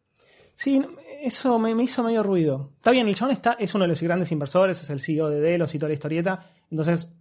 Sí, 0.55 0.81
eso 1.21 1.57
me, 1.57 1.73
me 1.73 1.83
hizo 1.83 2.03
medio 2.03 2.21
ruido. 2.21 2.73
Está 2.75 2.91
bien, 2.91 3.07
el 3.07 3.15
chabón 3.15 3.33
está, 3.33 3.53
es 3.53 3.73
uno 3.75 3.85
de 3.85 3.87
los 3.89 4.01
grandes 4.01 4.29
inversores, 4.33 4.81
es 4.83 4.89
el 4.89 4.99
CEO 4.99 5.29
de 5.29 5.39
Delos 5.39 5.73
y 5.73 5.79
toda 5.79 5.87
la 5.87 5.93
historieta. 5.93 6.47
Entonces, 6.69 7.13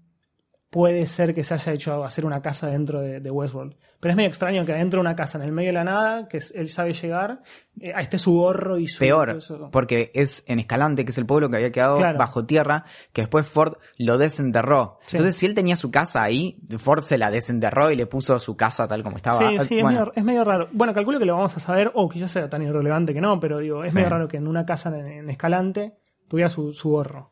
puede 0.71 1.07
ser 1.07 1.35
que 1.35 1.45
se 1.45 1.55
haya 1.55 1.73
hecho 1.73 2.05
hacer 2.05 2.27
una 2.27 2.43
casa 2.43 2.67
dentro 2.69 3.01
de, 3.01 3.21
de 3.21 3.31
Westworld. 3.31 3.75
Pero 4.01 4.13
es 4.13 4.17
medio 4.17 4.29
extraño 4.29 4.65
que 4.65 4.73
adentro 4.73 4.99
de 4.99 5.01
una 5.01 5.17
casa 5.17 5.39
en 5.39 5.45
el 5.45 5.51
medio 5.51 5.71
de 5.71 5.73
la 5.73 5.83
nada, 5.85 6.29
que 6.29 6.41
él 6.55 6.69
sabe 6.69 6.93
llegar, 6.93 7.41
eh, 7.81 7.93
ahí 7.97 8.05
esté 8.05 8.17
su 8.19 8.33
gorro 8.35 8.79
y 8.79 8.87
su. 8.87 9.01
Peor, 9.01 9.31
eso. 9.31 9.71
porque 9.73 10.13
es 10.15 10.45
en 10.47 10.61
Escalante, 10.61 11.05
que 11.05 11.11
es 11.11 11.19
el 11.19 11.27
pueblo 11.27 11.49
que 11.51 11.57
había 11.57 11.73
quedado 11.73 11.97
Claro. 11.97 12.17
bajo 12.19 12.45
tierra, 12.47 12.85
que 13.13 13.23
después 13.23 13.49
Ford 13.49 13.79
lo 13.97 14.17
desenterró. 14.19 14.99
Sí. 15.07 15.17
Entonces, 15.17 15.37
si 15.37 15.47
él 15.47 15.55
tenía 15.55 15.75
su 15.75 15.91
casa 15.91 16.23
ahí, 16.23 16.61
Ford 16.79 17.03
se 17.03 17.19
la 17.19 17.31
desenterró 17.33 17.91
y 17.91 17.97
le 17.97 18.07
puso 18.07 18.39
su 18.39 18.57
casa 18.57 18.87
tal 18.87 19.03
como 19.03 19.17
estaba. 19.17 19.39
Sí, 19.39 19.59
sí, 19.61 19.77
es, 19.79 19.83
Bueno, 19.83 19.99
medio, 20.01 20.13
es 20.15 20.25
medio 20.25 20.45
raro. 20.45 20.69
Bueno, 20.71 20.95
calculo 20.95 21.19
que 21.19 21.25
lo 21.25 21.35
vamos 21.35 21.57
a 21.57 21.61
saber, 21.61 21.91
o 21.95 22.09
quizás 22.09 22.31
sea 22.31 22.49
tan 22.49 22.63
irrelevante 22.63 23.13
que 23.13 23.21
no, 23.21 23.41
pero 23.41 23.59
digo, 23.59 23.83
es 23.83 23.91
Sí. 23.93 23.97
medio 23.97 24.11
raro 24.11 24.29
que 24.29 24.37
en 24.37 24.47
una 24.47 24.65
casa 24.65 24.91
en, 24.97 25.07
en 25.07 25.31
Escalante 25.31 25.95
tuviera 26.29 26.51
su, 26.51 26.73
su 26.73 26.91
gorro. 26.91 27.31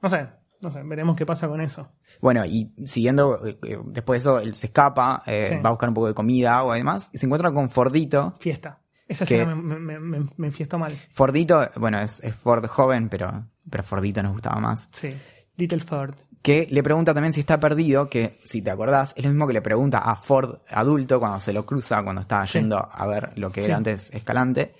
No 0.00 0.08
sé, 0.08 0.28
no 0.64 0.70
sé, 0.72 0.82
veremos 0.82 1.14
qué 1.16 1.24
pasa 1.26 1.46
con 1.48 1.60
eso. 1.60 1.88
bueno, 2.20 2.44
y 2.44 2.72
siguiendo, 2.86 3.46
eh, 3.46 3.58
eh, 3.62 3.78
después 3.86 4.16
de 4.24 4.30
eso, 4.30 4.38
él 4.40 4.54
se 4.54 4.66
escapa, 4.68 5.22
eh, 5.26 5.46
Sí. 5.50 5.56
va 5.56 5.68
a 5.68 5.72
buscar 5.72 5.88
un 5.88 5.94
poco 5.94 6.08
de 6.08 6.14
comida, 6.14 6.56
agua 6.58 6.76
y 6.76 6.80
demás, 6.80 7.10
y 7.12 7.18
se 7.18 7.26
encuentra 7.26 7.52
con 7.52 7.70
Fordito. 7.70 8.34
Fiesta. 8.40 8.80
Esa 9.06 9.26
Que- 9.26 9.34
escena 9.36 9.54
me, 9.54 9.78
me, 9.78 10.00
me, 10.00 10.28
me 10.36 10.46
enfiestó 10.46 10.78
mal. 10.78 10.96
Fordito, 11.12 11.68
bueno, 11.76 11.98
es, 12.00 12.20
es 12.24 12.34
Ford 12.34 12.66
joven, 12.66 13.08
pero, 13.10 13.46
pero 13.68 13.84
Fordito 13.84 14.22
nos 14.22 14.32
gustaba 14.32 14.60
más. 14.60 14.88
Sí. 14.92 15.14
Little 15.56 15.80
Ford. 15.80 16.14
que 16.42 16.66
le 16.70 16.82
pregunta 16.82 17.14
también 17.14 17.32
si 17.32 17.40
está 17.40 17.58
perdido, 17.58 18.10
que 18.10 18.38
si 18.44 18.60
te 18.60 18.70
acordás, 18.70 19.14
es 19.16 19.24
lo 19.24 19.30
mismo 19.30 19.46
que 19.46 19.54
le 19.54 19.62
pregunta 19.62 19.98
a 19.98 20.14
Ford 20.16 20.58
adulto 20.68 21.18
cuando 21.18 21.40
se 21.40 21.54
lo 21.54 21.64
cruza, 21.64 22.02
cuando 22.02 22.20
está 22.20 22.46
Sí. 22.46 22.58
yendo 22.58 22.76
a 22.90 23.06
ver 23.06 23.32
lo 23.38 23.50
que 23.50 23.62
Sí. 23.62 23.68
era 23.68 23.78
antes 23.78 24.12
Escalante. 24.12 24.74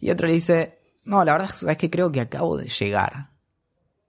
Y 0.00 0.10
otro 0.10 0.26
le 0.26 0.32
dice, 0.32 0.78
no, 1.04 1.22
la 1.24 1.32
verdad 1.32 1.50
es 1.68 1.76
que 1.76 1.90
creo 1.90 2.10
que 2.10 2.22
acabo 2.22 2.56
de 2.56 2.68
llegar. 2.68 3.28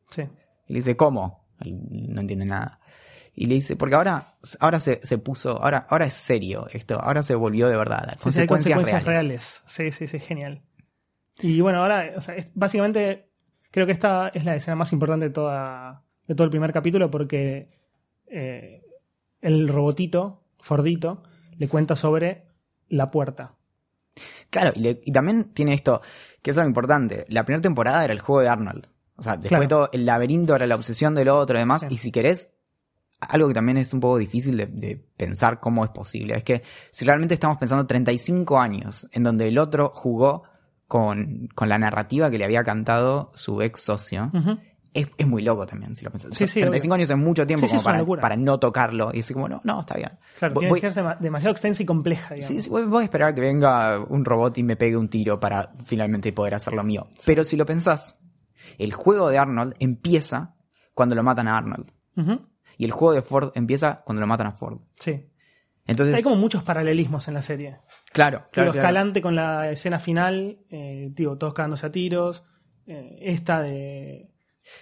Sí. 0.10 0.24
Y 0.72 0.74
le 0.74 0.80
dice, 0.80 0.96
¿cómo? 0.96 1.50
No 1.66 2.22
entiende 2.22 2.46
nada. 2.46 2.80
Y 3.36 3.48
le 3.48 3.56
dice, 3.56 3.76
porque 3.76 3.96
ahora, 3.96 4.36
ahora 4.62 4.80
se, 4.80 5.06
se 5.06 5.18
puso, 5.18 5.62
ahora, 5.62 5.86
ahora 5.90 6.06
es 6.06 6.14
serio 6.14 6.66
esto, 6.72 6.98
ahora 6.98 7.24
se 7.24 7.36
volvió 7.36 7.68
de 7.68 7.76
verdad. 7.76 8.04
Sí, 8.04 8.12
hay 8.14 8.18
consecuencias, 8.48 8.76
consecuencias 8.78 9.04
reales. 9.04 9.28
reales. 9.28 9.64
Sí, 9.68 9.92
sí, 9.92 10.08
sí, 10.08 10.20
genial. 10.20 10.62
Y 11.42 11.60
bueno, 11.60 11.80
ahora, 11.82 12.14
o 12.16 12.22
sea, 12.22 12.36
es- 12.36 12.48
básicamente, 12.54 13.30
creo 13.70 13.86
que 13.86 13.92
esta 13.92 14.30
es 14.30 14.46
la 14.46 14.56
escena 14.56 14.76
más 14.76 14.94
importante 14.94 15.26
de, 15.28 15.32
toda, 15.34 16.04
de 16.26 16.36
todo 16.36 16.46
el 16.46 16.52
primer 16.52 16.72
capítulo 16.72 17.12
porque 17.12 17.70
eh, 18.28 18.82
el 19.42 19.68
robotito, 19.68 20.46
Fordito, 20.62 21.22
le 21.58 21.68
cuenta 21.68 21.98
sobre 21.98 22.46
la 22.88 23.12
puerta. 23.12 23.56
Claro, 24.50 24.72
y, 24.76 24.80
le- 24.80 25.02
y 25.04 25.12
también 25.12 25.54
tiene 25.54 25.74
esto, 25.74 26.02
que 26.42 26.52
es 26.52 26.58
algo 26.58 26.70
importante. 26.70 27.26
La 27.28 27.44
primera 27.46 27.62
temporada 27.62 28.04
era 28.06 28.14
el 28.14 28.20
juego 28.22 28.42
de 28.42 28.50
Arnold. 28.50 28.88
O 29.22 29.24
sea, 29.24 29.34
después 29.38 29.50
Claro. 29.50 29.68
todo 29.68 29.90
el 29.94 30.06
laberinto 30.06 30.56
era 30.56 30.66
la 30.68 30.76
obsesión 30.76 31.16
del 31.16 31.30
otro 31.30 31.56
y 31.56 31.60
demás. 31.60 31.84
Sí. 31.84 31.88
Y 31.92 31.98
si 31.98 32.12
querés, 32.12 32.56
algo 33.22 33.48
que 33.48 33.54
también 33.54 33.78
es 33.78 33.94
un 33.94 34.00
poco 34.00 34.18
difícil 34.18 34.58
de, 34.58 34.66
de 34.66 34.98
pensar 35.16 35.60
cómo 35.60 35.84
es 35.86 35.92
posible. 35.92 36.36
Es 36.36 36.44
que 36.44 36.64
si 36.90 37.06
realmente 37.06 37.36
estamos 37.36 37.58
pensando 37.58 37.86
35 37.86 38.60
años 38.60 39.08
en 39.12 39.24
donde 39.24 39.48
el 39.48 39.58
otro 39.60 39.92
jugó 39.96 40.44
con, 40.88 41.48
con 41.56 41.70
la 41.70 41.78
narrativa 41.78 42.30
que 42.30 42.38
le 42.38 42.46
había 42.46 42.64
cantado 42.64 43.32
su 43.36 43.62
ex 43.62 43.80
socio, 43.82 44.32
es, 44.94 45.08
es 45.18 45.26
muy 45.28 45.42
loco 45.42 45.66
también, 45.66 45.96
si 45.96 46.04
lo 46.04 46.12
pensás. 46.12 46.32
Sí, 46.32 46.44
O 46.44 46.48
sea, 46.48 46.54
sí, 46.56 46.60
35 46.60 46.96
años 46.96 47.10
es 47.12 47.16
mucho 47.18 47.48
tiempo 47.48 47.66
como 47.68 47.82
para, 47.84 48.04
para 48.20 48.36
no 48.36 48.60
tocarlo 48.60 49.12
y 49.14 49.18
decir 49.18 49.36
como, 49.36 49.48
no, 49.48 49.62
no, 49.64 49.80
está 49.82 49.96
bien. 49.96 50.12
Claro, 50.38 50.54
Voy- 50.56 50.66
tiene 50.66 50.82
que 50.82 50.92
ser 50.92 51.04
dema- 51.06 51.18
demasiado 51.20 51.52
extensa 51.52 51.82
y 51.84 51.86
compleja, 51.86 52.34
digamos. 52.34 52.48
Sí, 52.48 52.62
sí, 52.62 52.70
voy, 52.70 52.84
voy 52.86 53.02
a 53.02 53.04
esperar 53.06 53.30
a 53.30 53.36
que 53.36 53.40
venga 53.42 54.00
un 54.00 54.26
robot 54.26 54.58
y 54.58 54.64
me 54.64 54.76
pegue 54.76 54.98
un 54.98 55.08
tiro 55.08 55.40
para 55.40 55.72
finalmente 55.86 56.34
poder 56.34 56.56
hacer 56.56 56.74
lo 56.74 56.84
mío. 56.84 57.08
Pero 57.26 57.44
si 57.46 57.56
lo 57.56 57.66
pensás, 57.66 58.20
el 58.78 58.94
juego 58.94 59.30
de 59.30 59.38
Arnold 59.38 59.76
empieza 59.80 60.56
cuando 60.94 61.16
lo 61.16 61.24
matan 61.24 61.48
a 61.48 61.58
Arnold. 61.58 61.92
Y 62.78 62.86
el 62.86 62.92
juego 62.92 63.14
de 63.14 63.22
Ford 63.22 63.52
empieza 63.56 64.02
cuando 64.06 64.22
lo 64.22 64.28
matan 64.28 64.48
a 64.48 64.52
Ford. 64.54 64.80
Sí. 65.00 65.28
Entonces, 65.88 66.16
Hay 66.16 66.24
como 66.24 66.36
muchos 66.36 66.64
paralelismos 66.64 67.28
en 67.28 67.34
la 67.34 67.42
serie. 67.42 67.80
claro, 68.12 68.46
claro, 68.52 68.72
claro. 68.72 68.78
Escalante 68.80 69.22
con 69.22 69.36
la 69.36 69.72
escena 69.72 70.00
final, 70.00 70.60
eh, 70.70 71.10
digo, 71.12 71.38
todos 71.38 71.54
cagándose 71.54 71.86
a 71.88 71.92
tiros. 71.92 72.44
eh, 72.88 73.18
esta 73.22 73.62
de. 73.62 74.32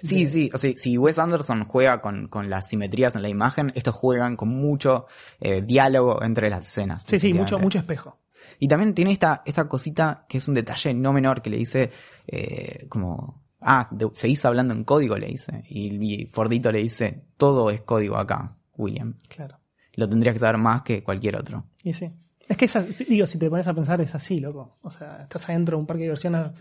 Sí, 0.04 0.24
de- 0.26 0.30
sí, 0.30 0.50
o 0.54 0.58
sea, 0.58 0.72
si 0.76 0.98
Wes 0.98 1.20
Anderson 1.20 1.64
juega 1.66 2.02
con, 2.02 2.28
con 2.28 2.50
las 2.50 2.68
simetrías 2.70 3.16
en 3.16 3.22
la 3.22 3.30
imagen, 3.30 3.72
estos 3.76 3.96
juegan 3.96 4.36
con 4.36 4.50
mucho 4.50 5.06
eh, 5.40 5.62
diálogo 5.62 6.22
entre 6.24 6.50
las 6.50 6.68
escenas. 6.68 7.04
Sí, 7.08 7.18
sí, 7.20 7.34
mucho, 7.34 7.60
mucho 7.60 7.80
espejo. 7.80 8.20
Y 8.60 8.68
también 8.68 8.94
tiene 8.94 9.12
esta, 9.12 9.42
esta 9.46 9.68
cosita 9.70 10.26
que 10.28 10.38
es 10.40 10.48
un 10.48 10.54
detalle 10.54 10.94
no 10.94 11.14
menor 11.14 11.42
que 11.42 11.50
le 11.50 11.58
dice 11.58 11.92
eh, 12.28 12.86
como, 12.90 13.42
ah, 13.62 13.88
de- 13.92 14.10
seguís 14.14 14.44
hablando 14.46 14.74
en 14.74 14.84
código, 14.84 15.18
le 15.18 15.28
dice. 15.28 15.64
Y, 15.70 15.96
y 16.22 16.26
Fordito 16.28 16.72
le 16.72 16.80
dice, 16.80 17.24
todo 17.38 17.70
es 17.70 17.82
código 17.82 18.18
acá, 18.18 18.56
William. 18.78 19.16
Claro. 19.28 19.58
Lo 19.96 20.08
tendrías 20.08 20.34
que 20.34 20.40
saber 20.40 20.58
más 20.58 20.82
que 20.84 21.04
cualquier 21.04 21.36
otro. 21.36 21.66
Y 21.84 21.94
sí. 21.94 22.10
Es 22.48 22.58
que, 22.58 22.66
es 22.66 23.08
digo, 23.08 23.28
si 23.28 23.38
te 23.38 23.50
pones 23.50 23.68
a 23.68 23.74
pensar, 23.74 24.02
es 24.02 24.16
así, 24.16 24.40
loco. 24.40 24.78
O 24.82 24.90
sea, 24.90 25.24
estás 25.24 25.48
adentro 25.50 25.78
de 25.78 25.82
un 25.82 25.86
parque 25.86 26.00
de 26.02 26.06
diversiones 26.06 26.52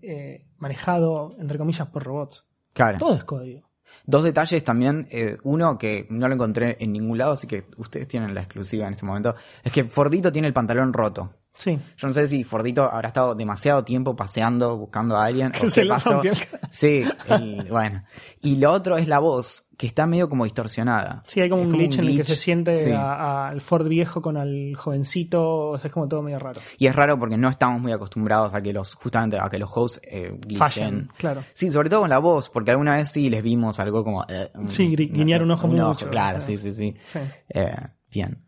eh, 0.00 0.46
manejado, 0.58 1.34
entre 1.38 1.58
comillas, 1.58 1.88
por 1.88 2.02
robots. 2.02 2.44
Claro. 2.72 2.98
Todo 2.98 3.14
es 3.16 3.24
código. 3.24 3.68
Dos 4.06 4.24
detalles 4.24 4.64
también, 4.64 5.06
eh, 5.10 5.36
uno 5.42 5.76
que 5.76 6.06
no 6.08 6.26
lo 6.26 6.34
encontré 6.34 6.78
en 6.80 6.92
ningún 6.92 7.18
lado, 7.18 7.32
así 7.32 7.46
que 7.46 7.66
ustedes 7.76 8.08
tienen 8.08 8.34
la 8.34 8.40
exclusiva 8.40 8.86
en 8.86 8.94
este 8.94 9.04
momento, 9.04 9.34
es 9.62 9.70
que 9.70 9.84
Fordito 9.84 10.32
tiene 10.32 10.48
el 10.48 10.54
pantalón 10.54 10.92
roto. 10.94 11.34
Sí. 11.62 11.78
Yo 11.96 12.08
no 12.08 12.14
sé 12.14 12.26
si 12.26 12.42
Fordito 12.44 12.82
habrá 12.90 13.08
estado 13.08 13.34
demasiado 13.36 13.84
tiempo 13.84 14.16
paseando, 14.16 14.76
buscando 14.76 15.16
a 15.16 15.24
alguien. 15.26 15.52
Que 15.52 15.66
o 15.66 15.70
se 15.70 15.82
qué 15.82 15.88
pasó. 15.88 16.20
el- 16.22 16.36
Sí, 16.70 17.04
el- 17.28 17.66
bueno. 17.70 18.02
Y 18.40 18.56
lo 18.56 18.72
otro 18.72 18.96
es 18.96 19.06
la 19.06 19.18
voz, 19.20 19.66
que 19.76 19.86
está 19.86 20.06
medio 20.06 20.28
como 20.28 20.44
distorsionada. 20.44 21.22
Sí, 21.26 21.40
hay 21.40 21.48
como 21.48 21.62
un 21.62 21.70
glitch 21.72 21.98
en 21.98 22.06
el 22.08 22.16
que 22.16 22.24
se 22.24 22.34
siente 22.36 22.74
sí. 22.74 22.90
al 22.92 23.60
Ford 23.60 23.86
viejo 23.88 24.20
con 24.22 24.36
el 24.36 24.74
jovencito. 24.76 25.68
O 25.70 25.78
sea, 25.78 25.88
es 25.88 25.92
como 25.92 26.08
todo 26.08 26.22
medio 26.22 26.38
raro. 26.38 26.60
Y 26.78 26.86
es 26.86 26.96
raro 26.96 27.18
porque 27.18 27.36
no 27.36 27.48
estamos 27.48 27.80
muy 27.80 27.92
acostumbrados 27.92 28.54
a 28.54 28.60
que 28.62 28.72
los, 28.72 28.94
justamente 28.94 29.38
a 29.40 29.48
que 29.48 29.58
los 29.58 29.70
hosts 29.72 30.00
eh, 30.04 30.32
glitchen. 30.40 30.58
Fallan, 30.58 31.10
claro. 31.16 31.44
Sí, 31.52 31.70
sobre 31.70 31.88
todo 31.90 32.00
con 32.00 32.10
la 32.10 32.18
voz, 32.18 32.48
porque 32.50 32.70
alguna 32.72 32.94
vez 32.96 33.10
sí 33.10 33.28
les 33.30 33.42
vimos 33.42 33.78
algo 33.78 34.02
como... 34.02 34.24
eh, 34.28 34.50
Sí, 34.68 34.96
guiñar 34.96 35.42
un 35.42 35.50
ojo 35.52 35.68
mucho, 35.68 36.08
claro, 36.10 36.40
sí, 36.40 36.56
sí, 36.56 36.72
sí. 36.74 36.96
Sí. 37.04 37.18
Eh, 37.50 37.74
bien. 38.12 38.42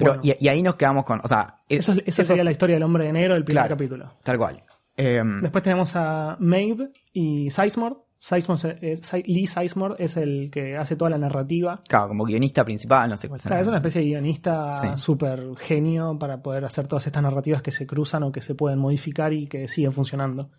Pero, 0.00 0.14
Bueno. 0.18 0.34
y, 0.40 0.44
y 0.44 0.48
ahí 0.48 0.62
nos 0.62 0.74
quedamos 0.74 1.04
con, 1.04 1.20
o 1.22 1.28
sea... 1.28 1.56
eh, 1.68 1.76
Eso, 1.78 1.94
esa 2.04 2.24
sería 2.24 2.42
la 2.44 2.50
historia 2.50 2.74
del 2.76 2.82
hombre 2.82 3.04
de 3.04 3.12
negro 3.12 3.34
del 3.34 3.44
primer 3.44 3.62
Claro. 3.64 3.76
capítulo. 3.76 4.12
Tal 4.24 4.36
cual. 4.38 4.62
Eh, 4.96 5.22
Después 5.42 5.62
tenemos 5.62 5.92
a 5.94 6.36
Maeve 6.40 6.90
y 7.12 7.50
Sizemore. 7.50 7.94
Sizemore 8.18 8.78
es- 8.82 9.00
es- 9.14 9.26
Lee 9.26 9.46
Sizemore 9.46 9.94
es 9.98 10.16
el 10.18 10.50
que 10.52 10.76
hace 10.76 10.94
toda 10.96 11.10
la 11.10 11.16
narrativa. 11.18 11.80
claro, 11.88 12.08
como 12.08 12.24
guionista 12.24 12.64
principal, 12.64 13.08
no 13.08 13.16
sé 13.16 13.28
cuál 13.28 13.40
será. 13.40 13.50
Claro, 13.54 13.62
es 13.62 13.68
una 13.68 13.76
especie 13.78 14.02
de 14.02 14.08
guionista 14.08 14.72
Sí. 14.74 14.88
súper 14.96 15.42
genio 15.56 16.18
para 16.18 16.42
poder 16.42 16.64
hacer 16.66 16.86
todas 16.86 17.06
estas 17.06 17.22
narrativas 17.22 17.62
que 17.62 17.70
se 17.70 17.86
cruzan 17.86 18.22
o 18.24 18.32
que 18.32 18.42
se 18.42 18.54
pueden 18.54 18.78
modificar 18.78 19.32
y 19.32 19.46
que 19.46 19.68
siguen 19.68 19.92
funcionando. 19.92 20.50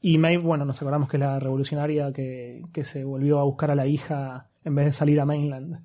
Y 0.00 0.18
Maeve, 0.18 0.42
bueno, 0.42 0.64
nos 0.64 0.80
acordamos 0.82 1.08
que 1.08 1.16
es 1.16 1.20
la 1.20 1.38
revolucionaria 1.38 2.12
que, 2.12 2.62
que 2.72 2.82
se 2.84 3.04
volvió 3.04 3.38
a 3.38 3.44
buscar 3.44 3.70
a 3.70 3.74
la 3.76 3.86
hija 3.86 4.48
en 4.64 4.74
vez 4.74 4.86
de 4.86 4.92
salir 4.92 5.20
a 5.20 5.24
Mainland. 5.24 5.80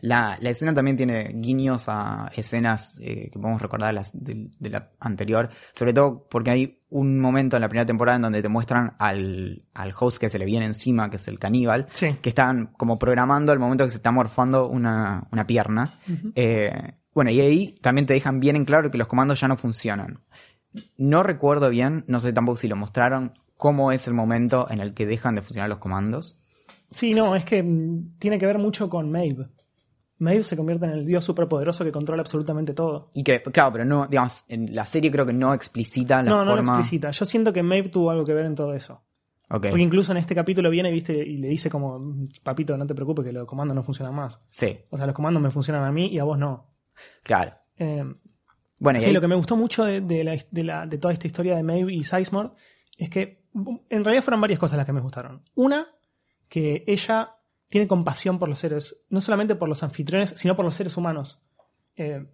La, 0.00 0.36
la 0.40 0.50
escena 0.50 0.74
también 0.74 0.96
tiene 0.96 1.30
guiños 1.34 1.84
a 1.88 2.30
escenas 2.36 2.98
eh, 3.02 3.30
que 3.32 3.38
podemos 3.38 3.60
recordar 3.62 3.92
las 3.94 4.10
de, 4.12 4.50
de 4.58 4.70
la 4.70 4.90
anterior, 5.00 5.48
sobre 5.74 5.92
todo 5.92 6.26
porque 6.30 6.50
hay 6.50 6.80
un 6.88 7.18
momento 7.18 7.56
en 7.56 7.62
la 7.62 7.68
primera 7.68 7.86
temporada 7.86 8.16
en 8.16 8.22
donde 8.22 8.42
te 8.42 8.48
muestran 8.48 8.94
al, 8.98 9.64
al 9.74 9.92
host 9.98 10.18
que 10.18 10.28
se 10.28 10.38
le 10.38 10.44
viene 10.44 10.66
encima, 10.66 11.10
que 11.10 11.16
es 11.16 11.26
el 11.28 11.38
caníbal, 11.38 11.86
Sí. 11.92 12.14
que 12.22 12.28
están 12.28 12.66
como 12.76 12.98
programando 12.98 13.52
el 13.52 13.58
momento 13.58 13.84
que 13.84 13.90
se 13.90 13.96
está 13.96 14.12
morfando 14.12 14.68
una, 14.68 15.26
una 15.32 15.46
pierna. 15.46 15.98
Eh, 16.34 16.72
bueno, 17.14 17.30
y 17.30 17.40
ahí 17.40 17.74
también 17.80 18.06
te 18.06 18.14
dejan 18.14 18.40
bien 18.40 18.56
en 18.56 18.64
claro 18.64 18.90
que 18.90 18.98
los 18.98 19.08
comandos 19.08 19.40
ya 19.40 19.48
no 19.48 19.56
funcionan. 19.56 20.20
No 20.98 21.22
recuerdo 21.22 21.70
bien, 21.70 22.04
no 22.06 22.20
sé 22.20 22.32
tampoco 22.32 22.56
si 22.56 22.68
lo 22.68 22.76
mostraron, 22.76 23.32
cómo 23.56 23.90
es 23.92 24.06
el 24.06 24.14
momento 24.14 24.66
en 24.70 24.80
el 24.80 24.92
que 24.92 25.06
dejan 25.06 25.34
de 25.34 25.40
funcionar 25.42 25.70
los 25.70 25.78
comandos. 25.78 26.38
Sí, 26.90 27.14
no, 27.14 27.34
es 27.34 27.44
que 27.44 27.62
mm, 27.62 28.18
tiene 28.18 28.38
que 28.38 28.46
ver 28.46 28.58
mucho 28.58 28.88
con 28.90 29.10
Maeve. 29.10 29.48
Maeve 30.18 30.42
se 30.42 30.56
convierte 30.56 30.86
en 30.86 30.92
el 30.92 31.04
dios 31.06 31.24
superpoderoso 31.24 31.84
que 31.84 31.92
controla 31.92 32.22
absolutamente 32.22 32.72
todo. 32.74 33.10
Y 33.14 33.22
que, 33.22 33.42
claro, 33.42 33.72
pero 33.72 33.84
no, 33.84 34.06
digamos, 34.06 34.44
en 34.48 34.74
la 34.74 34.86
serie 34.86 35.10
creo 35.10 35.26
que 35.26 35.32
no 35.32 35.52
explicita 35.52 36.22
la 36.22 36.30
no, 36.30 36.36
no 36.38 36.44
lo 36.52 36.56
forma. 36.56 36.72
explicita. 36.78 37.10
Yo 37.10 37.24
siento 37.24 37.52
que 37.52 37.62
Maeve 37.62 37.88
tuvo 37.90 38.10
algo 38.10 38.24
que 38.24 38.32
ver 38.32 38.46
en 38.46 38.54
todo 38.54 38.72
eso. 38.74 39.02
Ok. 39.50 39.68
Porque 39.68 39.82
incluso 39.82 40.10
en 40.12 40.18
este 40.18 40.34
capítulo 40.34 40.70
viene 40.70 40.90
viste 40.90 41.12
y 41.16 41.36
le 41.36 41.48
dice 41.48 41.70
como, 41.70 42.00
papito, 42.42 42.76
no 42.76 42.86
te 42.86 42.94
preocupes 42.94 43.24
que 43.24 43.32
los 43.32 43.46
comandos 43.46 43.74
no 43.76 43.82
funcionan 43.84 44.14
más. 44.14 44.40
Sí, 44.50 44.78
O 44.90 44.96
sea, 44.96 45.06
los 45.06 45.14
comandos 45.14 45.42
me 45.42 45.50
funcionan 45.50 45.84
a 45.84 45.92
mí 45.92 46.06
y 46.08 46.18
a 46.18 46.24
vos 46.24 46.38
no. 46.38 46.66
claro. 47.22 47.52
Eh, 47.78 48.04
Bueno, 48.78 48.98
y 48.98 49.02
sí, 49.02 49.08
ahí- 49.08 49.12
lo 49.12 49.20
que 49.20 49.28
me 49.28 49.36
gustó 49.36 49.54
mucho 49.56 49.84
de, 49.84 50.00
de 50.00 50.24
la, 50.24 50.36
de 50.50 50.64
la- 50.64 50.86
de 50.86 50.98
toda 50.98 51.12
esta 51.14 51.26
historia 51.26 51.54
de 51.56 51.62
Maeve 51.62 51.92
y 51.94 52.02
Sizemore 52.04 52.50
es 52.98 53.08
que 53.10 53.42
en 53.54 54.02
realidad 54.04 54.22
fueron 54.24 54.40
varias 54.40 54.58
cosas 54.58 54.76
las 54.78 54.84
que 54.86 54.92
me 54.92 55.00
gustaron. 55.00 55.42
Una, 55.54 55.86
que 56.48 56.82
ella 56.86 57.35
tiene 57.68 57.88
compasión 57.88 58.38
por 58.38 58.48
los 58.48 58.58
seres, 58.58 58.96
no 59.08 59.20
solamente 59.20 59.54
por 59.54 59.68
los 59.68 59.82
anfitriones, 59.82 60.34
sino 60.36 60.56
por 60.56 60.64
los 60.64 60.76
seres 60.76 60.96
humanos. 60.96 61.42
Eh, 61.96 62.26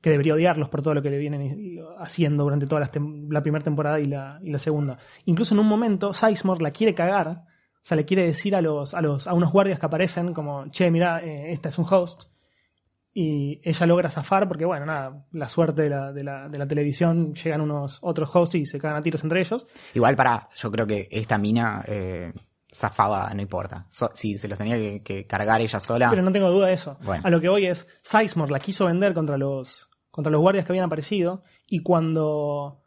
que 0.00 0.10
debería 0.10 0.34
odiarlos 0.34 0.68
por 0.68 0.82
todo 0.82 0.94
lo 0.94 1.02
que 1.02 1.10
le 1.10 1.18
vienen 1.18 1.80
haciendo 1.98 2.44
durante 2.44 2.66
toda 2.66 2.80
la 2.80 3.42
primera 3.42 3.64
temporada 3.64 3.98
y 3.98 4.04
la, 4.04 4.38
y 4.42 4.50
la 4.50 4.58
segunda. 4.58 4.98
Incluso 5.24 5.54
en 5.54 5.60
un 5.60 5.66
momento, 5.66 6.12
Sizemore 6.12 6.62
la 6.62 6.70
quiere 6.70 6.94
cagar, 6.94 7.28
o 7.28 7.80
sea, 7.82 7.96
le 7.96 8.04
quiere 8.04 8.24
decir 8.24 8.54
a 8.54 8.60
los, 8.60 8.94
a 8.94 9.00
los, 9.00 9.26
a 9.26 9.34
unos 9.34 9.52
guardias 9.52 9.78
que 9.78 9.86
aparecen 9.86 10.32
como, 10.34 10.70
che, 10.70 10.90
mira, 10.90 11.22
eh, 11.24 11.50
esta 11.50 11.68
es 11.68 11.78
un 11.78 11.86
host. 11.90 12.24
Y 13.12 13.60
ella 13.64 13.86
logra 13.86 14.10
zafar 14.10 14.46
porque, 14.46 14.64
bueno, 14.64 14.86
nada, 14.86 15.26
la 15.32 15.48
suerte 15.48 15.82
de 15.82 15.90
la, 15.90 16.12
de 16.12 16.22
la, 16.22 16.48
de 16.48 16.58
la 16.58 16.66
televisión, 16.68 17.34
llegan 17.34 17.60
unos 17.60 17.98
otros 18.02 18.30
hosts 18.34 18.54
y 18.54 18.66
se 18.66 18.78
cagan 18.78 18.98
a 18.98 19.00
tiros 19.00 19.24
entre 19.24 19.40
ellos. 19.40 19.66
igual 19.94 20.14
para, 20.14 20.48
yo 20.56 20.70
creo 20.70 20.86
que 20.86 21.08
esta 21.10 21.38
mina 21.38 21.82
eh, 21.88 22.32
zafaba, 22.78 23.32
no 23.34 23.42
importa. 23.42 23.86
So- 23.90 24.10
si 24.14 24.36
se 24.36 24.48
los 24.48 24.58
tenía 24.58 24.76
que, 24.76 25.02
que 25.02 25.26
cargar 25.26 25.60
ella 25.60 25.80
sola. 25.80 26.10
Pero 26.10 26.22
no 26.22 26.30
tengo 26.32 26.50
duda 26.50 26.68
de 26.68 26.74
eso. 26.74 26.98
Bueno. 27.02 27.22
A 27.26 27.30
lo 27.30 27.40
que 27.40 27.48
voy 27.48 27.66
es, 27.66 27.86
Sizemore 28.02 28.52
la 28.52 28.60
quiso 28.60 28.86
vender 28.86 29.14
contra 29.14 29.36
los, 29.36 29.88
contra 30.10 30.30
los 30.30 30.40
guardias 30.40 30.64
que 30.64 30.72
habían 30.72 30.86
aparecido 30.86 31.42
y 31.66 31.82
cuando, 31.82 32.82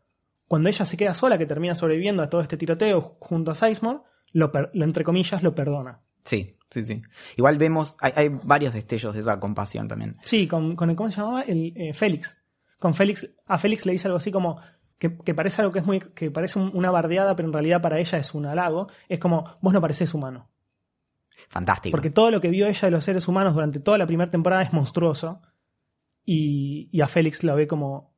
cuando 0.47 0.69
ella 0.69 0.86
se 0.86 0.97
queda 0.97 1.13
sola, 1.13 1.38
que 1.38 1.45
termina 1.45 1.75
sobreviviendo 1.75 2.23
a 2.23 2.30
todo 2.30 2.41
este 2.41 2.58
tiroteo 2.58 3.17
junto 3.19 3.51
a 3.51 3.56
Sizemore, 3.56 3.99
lo, 4.32 4.51
per- 4.51 4.71
lo 4.73 4.86
entre 4.86 5.04
comillas 5.04 5.43
lo 5.43 5.54
perdona. 5.54 6.01
Sí, 6.23 6.58
sí, 6.69 6.84
sí. 6.84 7.01
Igual 7.38 7.58
vemos, 7.58 7.95
hay, 7.99 8.13
hay 8.15 8.30
varios 8.30 8.73
destellos 8.73 9.13
de 9.13 9.19
esa 9.21 9.39
compasión 9.39 9.88
también. 9.88 10.17
Sí, 10.23 10.47
con, 10.47 10.75
con 10.75 10.89
el, 10.89 10.95
¿cómo 10.95 11.10
se 11.12 11.17
llamaba? 11.19 11.41
El 11.41 11.73
eh, 11.75 11.93
Félix. 11.93 12.38
Con 12.80 12.93
Félix, 12.93 13.27
a 13.45 13.58
Félix 13.58 13.86
le 13.86 13.91
dice 13.91 14.08
algo 14.08 14.17
así 14.17 14.32
como 14.32 14.60
que, 15.01 15.17
que 15.17 15.33
parece 15.33 15.61
algo 15.63 15.73
que 15.73 15.79
es 15.79 15.85
muy, 15.85 15.99
que 15.99 16.29
parece 16.29 16.59
un- 16.59 16.69
una 16.75 16.91
bardeada, 16.91 17.35
pero 17.35 17.47
en 17.47 17.53
realidad 17.53 17.81
para 17.81 17.97
ella 17.97 18.19
es 18.19 18.35
un 18.35 18.45
halago. 18.45 18.87
Es 19.09 19.17
como, 19.17 19.57
vos 19.59 19.73
no 19.73 19.81
pareces 19.81 20.13
humano. 20.13 20.47
Fantástico. 21.49 21.91
Porque 21.91 22.11
todo 22.11 22.29
lo 22.29 22.39
que 22.39 22.49
vio 22.49 22.67
ella 22.67 22.81
de 22.87 22.91
los 22.91 23.03
seres 23.03 23.27
humanos 23.27 23.55
durante 23.55 23.79
toda 23.79 23.97
la 23.97 24.05
primera 24.05 24.29
temporada 24.29 24.61
es 24.61 24.71
monstruoso. 24.73 25.41
Y, 26.23 26.87
y 26.91 27.01
a 27.01 27.07
Félix 27.07 27.43
lo 27.43 27.55
ve 27.55 27.67
como 27.67 28.13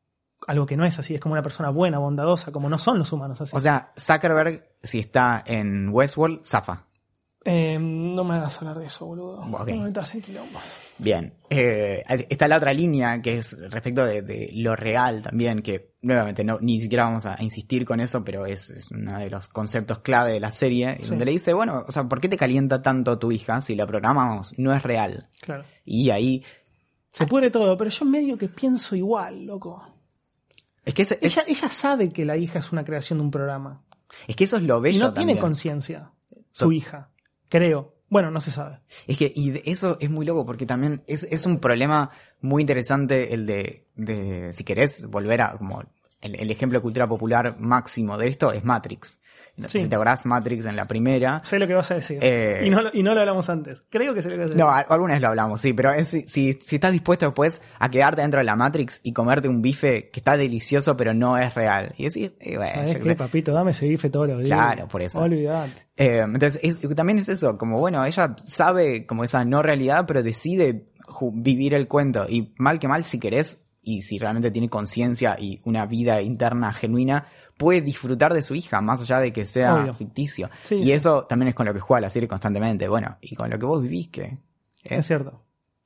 algo 0.46 0.66
que 0.66 0.76
no 0.76 0.84
es 0.84 1.00
así, 1.00 1.16
es 1.16 1.22
como 1.22 1.32
una 1.34 1.42
persona 1.42 1.70
buena, 1.70 2.00
bondadosa, 2.00 2.52
como 2.52 2.68
no 2.68 2.78
son 2.78 3.00
los 3.00 3.14
humanos 3.14 3.40
así. 3.40 3.56
O 3.56 3.62
sea, 3.62 3.94
Zuckerberg, 3.98 4.76
si 4.82 5.00
está 5.00 5.42
en 5.46 5.88
Westworld, 5.90 6.46
zafa. 6.46 6.88
Eh, 7.46 7.78
no 7.78 8.24
me 8.24 8.36
hagas 8.36 8.58
hablar 8.60 8.80
de 8.80 8.86
eso, 8.86 9.06
boludo. 9.06 9.42
Ok. 9.42 9.68
No 9.70 9.86
en 9.86 10.22
quilombo. 10.22 10.60
Bien. 10.98 11.34
Eh, 11.50 12.02
está 12.30 12.48
la 12.48 12.56
otra 12.58 12.74
línea 12.74 13.22
que 13.22 13.38
es 13.38 13.58
respecto 13.70 14.06
de, 14.06 14.22
de 14.22 14.50
lo 14.54 14.76
real 14.78 15.22
también, 15.24 15.62
que 15.62 15.94
nuevamente 16.02 16.44
no, 16.46 16.60
ni 16.62 16.80
siquiera 16.80 17.04
vamos 17.06 17.26
a 17.26 17.36
insistir 17.42 17.86
con 17.86 18.00
eso, 18.00 18.24
pero 18.24 18.46
es, 18.46 18.70
es 18.70 18.92
uno 18.92 19.20
de 19.20 19.30
los 19.30 19.50
conceptos 19.50 20.00
clave 20.00 20.32
de 20.32 20.40
la 20.40 20.52
serie, 20.52 20.98
Sí. 21.02 21.10
donde 21.10 21.26
le 21.26 21.32
dice, 21.32 21.54
bueno, 21.54 21.84
o 21.86 21.92
sea, 21.92 22.06
¿por 22.06 22.22
qué 22.22 22.30
te 22.30 22.38
calienta 22.38 22.82
tanto 22.82 23.20
tu 23.20 23.32
hija 23.32 23.60
si 23.60 23.76
la 23.76 23.86
programamos? 23.88 24.54
No 24.58 24.74
es 24.74 24.82
real. 24.84 25.28
Claro. 25.42 25.64
Y 25.84 26.12
ahí, 26.12 26.44
Se 27.12 27.28
pudre 27.28 27.52
todo, 27.52 27.76
pero 27.76 27.90
yo 27.90 28.06
medio 28.06 28.38
que 28.38 28.48
pienso 28.48 28.96
igual, 28.96 29.46
loco. 29.46 29.84
es 30.86 30.94
que, 30.94 31.02
es, 31.02 31.18
Ella, 31.22 31.44
ella 31.48 31.70
sabe 31.70 32.08
que 32.10 32.24
la 32.24 32.38
hija 32.38 32.60
es 32.60 32.72
una 32.72 32.86
creación 32.86 33.20
de 33.20 33.26
un 33.26 33.32
programa. 33.32 33.84
es 34.28 34.36
que 34.38 34.46
eso 34.46 34.56
es 34.58 34.64
lo 34.64 34.78
Y 34.80 34.82
bello 34.84 35.08
no 35.08 35.14
tiene 35.14 35.38
conciencia, 35.38 36.12
su 36.54 36.72
hija. 36.72 37.10
Creo. 37.54 37.94
Bueno, 38.10 38.32
no 38.32 38.42
se 38.42 38.50
sabe. 38.50 38.80
Es 39.06 39.16
que, 39.16 39.32
y 39.36 39.54
eso 39.70 39.98
es 40.00 40.10
muy 40.10 40.26
loco 40.26 40.44
porque 40.44 40.66
también 40.66 41.04
es, 41.06 41.22
es 41.30 41.46
un 41.46 41.60
problema 41.60 42.10
muy 42.42 42.64
interesante 42.64 43.36
el 43.36 43.46
de, 43.46 43.86
de 43.94 44.52
si 44.54 44.64
querés 44.64 45.06
volver 45.06 45.42
a, 45.42 45.56
como, 45.56 45.84
el, 46.24 46.36
el 46.36 46.50
ejemplo 46.50 46.80
de 46.80 46.82
cultura 46.82 47.08
popular 47.08 47.56
máximo 47.60 48.18
de 48.18 48.28
esto 48.30 48.52
es 48.52 48.64
Matrix. 48.64 49.20
Sí. 49.68 49.80
Si 49.80 49.88
te 49.88 49.96
acordás 49.96 50.26
Matrix 50.26 50.66
en 50.66 50.76
la 50.76 50.88
primera. 50.88 51.42
Sé 51.44 51.60
lo 51.60 51.68
que 51.68 51.76
vas 51.76 51.92
a 51.92 51.96
decir. 51.96 52.18
Eh, 52.22 52.64
y, 52.66 52.70
no, 52.72 52.82
lo- 52.82 52.90
y 52.92 53.04
no 53.04 53.14
lo 53.14 53.20
hablamos 53.20 53.50
antes. 53.50 53.82
Creo 53.90 54.16
que 54.16 54.22
sé 54.24 54.30
lo 54.30 54.36
que 54.36 54.40
vas 54.42 54.46
a 54.48 54.54
decir. 54.54 54.64
No, 54.64 54.70
a- 54.72 54.80
alguna 54.80 55.14
vez 55.14 55.22
lo 55.22 55.28
hablamos, 55.28 55.62
sí, 55.62 55.74
pero 55.74 55.92
es, 55.94 56.08
si, 56.08 56.24
si, 56.24 56.54
si 56.54 56.76
estás 56.76 56.92
dispuesto 56.92 57.26
después 57.28 57.62
a 57.78 57.90
quedarte 57.90 58.22
dentro 58.22 58.40
de 58.40 58.46
la 58.46 58.56
Matrix 58.56 59.00
y 59.04 59.14
comerte 59.14 59.48
un 59.48 59.62
bife 59.62 60.10
que 60.10 60.20
está 60.20 60.38
delicioso 60.38 60.98
pero 60.98 61.14
no 61.14 61.38
es 61.38 61.54
real. 61.54 61.94
Y 61.98 62.06
decir, 62.06 62.36
eh, 62.40 62.58
bueno, 62.58 62.74
¿Sabés 62.74 62.94
yo 62.96 63.00
qué 63.04 63.16
papito? 63.16 63.54
Dame 63.54 63.72
ese 63.72 63.88
bife 63.88 64.10
todos 64.10 64.28
los 64.28 64.38
días. 64.40 64.50
Claro, 64.50 64.88
por 64.88 65.04
eso. 65.04 65.20
Olvídate. 65.22 65.72
Eh, 65.98 66.20
entonces, 66.26 66.60
es- 66.64 66.96
también 66.96 67.20
es 67.20 67.30
eso, 67.30 67.58
como 67.60 67.78
bueno, 67.80 68.04
ella 68.06 68.36
sabe 68.46 69.06
como 69.06 69.24
esa 69.24 69.46
no 69.46 69.62
realidad, 69.62 70.06
pero 70.08 70.24
decide 70.24 70.88
vivir 71.32 71.76
el 71.76 71.88
cuento. 71.88 72.26
Y 72.28 72.54
mal 72.58 72.80
que 72.80 72.88
mal, 72.88 73.04
si 73.04 73.20
querés, 73.20 73.63
y 73.84 74.02
si 74.02 74.18
realmente 74.18 74.50
tiene 74.50 74.70
conciencia 74.70 75.36
y 75.40 75.62
una 75.66 75.86
vida 75.86 76.22
interna 76.22 76.72
genuina, 76.74 77.28
puede 77.58 77.82
disfrutar 77.82 78.34
de 78.34 78.42
su 78.42 78.56
hija, 78.56 78.80
más 78.82 79.02
allá 79.02 79.20
de 79.20 79.32
que 79.34 79.46
sea 79.46 79.76
Obvio. 79.76 79.94
ficticio. 79.94 80.50
Sí, 80.64 80.76
y 80.76 80.84
sí. 80.84 80.92
eso 80.94 81.26
también 81.26 81.50
es 81.50 81.56
con 81.56 81.66
lo 81.66 81.74
que 81.74 81.80
juega 81.82 82.02
la 82.02 82.10
serie 82.10 82.28
constantemente. 82.30 82.88
Bueno, 82.88 83.18
y 83.22 83.36
con 83.36 83.50
lo 83.50 83.60
que 83.60 83.66
vos 83.66 83.82
vivís, 83.82 84.08
que 84.10 84.22
eh, 84.24 84.40
Es 84.84 85.06
cierto. 85.08 85.44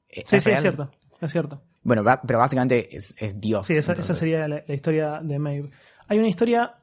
eh, 0.10 0.24
Sí, 0.28 0.40
sí, 0.40 0.46
real. 0.46 0.56
es 0.58 0.62
cierto. 0.62 0.90
Es 1.20 1.32
cierto. 1.32 1.62
Bueno, 1.84 2.04
pero 2.26 2.38
básicamente 2.40 2.96
es, 2.96 3.16
es 3.18 3.40
Dios. 3.40 3.66
Sí, 3.68 3.76
esa, 3.76 3.96
sería 4.14 4.48
la, 4.48 4.64
la 4.68 4.74
historia 4.76 5.20
de 5.24 5.40
Maeve. 5.40 5.72
Hay 6.08 6.20
una 6.20 6.28
historia 6.28 6.76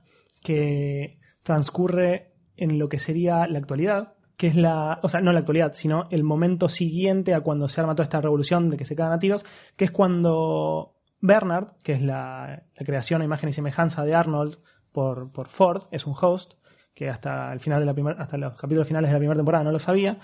que 0.43 1.19
transcurre 1.43 2.33
en 2.57 2.79
lo 2.79 2.89
que 2.89 2.99
sería 2.99 3.47
la 3.47 3.59
actualidad, 3.59 4.15
que 4.37 4.47
es 4.49 4.57
la, 4.57 4.99
o 5.03 5.09
sea, 5.09 5.21
no 5.21 5.33
la 5.33 5.41
actualidad, 5.41 5.73
sino 5.75 6.09
el 6.11 6.25
momento 6.25 6.69
siguiente 6.69 7.35
a 7.35 7.41
cuando 7.41 7.69
se 7.69 7.81
arma 7.81 7.95
toda 7.95 8.05
esta 8.05 8.21
revolución 8.21 8.71
de 8.71 8.77
que 8.77 8.85
se 8.85 8.97
cagan 8.97 9.13
a 9.13 9.19
tiros, 9.19 9.45
que 9.77 9.85
es 9.85 9.91
cuando 9.91 10.94
Bernard, 11.25 11.73
que 11.83 11.93
es 11.93 12.03
la, 12.03 12.65
creación 12.75 13.23
imagen 13.23 13.49
y 13.49 13.53
semejanza 13.55 14.05
de 14.05 14.15
Arnold 14.15 14.59
por, 14.93 15.33
por 15.33 15.49
Ford, 15.49 15.85
es 15.91 16.07
un 16.07 16.15
host, 16.21 16.53
que 16.95 17.09
hasta 17.09 17.51
el 17.51 17.61
final 17.61 17.81
de 17.81 17.87
la 17.87 17.95
primer, 17.95 18.21
hasta 18.21 18.37
los 18.37 18.57
capítulos 18.57 18.87
finales 18.87 19.09
de 19.09 19.15
la 19.15 19.19
primera 19.19 19.39
temporada 19.39 19.65
no 19.65 19.73
lo 19.73 19.79
sabía, 19.79 20.19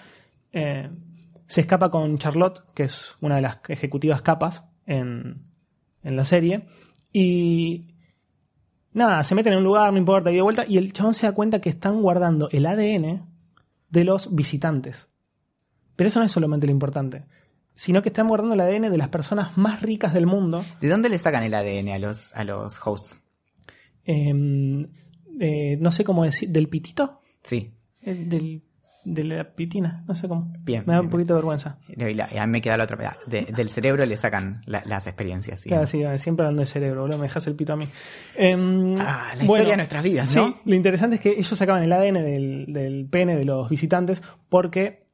eh, 0.53 0.91
se 1.47 1.63
escapa 1.63 1.91
con 1.91 2.19
Charlotte, 2.19 2.63
que 2.75 2.83
es 2.83 3.17
una 3.23 3.37
de 3.37 3.43
las 3.43 3.61
ejecutivas 3.69 4.21
capas 4.21 4.67
en, 4.85 5.47
en 6.03 6.17
la 6.17 6.25
serie. 6.25 6.67
Y 7.11 7.95
nada, 8.93 9.23
se 9.23 9.35
meten 9.35 9.55
en 9.55 9.61
un 9.61 9.65
lugar, 9.65 9.91
no 9.91 9.99
importa, 9.99 10.31
y 10.31 10.35
de 10.35 10.43
vuelta, 10.43 10.67
y 10.69 10.77
el 10.77 10.93
chabón 10.93 11.15
se 11.15 11.27
da 11.27 11.33
cuenta 11.33 11.63
que 11.63 11.71
están 11.71 12.03
guardando 12.03 12.51
el 12.51 12.67
ADN 12.67 13.27
de 13.89 14.05
los 14.05 14.35
visitantes. 14.35 15.09
Pero 15.97 16.09
eso 16.09 16.21
no 16.21 16.27
es 16.27 16.33
solamente 16.33 16.67
lo 16.67 16.73
importante, 16.73 17.25
sino 17.81 18.03
que 18.03 18.11
están 18.11 18.29
guardando 18.29 18.55
el 18.55 18.61
ADN 18.61 18.91
de 18.91 18.99
las 18.99 19.09
personas 19.09 19.57
más 19.57 19.81
ricas 19.81 20.13
del 20.13 20.27
mundo. 20.27 20.63
¿De 20.83 20.89
dónde 20.89 21.09
le 21.09 21.19
sacan 21.19 21.43
el 21.45 21.55
ADN 21.55 21.89
a 21.95 21.99
los, 21.99 22.35
a 22.35 22.45
los 22.45 22.79
hosts? 22.85 23.19
eh, 24.05 24.87
eh, 25.41 25.77
no 25.81 25.91
sé 25.91 26.05
cómo 26.05 26.25
decir, 26.25 26.51
del 26.51 26.69
pitito, 26.69 27.21
Sí, 27.43 27.71
Eh, 28.03 28.15
del, 28.27 28.63
de 29.05 29.25
la 29.25 29.45
pitina, 29.55 30.05
no 30.07 30.15
sé 30.15 30.29
cómo. 30.29 30.53
Bien, 30.61 30.83
Me 30.87 30.93
da 30.93 30.99
bien, 30.99 31.07
un 31.07 31.11
poquito 31.11 31.33
de 31.35 31.39
vergüenza. 31.39 31.79
y 31.89 32.15
la- 32.15 32.29
y 32.33 32.37
a 32.37 32.47
mí 32.47 32.53
me 32.53 32.61
queda 32.61 32.77
la 32.77 32.85
otra. 32.85 32.99
ah, 33.09 33.17
de- 33.27 33.45
del 33.45 33.71
cerebro 33.71 34.05
le 34.05 34.17
sacan 34.19 34.61
la- 34.67 34.83
las 34.85 35.07
experiencias. 35.07 35.63
Claro, 35.63 35.87
sí, 35.87 36.03
siempre 36.19 36.45
hablando 36.45 36.61
de 36.61 36.67
cerebro, 36.67 37.01
boludo, 37.03 37.17
me 37.17 37.25
dejas 37.25 37.47
el 37.47 37.55
pito 37.57 37.73
a 37.73 37.77
mí. 37.77 37.87
Em, 38.37 38.95
Ah, 38.99 39.33
la 39.37 39.43
historia 39.45 39.71
de 39.71 39.77
nuestras 39.77 40.05
vidas, 40.05 40.37
¿no? 40.37 40.49
Sí, 40.49 40.55
lo 40.67 40.75
interesante 40.75 41.17
es 41.17 41.23
que 41.23 41.31
ellos 41.31 41.47
sacaban 41.49 41.83
el 41.83 41.93
ADN 41.93 42.23
del, 42.23 42.67
del 42.75 43.07
pene 43.11 43.37
de 43.37 43.45
los 43.47 43.71
visitantes 43.71 44.23
porque, 44.51 45.07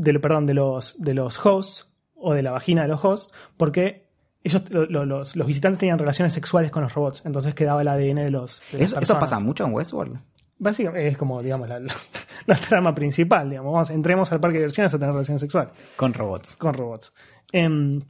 de, 0.00 0.18
perdón, 0.20 0.46
de 0.46 0.54
los, 0.54 0.94
de 0.98 1.12
los 1.14 1.44
hosts 1.44 1.88
o 2.14 2.32
de 2.34 2.42
la 2.42 2.52
vagina 2.52 2.82
de 2.82 2.88
los 2.88 3.04
hosts, 3.04 3.32
porque 3.56 4.08
ellos, 4.44 4.62
lo- 4.70 4.86
lo- 4.86 5.04
los, 5.04 5.34
los 5.36 5.46
visitantes 5.46 5.80
tenían 5.80 5.98
relaciones 5.98 6.32
sexuales 6.32 6.70
con 6.70 6.82
los 6.84 6.94
robots, 6.94 7.22
entonces 7.26 7.54
quedaba 7.54 7.82
el 7.82 7.88
ADN 7.88 8.16
de 8.16 8.30
los... 8.30 8.62
de 8.72 8.84
¿Eso, 8.84 8.98
eso 8.98 9.18
pasa 9.18 9.40
mucho 9.40 9.64
en 9.64 9.72
Westworld? 9.74 10.18
Básicamente 10.58 11.08
es 11.08 11.18
como, 11.18 11.42
digamos, 11.42 11.68
la, 11.68 11.80
la- 11.80 11.94
la 12.46 12.56
trama 12.56 12.94
principal, 12.94 13.48
digamos, 13.50 13.72
vamos, 13.72 13.90
entremos 13.90 14.30
al 14.32 14.40
parque 14.40 14.54
de 14.58 14.60
diversiones 14.62 14.94
a 14.94 14.98
tener 14.98 15.12
relaciones 15.12 15.40
sexuales 15.40 15.72
Con 15.96 16.14
robots. 16.14 16.56
con 16.56 16.74
robots. 16.74 17.12
Em, 17.52 18.00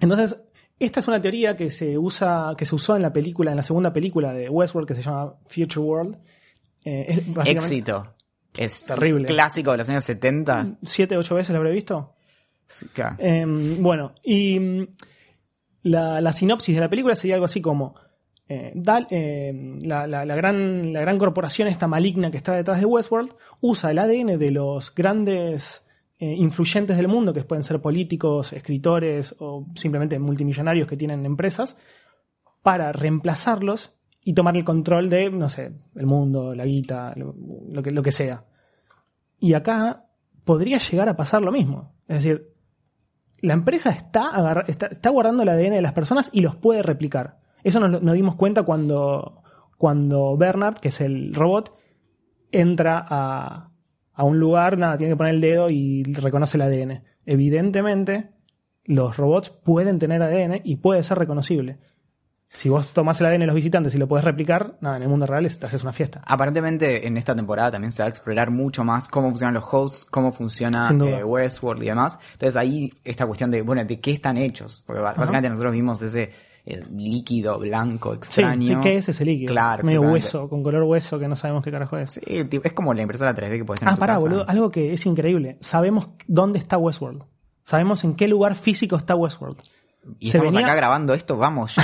entonces, 0.00 0.36
esta 0.78 1.00
es 1.00 1.08
una 1.08 1.20
teoría 1.20 1.56
que 1.56 1.70
se 1.70 1.98
usa, 1.98 2.54
que 2.56 2.64
se 2.66 2.74
usó 2.74 2.94
en 2.96 3.02
la 3.02 3.12
película, 3.12 3.50
en 3.50 3.56
la 3.56 3.62
segunda 3.62 3.92
película 3.92 4.32
de 4.32 4.48
Westworld, 4.48 4.86
que 4.86 4.94
se 4.94 5.02
llama 5.02 5.34
Future 5.48 5.80
World. 5.84 6.18
Eh, 6.84 7.06
es 7.08 7.48
Éxito. 7.48 8.14
Es 8.56 8.84
Terrible. 8.84 9.26
clásico 9.26 9.70
de 9.72 9.78
los 9.78 9.88
años 9.88 10.04
70. 10.04 10.78
siete, 10.82 11.16
ocho 11.16 11.34
veces 11.34 11.50
lo 11.52 11.58
habré 11.58 11.72
visto. 11.72 12.14
Sí, 12.66 12.86
claro. 12.88 13.16
Em, 13.18 13.82
bueno, 13.82 14.12
y 14.24 14.58
mm, 14.58 14.86
la, 15.84 16.20
la 16.20 16.32
sinopsis 16.32 16.74
de 16.74 16.80
la 16.80 16.90
película 16.90 17.14
sería 17.14 17.34
algo 17.34 17.44
así 17.46 17.60
como 17.60 17.94
eh, 18.48 18.72
Dal- 18.74 19.06
eh, 19.10 19.78
la, 19.82 20.06
la- 20.06 20.24
la 20.24 20.34
gran, 20.36 20.92
la 20.92 21.00
gran 21.00 21.18
corporación 21.18 21.68
esta 21.68 21.86
maligna 21.86 22.30
que 22.30 22.36
está 22.38 22.54
detrás 22.54 22.80
de 22.80 22.86
Westworld 22.86 23.34
usa 23.60 23.90
el 23.90 23.98
ADN 23.98 24.38
de 24.38 24.50
los 24.50 24.94
grandes 24.94 25.82
eh, 26.18 26.34
influyentes 26.34 26.96
del 26.96 27.08
mundo, 27.08 27.32
que 27.32 27.42
pueden 27.44 27.62
ser 27.62 27.80
políticos, 27.80 28.52
escritores 28.52 29.34
o 29.38 29.66
simplemente 29.76 30.18
multimillonarios 30.18 30.88
que 30.88 30.96
tienen 30.96 31.24
empresas, 31.26 31.78
para 32.62 32.90
reemplazarlos 32.92 33.92
y 34.28 34.34
tomar 34.34 34.58
el 34.58 34.64
control 34.64 35.08
de, 35.08 35.30
no 35.30 35.48
sé, 35.48 35.72
el 35.94 36.04
mundo, 36.04 36.54
la 36.54 36.66
guita, 36.66 37.14
lo, 37.16 37.82
que, 37.82 37.90
lo 37.90 38.02
que 38.02 38.12
sea. 38.12 38.44
Y 39.40 39.54
acá 39.54 40.04
podría 40.44 40.76
llegar 40.76 41.08
a 41.08 41.16
pasar 41.16 41.40
lo 41.40 41.50
mismo. 41.50 41.94
Es 42.08 42.16
decir, 42.16 42.52
la 43.40 43.54
empresa 43.54 43.88
está, 43.88 44.32
está, 44.66 44.88
está 44.88 45.08
guardando 45.08 45.44
el 45.44 45.48
ADN 45.48 45.70
de 45.70 45.80
las 45.80 45.94
personas 45.94 46.28
y 46.30 46.40
los 46.40 46.56
puede 46.56 46.82
replicar. 46.82 47.38
Eso 47.64 47.80
nos, 47.80 48.02
nos 48.02 48.14
dimos 48.14 48.34
cuenta 48.34 48.64
cuando, 48.64 49.44
cuando 49.78 50.36
Bernard, 50.36 50.74
que 50.74 50.88
es 50.88 51.00
el 51.00 51.32
robot, 51.32 51.74
entra 52.52 53.02
a, 53.08 53.70
a 54.12 54.24
un 54.24 54.38
lugar, 54.38 54.76
nada, 54.76 54.98
tiene 54.98 55.14
que 55.14 55.16
poner 55.16 55.36
el 55.36 55.40
dedo 55.40 55.70
y 55.70 56.02
reconoce 56.02 56.58
el 56.58 56.62
ADN. 56.64 57.02
Evidentemente, 57.24 58.28
los 58.84 59.16
robots 59.16 59.48
pueden 59.48 59.98
tener 59.98 60.22
ADN 60.22 60.60
y 60.64 60.76
puede 60.76 61.02
ser 61.02 61.16
reconocible. 61.16 61.78
Si 62.50 62.70
vos 62.70 62.94
tomás 62.94 63.20
el 63.20 63.26
ADN 63.26 63.40
de 63.40 63.46
los 63.46 63.54
visitantes 63.54 63.94
y 63.94 63.98
lo 63.98 64.08
podés 64.08 64.24
replicar, 64.24 64.78
nada, 64.80 64.96
en 64.96 65.02
el 65.02 65.08
mundo 65.10 65.26
real 65.26 65.44
es- 65.44 65.58
te 65.58 65.66
haces 65.66 65.82
una 65.82 65.92
fiesta. 65.92 66.22
Aparentemente 66.24 67.06
en 67.06 67.18
esta 67.18 67.36
temporada 67.36 67.70
también 67.72 67.92
se 67.92 68.02
va 68.02 68.06
a 68.06 68.08
explorar 68.08 68.50
mucho 68.50 68.84
más 68.84 69.06
cómo 69.08 69.28
funcionan 69.28 69.52
los 69.54 69.64
hosts, 69.70 70.06
cómo 70.06 70.32
funciona 70.32 70.88
eh, 70.90 71.22
Westworld 71.24 71.82
y 71.82 71.86
demás. 71.86 72.18
Entonces 72.32 72.56
ahí 72.56 72.90
esta 73.04 73.26
cuestión 73.26 73.50
de, 73.50 73.60
bueno, 73.60 73.84
¿de 73.84 74.00
qué 74.00 74.12
están 74.12 74.38
hechos? 74.38 74.82
Porque 74.86 75.02
básicamente 75.02 75.50
nosotros 75.50 75.72
vimos 75.74 76.00
ese 76.00 76.30
eh, 76.64 76.82
líquido 76.90 77.58
blanco 77.58 78.14
extraño. 78.14 78.66
sí, 78.66 78.88
¿qué 78.88 78.96
es 78.96 79.08
ese 79.10 79.24
líquido? 79.26 79.52
Claro, 79.52 79.84
Medio 79.84 80.00
hueso, 80.02 80.48
con 80.48 80.62
color 80.62 80.82
hueso, 80.84 81.18
que 81.18 81.28
no 81.28 81.36
sabemos 81.36 81.62
qué 81.62 81.70
carajo 81.70 81.98
es. 81.98 82.14
Sí, 82.14 82.20
es 82.26 82.72
como 82.72 82.94
la 82.94 83.02
impresora 83.02 83.34
3D 83.34 83.58
que 83.58 83.64
puedes 83.66 83.80
tener 83.80 83.90
Ah, 83.90 83.92
en 83.92 83.96
tu 83.96 84.00
pará, 84.00 84.14
casa. 84.14 84.22
boludo. 84.22 84.44
Algo 84.48 84.70
que 84.70 84.92
es 84.94 85.04
increíble. 85.06 85.58
Sabemos 85.60 86.08
dónde 86.26 86.58
está 86.58 86.78
Westworld. 86.78 87.24
Sabemos 87.62 88.04
en 88.04 88.14
qué 88.14 88.26
lugar 88.28 88.54
físico 88.54 88.96
está 88.96 89.14
Westworld. 89.14 89.58
Y 90.18 90.30
se 90.30 90.38
estamos 90.38 90.54
venía- 90.54 90.66
acá 90.66 90.74
grabando 90.76 91.12
esto, 91.14 91.36
vamos 91.36 91.76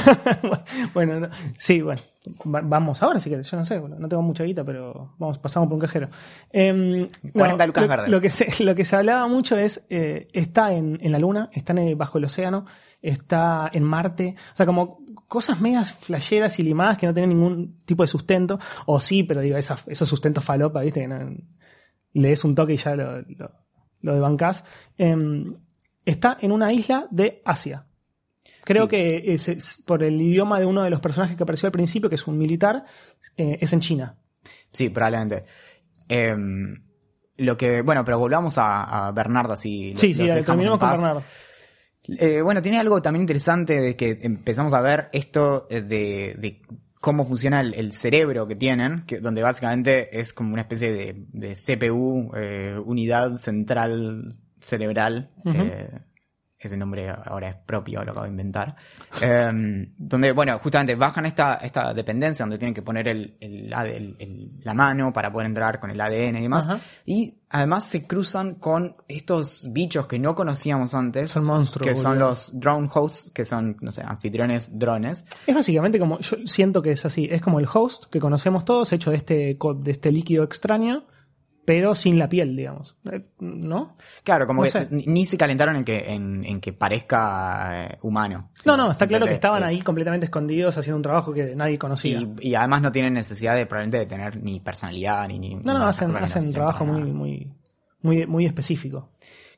bueno, 0.95 1.21
no- 1.21 1.29
sí, 1.59 1.83
bueno. 1.83 2.01
Va- 2.47 2.63
vamos 2.63 3.03
ahora 3.03 3.21
si 3.21 3.29
querés. 3.29 3.51
Yo 3.51 3.57
no 3.59 3.65
sé, 3.67 3.79
no 3.79 4.09
tengo 4.09 4.23
mucha 4.23 4.45
guita, 4.45 4.65
pero 4.65 5.15
vamos, 5.19 5.39
pasamos 5.39 5.67
por 5.69 5.75
un 5.75 5.81
cajero. 5.81 6.09
Em, 6.51 7.09
40 7.35 7.67
lucas 7.67 7.83
lo, 7.83 7.89
verdes. 7.89 8.09
Lo 8.09 8.21
que, 8.21 8.31
se, 8.31 8.65
lo 8.65 8.75
que 8.75 8.85
se 8.87 8.97
hablaba 8.97 9.29
mucho 9.29 9.59
es, 9.59 9.85
eh, 9.91 10.29
está 10.33 10.73
en, 10.73 10.99
en 11.03 11.13
la 11.13 11.19
Luna, 11.19 11.51
está 11.53 11.73
en 11.75 11.79
el- 11.81 11.97
bajo 11.97 12.17
el 12.19 12.25
océano, 12.25 12.65
está 13.03 13.69
en 13.73 13.83
Marte. 13.85 14.37
O 14.55 14.57
sea, 14.57 14.65
como 14.65 15.01
cosas 15.29 15.61
medias 15.61 15.93
flasheras 15.93 16.59
y 16.59 16.63
limadas 16.63 16.97
que 16.97 17.07
no 17.07 17.13
tienen 17.13 17.31
ningún 17.31 17.83
tipo 17.85 18.03
de 18.05 18.09
sustento. 18.09 18.59
O 18.87 19.01
sí, 19.01 19.23
pero 19.25 19.43
digo, 19.43 19.59
esa- 19.59 19.79
esos 19.87 20.09
sustentos 20.09 20.43
falopa, 20.45 20.81
¿viste? 20.81 21.01
Que 21.03 21.09
no- 21.09 21.37
le 22.15 22.29
des 22.29 22.45
un 22.45 22.55
toque 22.55 22.73
y 22.75 22.77
ya 22.79 22.97
lo, 22.97 23.21
lo, 23.21 23.51
lo 24.01 24.15
debancás. 24.15 24.65
Em, 24.97 25.55
está 26.07 26.39
en 26.41 26.53
una 26.53 26.73
isla 26.73 27.07
de 27.11 27.43
Asia. 27.45 27.85
Creo 28.65 28.85
Sí. 28.85 28.89
que 28.89 29.35
es, 29.35 29.49
es 29.49 29.83
por 29.87 30.03
el 30.03 30.21
idioma 30.21 30.59
de 30.59 30.67
uno 30.67 30.83
de 30.83 30.91
los 30.91 31.01
personajes 31.01 31.37
que 31.37 31.43
apareció 31.43 31.67
al 31.67 31.73
principio, 31.73 32.09
que 32.09 32.15
es 32.17 32.27
un 32.27 32.39
militar, 32.39 32.85
eh, 33.37 33.59
es 33.61 33.73
en 33.73 33.81
China. 33.81 34.17
Sí, 34.73 34.89
probablemente. 34.91 35.45
Em, 36.09 36.83
lo 37.37 37.57
que, 37.57 37.83
bueno, 37.83 38.05
pero 38.05 38.19
volvamos 38.19 38.59
a, 38.59 39.07
a 39.09 39.13
Bernardo 39.13 39.53
así. 39.53 39.93
lo- 39.93 39.99
sí, 39.99 40.15
lo 40.15 40.25
sí, 40.25 40.31
en 40.31 40.45
con. 40.45 40.59
Bernardo. 40.59 41.23
Eh, 42.07 42.43
bueno, 42.43 42.61
tiene 42.61 42.79
algo 42.79 43.01
también 43.01 43.23
interesante 43.23 43.81
de 43.81 43.97
que 43.97 44.19
empezamos 44.23 44.75
a 44.75 44.81
ver 44.83 45.09
esto 45.13 45.67
eh, 45.71 45.81
de, 45.81 46.35
de 46.39 46.61
cómo 47.01 47.25
funciona 47.25 47.61
el, 47.61 47.73
el 47.75 47.93
cerebro 47.93 48.47
que 48.47 48.57
tienen, 48.57 49.05
que, 49.07 49.21
donde 49.21 49.43
básicamente 49.43 50.19
es 50.21 50.33
como 50.35 50.53
una 50.53 50.63
especie 50.63 50.93
de, 50.93 51.15
de 51.33 51.55
CPU, 51.55 52.31
eh, 52.37 52.79
unidad 52.85 53.33
central 53.35 54.29
cerebral, 54.61 55.31
eh, 55.47 55.91
ese 56.69 56.77
nombre 56.77 57.09
ahora 57.11 57.49
es 57.51 57.57
propio, 57.57 58.03
lo 58.05 58.11
acabo 58.13 58.25
de 58.25 58.31
inventar. 58.31 58.77
Eh, 59.23 59.89
donde, 59.97 60.33
bueno, 60.33 60.59
justamente 60.59 60.97
bajan 60.97 61.25
esta, 61.27 61.55
esta 61.57 61.95
dependencia 61.95 62.43
donde 62.45 62.59
tienen 62.59 62.75
que 62.75 62.83
poner 62.83 63.07
el, 63.09 63.37
el 63.41 63.73
AD 63.73 63.87
el- 63.97 64.17
el- 64.19 64.51
la 64.63 64.75
mano 64.75 65.13
para 65.13 65.33
poder 65.33 65.47
entrar 65.47 65.79
con 65.79 65.91
el 65.91 66.01
ADN 66.01 66.39
y 66.39 66.43
demás. 66.43 66.67
Ajá. 66.67 66.81
Y 67.07 67.39
además 67.51 67.85
se 67.85 68.07
cruzan 68.07 68.57
con 68.57 68.97
estos 69.07 69.69
bichos 69.73 70.07
que 70.09 70.19
no 70.19 70.35
conocíamos 70.35 70.95
antes. 70.95 71.31
Son 71.31 71.45
monstruos, 71.45 71.89
Que 71.89 71.95
son 71.95 72.15
boludo. 72.15 72.31
los 72.31 72.59
drone 72.59 72.89
hosts, 72.93 73.31
que 73.33 73.45
son, 73.45 73.77
no 73.81 73.93
sé, 73.93 74.03
anfitriones 74.03 74.69
drones. 74.77 75.25
Es 75.47 75.55
básicamente 75.55 75.99
como, 76.01 76.19
yo 76.19 76.37
siento 76.47 76.83
que 76.83 76.91
es 76.91 77.05
así, 77.05 77.29
es 77.31 77.41
como 77.41 77.61
el 77.61 77.69
host 77.73 78.07
que 78.11 78.19
conocemos 78.19 78.65
todos, 78.65 78.93
hecho 78.93 79.11
de 79.13 79.17
este, 79.19 79.35
de 79.77 79.91
este 79.91 80.11
líquido 80.11 80.43
extraño, 80.43 81.05
pero 81.65 81.95
sin 81.95 82.19
la 82.19 82.29
piel, 82.29 82.57
digamos. 82.57 82.97
Eh, 83.11 83.25
¿No? 83.41 83.97
Claro, 84.23 84.47
como 84.47 84.61
No 84.65 84.71
que 84.71 84.85
sé. 84.85 84.89
ni 84.91 85.25
se 85.27 85.39
calentaron 85.39 85.77
en 85.77 85.85
que, 85.85 86.13
en, 86.13 86.45
en 86.45 86.61
que 86.61 86.73
parezca 86.73 87.87
eh, 87.87 87.99
humano. 88.03 88.51
No, 88.67 88.77
no, 88.77 88.91
está 88.91 89.07
claro 89.07 89.27
que 89.27 89.33
estaban 89.35 89.63
es- 89.63 89.69
ahí 89.69 89.81
completamente 89.81 90.27
escondidos 90.27 90.77
haciendo 90.77 90.97
un 90.97 91.03
trabajo 91.03 91.33
que 91.33 91.55
nadie 91.57 91.79
conocía. 91.79 92.21
Y, 92.21 92.35
y 92.41 92.55
además 92.55 92.83
no 92.83 92.93
tienen 92.93 93.15
necesidad 93.15 93.55
de 93.57 93.67
probablemente 93.67 93.99
de 93.99 94.07
tener 94.07 94.43
ni 94.43 94.61
personalidad 94.61 95.27
ni. 95.29 95.39
ni 95.39 95.55
no, 95.57 95.79
no, 95.79 95.87
hacen, 95.87 96.15
hacen 96.17 96.43
sirva 96.43 96.55
trabajo 96.55 96.85
muy, 96.87 97.13
muy, 97.13 97.53
muy, 98.03 98.27
muy 98.27 98.47
específico. 98.47 99.11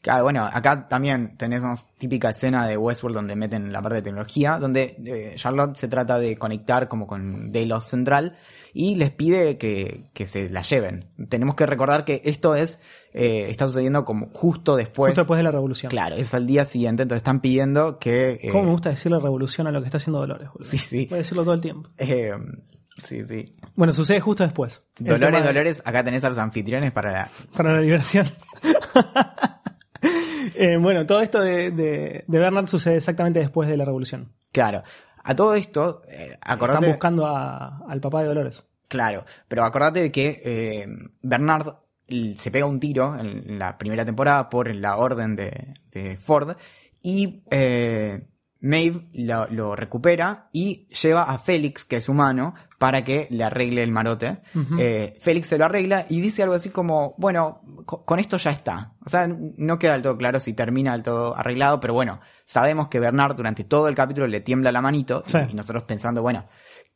Claro, 0.07 0.23
bueno, 0.23 0.45
acá 0.45 0.87
también 0.87 1.37
tenemos 1.37 1.89
típica 1.99 2.31
escena 2.31 2.65
de 2.69 2.77
Westworld 2.77 3.17
donde 3.17 3.35
meten 3.35 3.73
la 3.73 3.83
parte 3.83 3.97
de 3.97 4.03
tecnología, 4.03 4.59
donde 4.61 4.95
eh, 5.05 5.33
Charlotte 5.35 5.75
se 5.75 5.89
trata 5.89 6.21
de 6.21 6.39
conectar 6.39 6.87
como 6.87 7.09
con 7.09 7.51
Delos 7.51 7.87
Central 7.89 8.37
y 8.73 8.95
les 8.95 9.11
pide 9.11 9.59
que, 9.59 10.05
que 10.15 10.27
se 10.27 10.49
la 10.49 10.63
lleven. 10.63 11.07
Tenemos 11.29 11.57
que 11.57 11.67
recordar 11.67 12.05
que 12.05 12.23
esto 12.25 12.55
es 12.55 12.79
eh, 13.15 13.47
está 13.51 13.65
sucediendo 13.67 14.05
como 14.05 14.29
justo 14.33 14.77
después. 14.77 15.11
Justo 15.11 15.23
después 15.23 15.39
de 15.39 15.43
la 15.43 15.51
revolución. 15.51 15.91
Claro, 15.91 16.15
es 16.15 16.33
al 16.35 16.47
día 16.47 16.65
siguiente, 16.65 17.03
entonces 17.03 17.23
están 17.23 17.41
pidiendo 17.41 17.99
que... 17.99 18.39
eh, 18.41 18.49
¿Cómo 18.53 18.63
me 18.63 18.71
gusta 18.71 18.91
decirle 18.91 19.19
revolución 19.19 19.67
a 19.67 19.73
lo 19.73 19.81
que 19.81 19.87
está 19.87 19.97
haciendo 19.97 20.21
Dolores? 20.21 20.51
boludo? 20.53 20.71
Sí, 20.71 20.79
sí. 20.79 21.07
Voy 21.11 21.17
a 21.17 21.19
decirlo 21.19 21.43
todo 21.43 21.55
el 21.55 21.61
tiempo. 21.61 21.91
eh, 21.99 22.33
sí, 23.03 23.25
sí. 23.25 23.57
Bueno, 23.75 23.93
sucede 23.93 24.21
justo 24.21 24.45
después. 24.45 24.85
Dolores, 25.01 25.41
de- 25.41 25.47
Dolores, 25.49 25.83
acá 25.85 26.05
tenés 26.05 26.23
a 26.23 26.29
los 26.29 26.39
anfitriones 26.39 26.93
para 26.93 27.11
la... 27.11 27.31
Para 27.57 27.73
la 27.73 27.81
liberación. 27.81 28.29
Eh, 30.57 30.77
bueno, 30.79 31.07
todo 31.07 31.21
esto 31.21 31.41
de, 31.41 31.71
de, 31.71 32.25
de 32.27 32.39
Bernard 32.39 32.67
sucede 32.67 32.97
exactamente 32.97 33.39
después 33.41 33.69
de 33.69 33.77
la 33.77 33.85
revolución. 33.85 34.33
Claro. 34.53 34.83
A 35.23 35.35
todo 35.35 35.55
esto, 35.55 36.03
eh, 36.09 36.37
acordate... 36.41 36.79
Están 36.79 36.91
buscando 36.93 37.27
a- 37.27 37.83
al 37.89 38.01
papá 38.01 38.23
de 38.23 38.29
Dolores. 38.29 38.65
Claro, 38.89 39.25
pero 39.49 39.65
acordate 39.65 40.01
de 40.01 40.13
que 40.13 40.41
eh, 40.45 40.87
Bernard 41.23 41.75
se 42.37 42.51
pega 42.53 42.67
un 42.67 42.79
tiro 42.79 43.19
en 43.19 43.59
la 43.59 43.77
primera 43.79 44.05
temporada 44.05 44.49
por 44.49 44.73
la 44.73 44.97
orden 44.97 45.35
de, 45.35 45.75
de 45.91 46.17
Ford 46.17 46.57
y 47.03 47.43
eh, 47.51 48.29
Maeve 48.67 49.07
lo, 49.13 49.47
lo 49.49 49.77
recupera 49.77 50.49
y 50.53 50.87
lleva 50.89 51.23
a 51.25 51.39
Félix, 51.39 51.85
que 51.85 51.97
es 51.97 52.09
humano, 52.09 52.55
para 52.79 53.05
que 53.05 53.27
le 53.31 53.45
arregle 53.45 53.83
el 53.83 53.91
marote. 53.91 54.39
Eh, 54.79 55.17
Félix 55.21 55.47
se 55.49 55.59
lo 55.59 55.65
arregla 55.65 56.05
y 56.09 56.21
dice 56.21 56.43
algo 56.43 56.55
así 56.55 56.69
como, 56.71 57.15
bueno, 57.19 57.63
co- 57.87 58.05
con 58.05 58.19
esto 58.19 58.37
ya 58.37 58.51
está. 58.51 58.93
O 59.05 59.09
sea, 59.09 59.27
no 59.29 59.79
queda 59.79 59.93
del 59.93 60.03
todo 60.03 60.17
claro 60.19 60.41
si 60.41 60.53
termina 60.53 60.93
del 60.93 61.03
todo 61.03 61.37
arreglado, 61.37 61.81
pero 61.81 61.95
bueno, 61.95 62.21
sabemos 62.45 62.89
que 62.89 63.01
Bernard 63.01 63.37
durante 63.37 63.65
todo 63.65 63.89
el 63.89 63.95
capítulo 63.95 64.27
le 64.27 64.41
tiembla 64.41 64.73
la 64.73 64.81
manito 64.81 65.23
Sí. 65.27 65.39
y 65.51 65.55
nosotros 65.55 65.85
pensando, 65.85 66.21
bueno, 66.23 66.47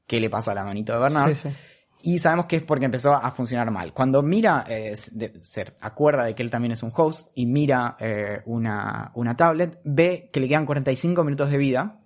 ¿qué 0.07 0.21
le 0.21 0.29
pasa 0.29 0.51
a 0.51 0.55
la 0.55 0.65
manito 0.65 0.93
de 0.93 0.99
Bernard? 1.01 1.35
Sí, 1.35 1.49
sí. 1.49 1.57
Y 2.03 2.19
sabemos 2.19 2.47
que 2.47 2.57
es 2.57 2.63
porque 2.63 2.87
empezó 2.87 3.13
a 3.13 3.31
funcionar 3.33 3.71
mal. 3.71 3.93
Cuando 3.93 4.23
mira, 4.23 4.65
eh, 4.69 4.95
se 4.97 5.75
acuerda 5.81 6.25
de 6.25 6.35
que 6.35 6.43
él 6.43 6.51
también 6.51 6.73
es 6.73 6.83
un 6.83 6.93
host 6.95 7.29
y 7.35 7.47
mira 7.47 7.97
eh, 8.01 8.41
una, 8.47 9.11
una 9.15 9.37
tablet, 9.37 9.81
ve 9.85 10.31
que 10.33 10.41
le 10.41 10.49
quedan 10.49 10.67
45 10.67 11.25
minutos 11.25 11.51
de 11.51 11.59
vida 11.59 12.01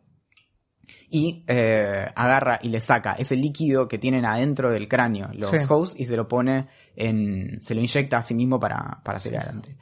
y 1.10 1.44
eh, 1.46 2.06
agarra 2.16 2.58
y 2.62 2.70
le 2.70 2.80
saca 2.80 3.12
ese 3.12 3.36
líquido 3.36 3.86
que 3.86 3.98
tienen 3.98 4.24
adentro 4.24 4.70
del 4.70 4.88
cráneo 4.88 5.28
los 5.32 5.50
Sí. 5.50 5.58
hosts 5.68 6.00
y 6.00 6.06
se 6.06 6.16
lo 6.16 6.26
pone 6.26 6.66
en. 6.96 7.62
se 7.62 7.74
lo 7.74 7.80
inyecta 7.80 8.18
a 8.18 8.22
sí 8.22 8.34
mismo 8.34 8.58
para, 8.58 9.00
para 9.04 9.20
seguir 9.20 9.38
adelante. 9.38 9.76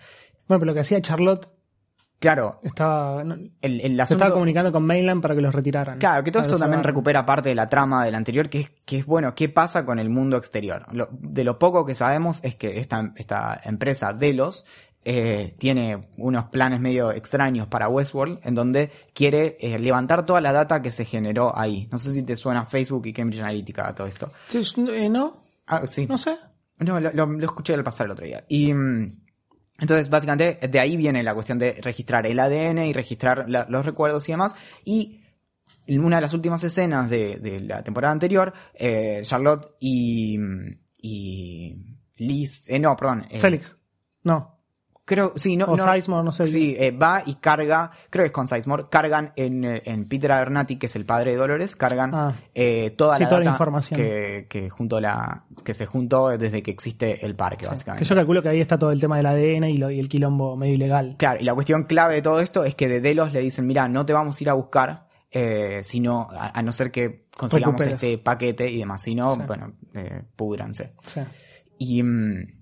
Bueno, 0.46 0.60
pero 0.60 0.64
lo 0.66 0.74
que 0.74 0.80
hacía 0.80 1.00
Charlotte 1.00 1.48
Claro, 2.22 2.60
estaba. 2.62 3.24
no- 3.24 3.34
el, 3.34 3.80
el 3.80 4.06
se 4.06 4.14
estaba 4.14 4.30
comunicando 4.32 4.70
con 4.72 4.84
Mainland 4.86 5.20
para 5.20 5.34
que 5.34 5.40
los 5.40 5.52
retiraran. 5.54 5.98
Claro, 5.98 6.22
que 6.22 6.30
todo 6.30 6.42
esto 6.42 6.56
también 6.56 6.84
recupera 6.84 7.26
parte 7.26 7.48
de 7.48 7.54
la 7.56 7.68
trama 7.68 8.04
del 8.04 8.14
anterior, 8.14 8.48
que 8.48 8.60
es, 8.60 8.70
que 8.86 8.98
es 8.98 9.06
bueno, 9.06 9.34
¿qué 9.34 9.48
pasa 9.48 9.84
con 9.84 9.98
el 9.98 10.08
mundo 10.08 10.36
exterior? 10.36 10.86
Lo- 10.92 11.08
de 11.10 11.42
lo 11.42 11.58
poco 11.58 11.84
que 11.84 11.94
sabemos 11.96 12.38
es 12.44 12.54
que 12.54 12.78
esta, 12.78 13.12
esta 13.16 13.60
empresa, 13.64 14.12
Delos, 14.12 14.64
eh, 15.04 15.56
tiene 15.58 16.10
unos 16.16 16.44
planes 16.44 16.78
medio 16.78 17.10
extraños 17.10 17.66
para 17.66 17.88
Westworld, 17.88 18.38
en 18.44 18.54
donde 18.54 18.92
quiere 19.12 19.56
eh, 19.60 19.76
levantar 19.80 20.24
toda 20.24 20.40
la 20.40 20.52
data 20.52 20.80
que 20.80 20.92
se 20.92 21.04
generó 21.04 21.52
ahí. 21.58 21.88
No 21.90 21.98
sé 21.98 22.12
si 22.14 22.22
te 22.22 22.36
suena 22.36 22.66
Facebook 22.66 23.04
y 23.06 23.12
Cambridge 23.12 23.42
Analytica 23.42 23.92
todo 23.96 24.06
esto. 24.06 24.30
Sí, 24.46 24.60
eh, 24.90 25.08
no, 25.08 25.42
Ah, 25.66 25.82
sí. 25.88 26.06
no 26.06 26.16
sé. 26.16 26.36
No, 26.78 27.00
lo, 27.00 27.10
lo- 27.12 27.26
lo 27.26 27.44
escuché 27.44 27.74
al 27.74 27.82
pasar 27.84 28.06
el 28.06 28.12
otro 28.12 28.26
día. 28.26 28.44
Y 28.48 28.72
mm, 28.72 29.21
entonces, 29.78 30.08
básicamente, 30.10 30.68
de 30.68 30.80
ahí 30.80 30.96
viene 30.96 31.22
la 31.22 31.34
cuestión 31.34 31.58
de 31.58 31.72
registrar 31.82 32.26
el 32.26 32.38
ADN 32.38 32.86
y 32.86 32.92
registrar 32.92 33.46
los 33.48 33.84
recuerdos 33.84 34.28
y 34.28 34.32
demás. 34.32 34.54
Y 34.84 35.20
en 35.86 36.04
una 36.04 36.16
de 36.16 36.22
las 36.22 36.34
últimas 36.34 36.62
escenas 36.62 37.10
de, 37.10 37.36
de 37.38 37.60
la 37.60 37.82
temporada 37.82 38.12
anterior, 38.12 38.52
eh, 38.74 39.20
Charlotte 39.24 39.74
y, 39.80 40.38
y 40.98 41.98
Liz, 42.16 42.68
eh, 42.68 42.78
no, 42.78 42.96
perdón. 42.96 43.26
eh, 43.30 43.40
Félix. 43.40 43.76
No. 44.22 44.61
Creo, 45.04 45.32
sí, 45.34 45.56
no. 45.56 45.64
O 45.64 45.76
no, 45.76 45.92
Sizemore, 45.94 46.24
no 46.24 46.30
sé. 46.30 46.46
Sí, 46.46 46.76
eh, 46.78 46.92
va 46.92 47.24
y 47.26 47.34
carga, 47.34 47.90
creo 48.08 48.22
que 48.22 48.26
es 48.28 48.32
con 48.32 48.46
Sizemore, 48.46 48.84
cargan 48.88 49.32
en, 49.34 49.64
en 49.64 50.06
Peter 50.08 50.30
Abernathy, 50.30 50.76
que 50.76 50.86
es 50.86 50.94
el 50.94 51.04
padre 51.04 51.32
de 51.32 51.38
Dolores, 51.38 51.74
cargan 51.74 52.14
Ah. 52.14 52.34
eh, 52.54 52.90
toda, 52.96 53.16
Sí, 53.16 53.24
la, 53.24 53.28
toda 53.28 53.40
la 53.40 53.44
data 53.46 53.54
información. 53.56 53.98
Que, 54.00 54.46
que, 54.48 54.70
junto 54.70 55.00
la, 55.00 55.44
que 55.64 55.74
se 55.74 55.86
juntó 55.86 56.28
desde 56.28 56.62
que 56.62 56.70
existe 56.70 57.26
el 57.26 57.34
parque, 57.34 57.64
Sí, 57.64 57.70
básicamente. 57.70 58.04
Que 58.04 58.08
yo 58.08 58.14
calculo 58.14 58.42
que 58.42 58.48
ahí 58.50 58.60
está 58.60 58.78
todo 58.78 58.92
el 58.92 59.00
tema 59.00 59.16
del 59.16 59.26
ADN 59.26 59.64
y, 59.70 59.76
lo- 59.76 59.90
y 59.90 59.98
el 59.98 60.08
quilombo 60.08 60.56
medio 60.56 60.74
ilegal. 60.74 61.16
Claro, 61.18 61.40
y 61.40 61.44
la 61.44 61.54
cuestión 61.54 61.82
clave 61.84 62.14
de 62.14 62.22
todo 62.22 62.38
esto 62.38 62.62
es 62.64 62.76
que 62.76 62.86
de 62.86 63.00
Delos 63.00 63.32
le 63.32 63.40
dicen, 63.40 63.66
mira, 63.66 63.88
no 63.88 64.06
te 64.06 64.12
vamos 64.12 64.38
a 64.40 64.44
ir 64.44 64.50
a 64.50 64.52
buscar, 64.54 65.08
eh, 65.32 65.80
sino, 65.82 66.28
a, 66.30 66.56
a 66.56 66.62
no 66.62 66.70
ser 66.70 66.92
que 66.92 67.26
consigamos 67.36 67.80
Recuperes. 67.80 67.94
este 68.04 68.18
paquete 68.18 68.70
y 68.70 68.78
demás, 68.78 69.02
si 69.02 69.16
no, 69.16 69.34
Sí. 69.34 69.40
bueno, 69.48 69.72
púdranse. 70.36 70.92
Sí. 71.06 71.20
Y, 71.78 72.02
mm, 72.04 72.61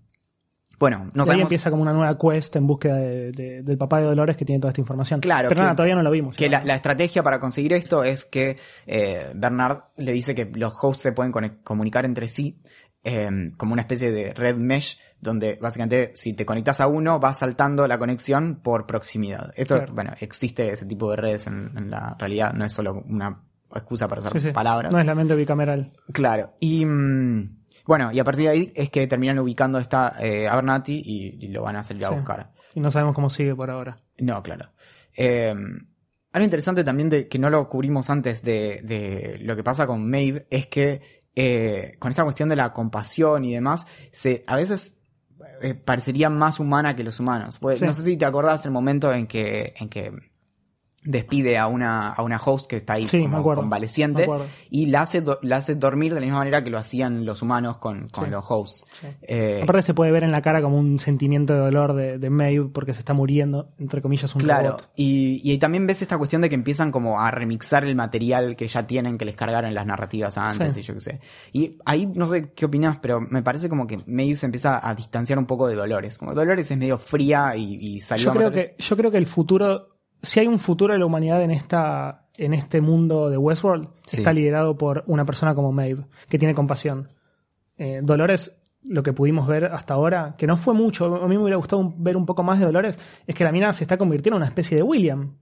bueno, 0.80 0.98
no 0.98 1.04
y 1.04 1.20
ahí 1.20 1.26
sabemos... 1.26 1.42
empieza 1.44 1.70
como 1.70 1.82
una 1.82 1.92
nueva 1.92 2.18
quest 2.18 2.56
en 2.56 2.66
búsqueda 2.66 2.96
de- 2.96 3.30
de- 3.32 3.62
del 3.62 3.78
papá 3.78 3.98
de 4.00 4.06
Dolores 4.06 4.36
que 4.36 4.44
tiene 4.44 4.58
toda 4.60 4.70
esta 4.70 4.80
información. 4.80 5.20
Claro, 5.20 5.48
Pero 5.48 5.58
que- 5.60 5.62
nada, 5.62 5.76
todavía 5.76 5.94
no 5.94 6.02
lo 6.02 6.10
vimos. 6.10 6.34
Que 6.36 6.48
la, 6.48 6.64
la 6.64 6.74
estrategia 6.74 7.22
para 7.22 7.38
conseguir 7.38 7.72
esto 7.74 8.02
es 8.02 8.24
que 8.24 8.56
eh, 8.86 9.30
Bernard 9.36 9.84
le 9.96 10.10
dice 10.12 10.34
que 10.34 10.46
los 10.46 10.72
hosts 10.82 11.02
se 11.02 11.12
pueden 11.12 11.30
comunicar 11.62 12.04
entre 12.04 12.26
sí 12.26 12.60
eh, 13.04 13.52
como 13.56 13.72
una 13.74 13.82
especie 13.82 14.10
de 14.10 14.32
red 14.34 14.56
mesh 14.56 14.98
donde 15.20 15.58
básicamente 15.60 16.12
si 16.14 16.32
te 16.32 16.46
conectas 16.46 16.80
a 16.80 16.86
uno 16.86 17.20
va 17.20 17.34
saltando 17.34 17.86
la 17.86 17.98
conexión 17.98 18.56
por 18.62 18.86
proximidad. 18.86 19.52
Esto, 19.56 19.76
Claro. 19.76 19.92
bueno, 19.94 20.12
existe 20.20 20.70
ese 20.72 20.86
tipo 20.86 21.10
de 21.10 21.16
redes 21.16 21.46
en, 21.46 21.72
en 21.76 21.90
la 21.90 22.16
realidad, 22.18 22.54
no 22.54 22.64
es 22.64 22.72
solo 22.72 23.02
una 23.06 23.42
excusa 23.74 24.08
para 24.08 24.20
usar 24.20 24.32
Sí, 24.32 24.40
sí. 24.40 24.50
palabras. 24.50 24.90
No 24.92 24.98
es 24.98 25.04
la 25.06 25.14
mente 25.14 25.34
bicameral. 25.34 25.92
Claro, 26.12 26.54
y 26.58 26.84
mm, 26.86 27.59
bueno, 27.86 28.10
y 28.12 28.18
a 28.18 28.24
partir 28.24 28.44
de 28.44 28.50
ahí 28.50 28.72
es 28.74 28.90
que 28.90 29.06
terminan 29.06 29.38
ubicando 29.38 29.78
esta 29.78 30.16
eh, 30.20 30.48
y, 30.86 31.44
y 31.44 31.48
lo 31.48 31.62
van 31.62 31.76
a 31.76 31.82
salir 31.82 32.04
a 32.04 32.08
Sí. 32.10 32.14
buscar. 32.16 32.52
Y 32.74 32.80
no 32.80 32.90
sabemos 32.90 33.14
cómo 33.14 33.30
sigue 33.30 33.54
por 33.54 33.70
ahora. 33.70 33.98
No, 34.18 34.42
claro. 34.42 34.70
Eh, 35.16 35.54
algo 36.32 36.44
interesante 36.44 36.84
también 36.84 37.08
de 37.08 37.28
que 37.28 37.38
no 37.38 37.50
lo 37.50 37.68
cubrimos 37.68 38.08
antes 38.10 38.42
de, 38.42 38.80
de 38.84 39.38
lo 39.40 39.56
que 39.56 39.64
pasa 39.64 39.86
con 39.86 40.08
Maeve 40.08 40.46
es 40.50 40.66
que 40.68 41.00
eh, 41.34 41.96
con 41.98 42.10
esta 42.10 42.22
cuestión 42.24 42.48
de 42.48 42.56
la 42.56 42.72
compasión 42.72 43.44
y 43.44 43.52
demás, 43.54 43.86
se, 44.12 44.44
a 44.46 44.56
veces 44.56 45.02
eh, 45.62 45.74
parecería 45.74 46.28
más 46.30 46.60
humana 46.60 46.94
que 46.94 47.02
los 47.04 47.18
humanos. 47.18 47.58
Pues, 47.58 47.78
Sí. 47.80 47.84
No 47.84 47.92
sé 47.94 48.02
si 48.02 48.16
te 48.16 48.24
acordás 48.24 48.64
el 48.66 48.72
momento 48.72 49.12
en 49.12 49.26
que, 49.26 49.74
en 49.78 49.88
que 49.88 50.12
despide 51.02 51.56
a 51.56 51.66
una, 51.66 52.10
a 52.10 52.22
una 52.22 52.36
host 52.36 52.66
que 52.68 52.76
está 52.76 52.92
ahí 52.94 53.06
Sí, 53.06 53.16
me 53.18 53.22
como 53.24 53.38
acuerdo, 53.38 53.62
convaleciente 53.62 54.28
y 54.70 54.86
la 54.86 55.00
hace, 55.02 55.22
do- 55.22 55.38
la 55.42 55.56
hace 55.56 55.74
dormir 55.74 56.12
de 56.12 56.20
la 56.20 56.26
misma 56.26 56.38
manera 56.40 56.62
que 56.62 56.68
lo 56.68 56.76
hacían 56.76 57.24
los 57.24 57.40
humanos 57.40 57.78
con, 57.78 58.08
con 58.10 58.26
Sí. 58.26 58.30
los 58.30 58.44
hosts. 58.46 58.84
Sí. 59.00 59.06
Eh, 59.22 59.60
Aparte 59.62 59.80
se 59.82 59.94
puede 59.94 60.12
ver 60.12 60.24
en 60.24 60.30
la 60.32 60.42
cara 60.42 60.60
como 60.60 60.76
un 60.78 60.98
sentimiento 60.98 61.54
de 61.54 61.60
dolor 61.60 61.94
de, 61.94 62.18
de 62.18 62.28
Maeve 62.30 62.68
porque 62.72 62.92
se 62.92 62.98
está 63.00 63.14
muriendo, 63.14 63.70
entre 63.78 64.02
comillas, 64.02 64.34
un 64.34 64.42
Claro, 64.42 64.68
robot. 64.72 64.90
y, 64.94 65.40
y 65.42 65.52
ahí 65.52 65.58
también 65.58 65.86
ves 65.86 66.02
esta 66.02 66.18
cuestión 66.18 66.42
de 66.42 66.48
que 66.50 66.54
empiezan 66.54 66.92
como 66.92 67.18
a 67.18 67.30
remixar 67.30 67.84
el 67.84 67.94
material 67.96 68.54
que 68.56 68.68
ya 68.68 68.86
tienen, 68.86 69.16
que 69.16 69.24
les 69.24 69.36
cargaron 69.36 69.72
las 69.72 69.86
narrativas 69.86 70.36
antes 70.36 70.76
y 70.76 70.82
yo 70.82 70.92
qué 70.92 71.00
sé. 71.00 71.20
Y 71.54 71.78
ahí 71.86 72.06
no 72.14 72.26
sé 72.26 72.52
qué 72.52 72.66
opinás, 72.66 72.98
pero 73.00 73.20
me 73.22 73.42
parece 73.42 73.70
como 73.70 73.86
que 73.86 74.00
Maeve 74.06 74.36
se 74.36 74.44
empieza 74.44 74.86
a 74.86 74.94
distanciar 74.94 75.38
un 75.38 75.46
poco 75.46 75.66
de 75.66 75.76
Dolores. 75.76 76.18
Como 76.18 76.34
Dolores 76.34 76.70
es 76.70 76.76
medio 76.76 76.98
fría 76.98 77.56
y, 77.56 77.74
y 77.76 78.00
salió 78.00 78.26
Yo 78.26 78.32
creo, 78.34 78.52
que, 78.52 78.74
yo 78.78 78.96
creo 78.98 79.10
que 79.10 79.16
el 79.18 79.26
futuro, 79.26 79.88
si 80.22 80.40
hay 80.40 80.46
un 80.46 80.58
futuro 80.58 80.92
de 80.92 80.98
la 80.98 81.06
humanidad 81.06 81.42
en 81.42 81.50
esta 81.50 82.26
en 82.36 82.54
este 82.54 82.80
mundo 82.80 83.28
de 83.28 83.36
Westworld, 83.36 83.88
Sí. 84.06 84.18
está 84.18 84.32
liderado 84.32 84.74
por 84.76 85.04
una 85.06 85.26
persona 85.26 85.54
como 85.54 85.72
Maeve, 85.72 86.06
que 86.28 86.38
tiene 86.38 86.54
compasión. 86.54 87.08
Eh, 87.76 88.00
Dolores, 88.02 88.62
lo 88.88 89.02
que 89.02 89.12
pudimos 89.12 89.46
ver 89.46 89.66
hasta 89.66 89.92
ahora, 89.92 90.36
que 90.38 90.46
no 90.46 90.56
fue 90.56 90.72
mucho, 90.72 91.04
a 91.16 91.28
mí 91.28 91.36
me 91.36 91.42
hubiera 91.42 91.58
gustado 91.58 91.82
un- 91.82 92.02
ver 92.02 92.16
un 92.16 92.24
poco 92.24 92.42
más 92.42 92.58
de 92.58 92.64
Dolores, 92.64 92.98
es 93.26 93.34
que 93.34 93.44
la 93.44 93.52
mina 93.52 93.72
se 93.74 93.84
está 93.84 93.98
convirtiendo 93.98 94.36
en 94.36 94.40
una 94.42 94.46
especie 94.48 94.74
de 94.76 94.82
William. 94.82 95.34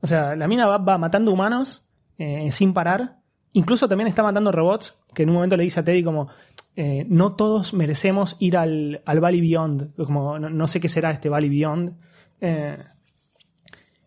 O 0.00 0.06
sea, 0.06 0.36
la 0.36 0.46
mina 0.46 0.66
va, 0.66 0.78
va 0.78 0.98
matando 0.98 1.32
humanos 1.32 1.88
eh, 2.18 2.50
sin 2.52 2.72
parar. 2.72 3.16
Incluso 3.52 3.88
también 3.88 4.06
está 4.08 4.22
matando 4.22 4.52
robots, 4.52 4.96
que 5.14 5.24
en 5.24 5.30
un 5.30 5.34
momento 5.36 5.56
le 5.56 5.64
dice 5.64 5.80
a 5.80 5.84
Teddy 5.84 6.04
como, 6.04 6.28
eh, 6.76 7.04
no 7.08 7.34
todos 7.34 7.74
merecemos 7.74 8.36
ir 8.38 8.56
al, 8.56 9.02
al 9.04 9.18
Valley 9.20 9.40
Beyond. 9.40 9.96
Como, 9.96 10.38
no, 10.38 10.48
no 10.48 10.66
sé 10.68 10.78
qué 10.80 10.88
será 10.88 11.10
este 11.10 11.28
Valley 11.28 11.50
Beyond. 11.50 11.92
Eh, 12.40 12.78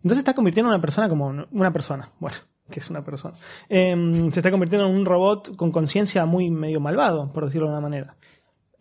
entonces 0.03 0.19
está 0.19 0.33
convirtiendo 0.33 0.69
en 0.69 0.75
una 0.75 0.81
persona 0.81 1.07
como 1.09 1.27
una 1.51 1.71
persona. 1.73 2.11
Bueno, 2.19 2.37
que 2.71 2.79
es 2.79 2.89
una 2.89 3.03
persona. 3.03 3.35
Eh, 3.69 4.29
se 4.31 4.39
está 4.39 4.51
convirtiendo 4.51 4.87
en 4.87 4.95
un 4.95 5.05
robot 5.05 5.55
con 5.55 5.71
conciencia 5.71 6.25
muy 6.25 6.49
medio 6.49 6.79
malvado, 6.79 7.31
por 7.33 7.45
decirlo 7.45 7.67
de 7.67 7.73
una 7.73 7.81
manera. 7.81 8.15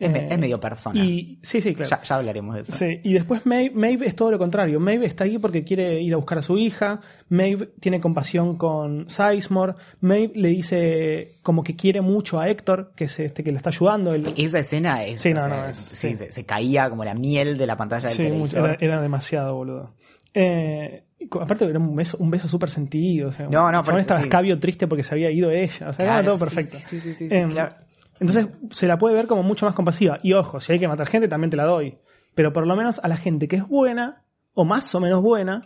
Es, 0.00 0.14
Eh, 0.14 0.28
es 0.30 0.38
medio 0.38 0.60
persona. 0.60 1.04
Y, 1.04 1.40
sí, 1.42 1.60
sí, 1.60 1.74
claro. 1.74 1.90
ya, 1.90 2.02
ya 2.02 2.16
hablaremos 2.18 2.54
de 2.54 2.60
eso. 2.60 2.70
Sí, 2.70 3.00
y 3.02 3.14
después 3.14 3.44
Maeve, 3.46 3.74
Maeve 3.74 4.06
es 4.06 4.14
todo 4.14 4.30
lo 4.30 4.38
contrario. 4.38 4.78
Maeve 4.78 5.06
está 5.06 5.24
ahí 5.24 5.38
porque 5.38 5.64
quiere 5.64 6.00
ir 6.00 6.14
a 6.14 6.18
buscar 6.18 6.38
a 6.38 6.42
su 6.42 6.56
hija. 6.56 7.00
Maeve 7.30 7.70
tiene 7.80 7.98
compasión 8.00 8.56
con 8.56 9.10
Sizemore. 9.10 9.74
Maeve 10.00 10.34
le 10.36 10.48
dice 10.50 11.38
como 11.42 11.64
que 11.64 11.74
quiere 11.74 12.00
mucho 12.00 12.38
a 12.38 12.48
Héctor, 12.48 12.92
que 12.94 13.04
es 13.06 13.18
este 13.18 13.42
que 13.42 13.50
le 13.50 13.56
está 13.56 13.70
ayudando. 13.70 14.14
El- 14.14 14.32
Esa 14.36 14.60
escena 14.60 15.02
es. 15.02 15.20
Sí, 15.20 15.34
no, 15.34 15.40
sea, 15.40 15.48
no, 15.48 15.66
es- 15.68 15.76
sí, 15.76 16.10
sí. 16.10 16.16
Se, 16.16 16.30
se 16.30 16.44
caía 16.46 16.88
como 16.90 17.04
la 17.04 17.14
miel 17.14 17.58
de 17.58 17.66
la 17.66 17.76
pantalla 17.76 18.06
del 18.06 18.16
Sí, 18.16 18.22
mucho, 18.22 18.52
televisor. 18.54 18.68
era, 18.80 18.92
era 18.92 19.02
demasiado, 19.02 19.52
boludo. 19.56 19.94
Eh, 20.32 21.02
aparte 21.40 21.64
era 21.64 21.78
un 21.78 21.94
beso, 21.96 22.16
un 22.18 22.30
beso 22.30 22.48
súper 22.48 22.70
sentido. 22.70 23.28
O 23.28 23.32
sea, 23.32 23.48
No, 23.48 23.70
no, 23.72 23.80
estaba 23.80 24.20
sí. 24.20 24.24
escabio 24.26 24.58
triste 24.58 24.86
porque 24.86 25.02
se 25.02 25.14
había 25.14 25.30
ido 25.30 25.50
ella. 25.50 25.90
O 25.90 25.92
sea, 25.92 26.04
era 26.04 26.14
Claro, 26.14 26.24
todo 26.24 26.36
sí, 26.36 26.44
perfecto. 26.54 26.78
sí, 26.80 27.00
sí, 27.00 27.14
sí, 27.14 27.28
Em, 27.30 27.50
claro. 27.50 27.74
Entonces 28.20 28.48
se 28.70 28.86
la 28.86 28.98
puede 28.98 29.14
ver 29.14 29.26
como 29.26 29.42
mucho 29.42 29.64
más 29.66 29.74
compasiva. 29.74 30.18
Y 30.22 30.32
ojo, 30.32 30.60
si 30.60 30.72
hay 30.72 30.78
que 30.78 30.88
matar 30.88 31.06
gente, 31.06 31.28
también 31.28 31.50
te 31.50 31.56
la 31.56 31.64
doy. 31.64 31.98
Pero 32.34 32.52
por 32.52 32.66
lo 32.66 32.74
menos 32.76 32.98
a 33.02 33.08
la 33.08 33.16
gente 33.16 33.46
que 33.48 33.56
es 33.56 33.66
buena, 33.68 34.24
o 34.54 34.64
más 34.64 34.92
o 34.94 35.00
menos 35.00 35.22
buena, 35.22 35.62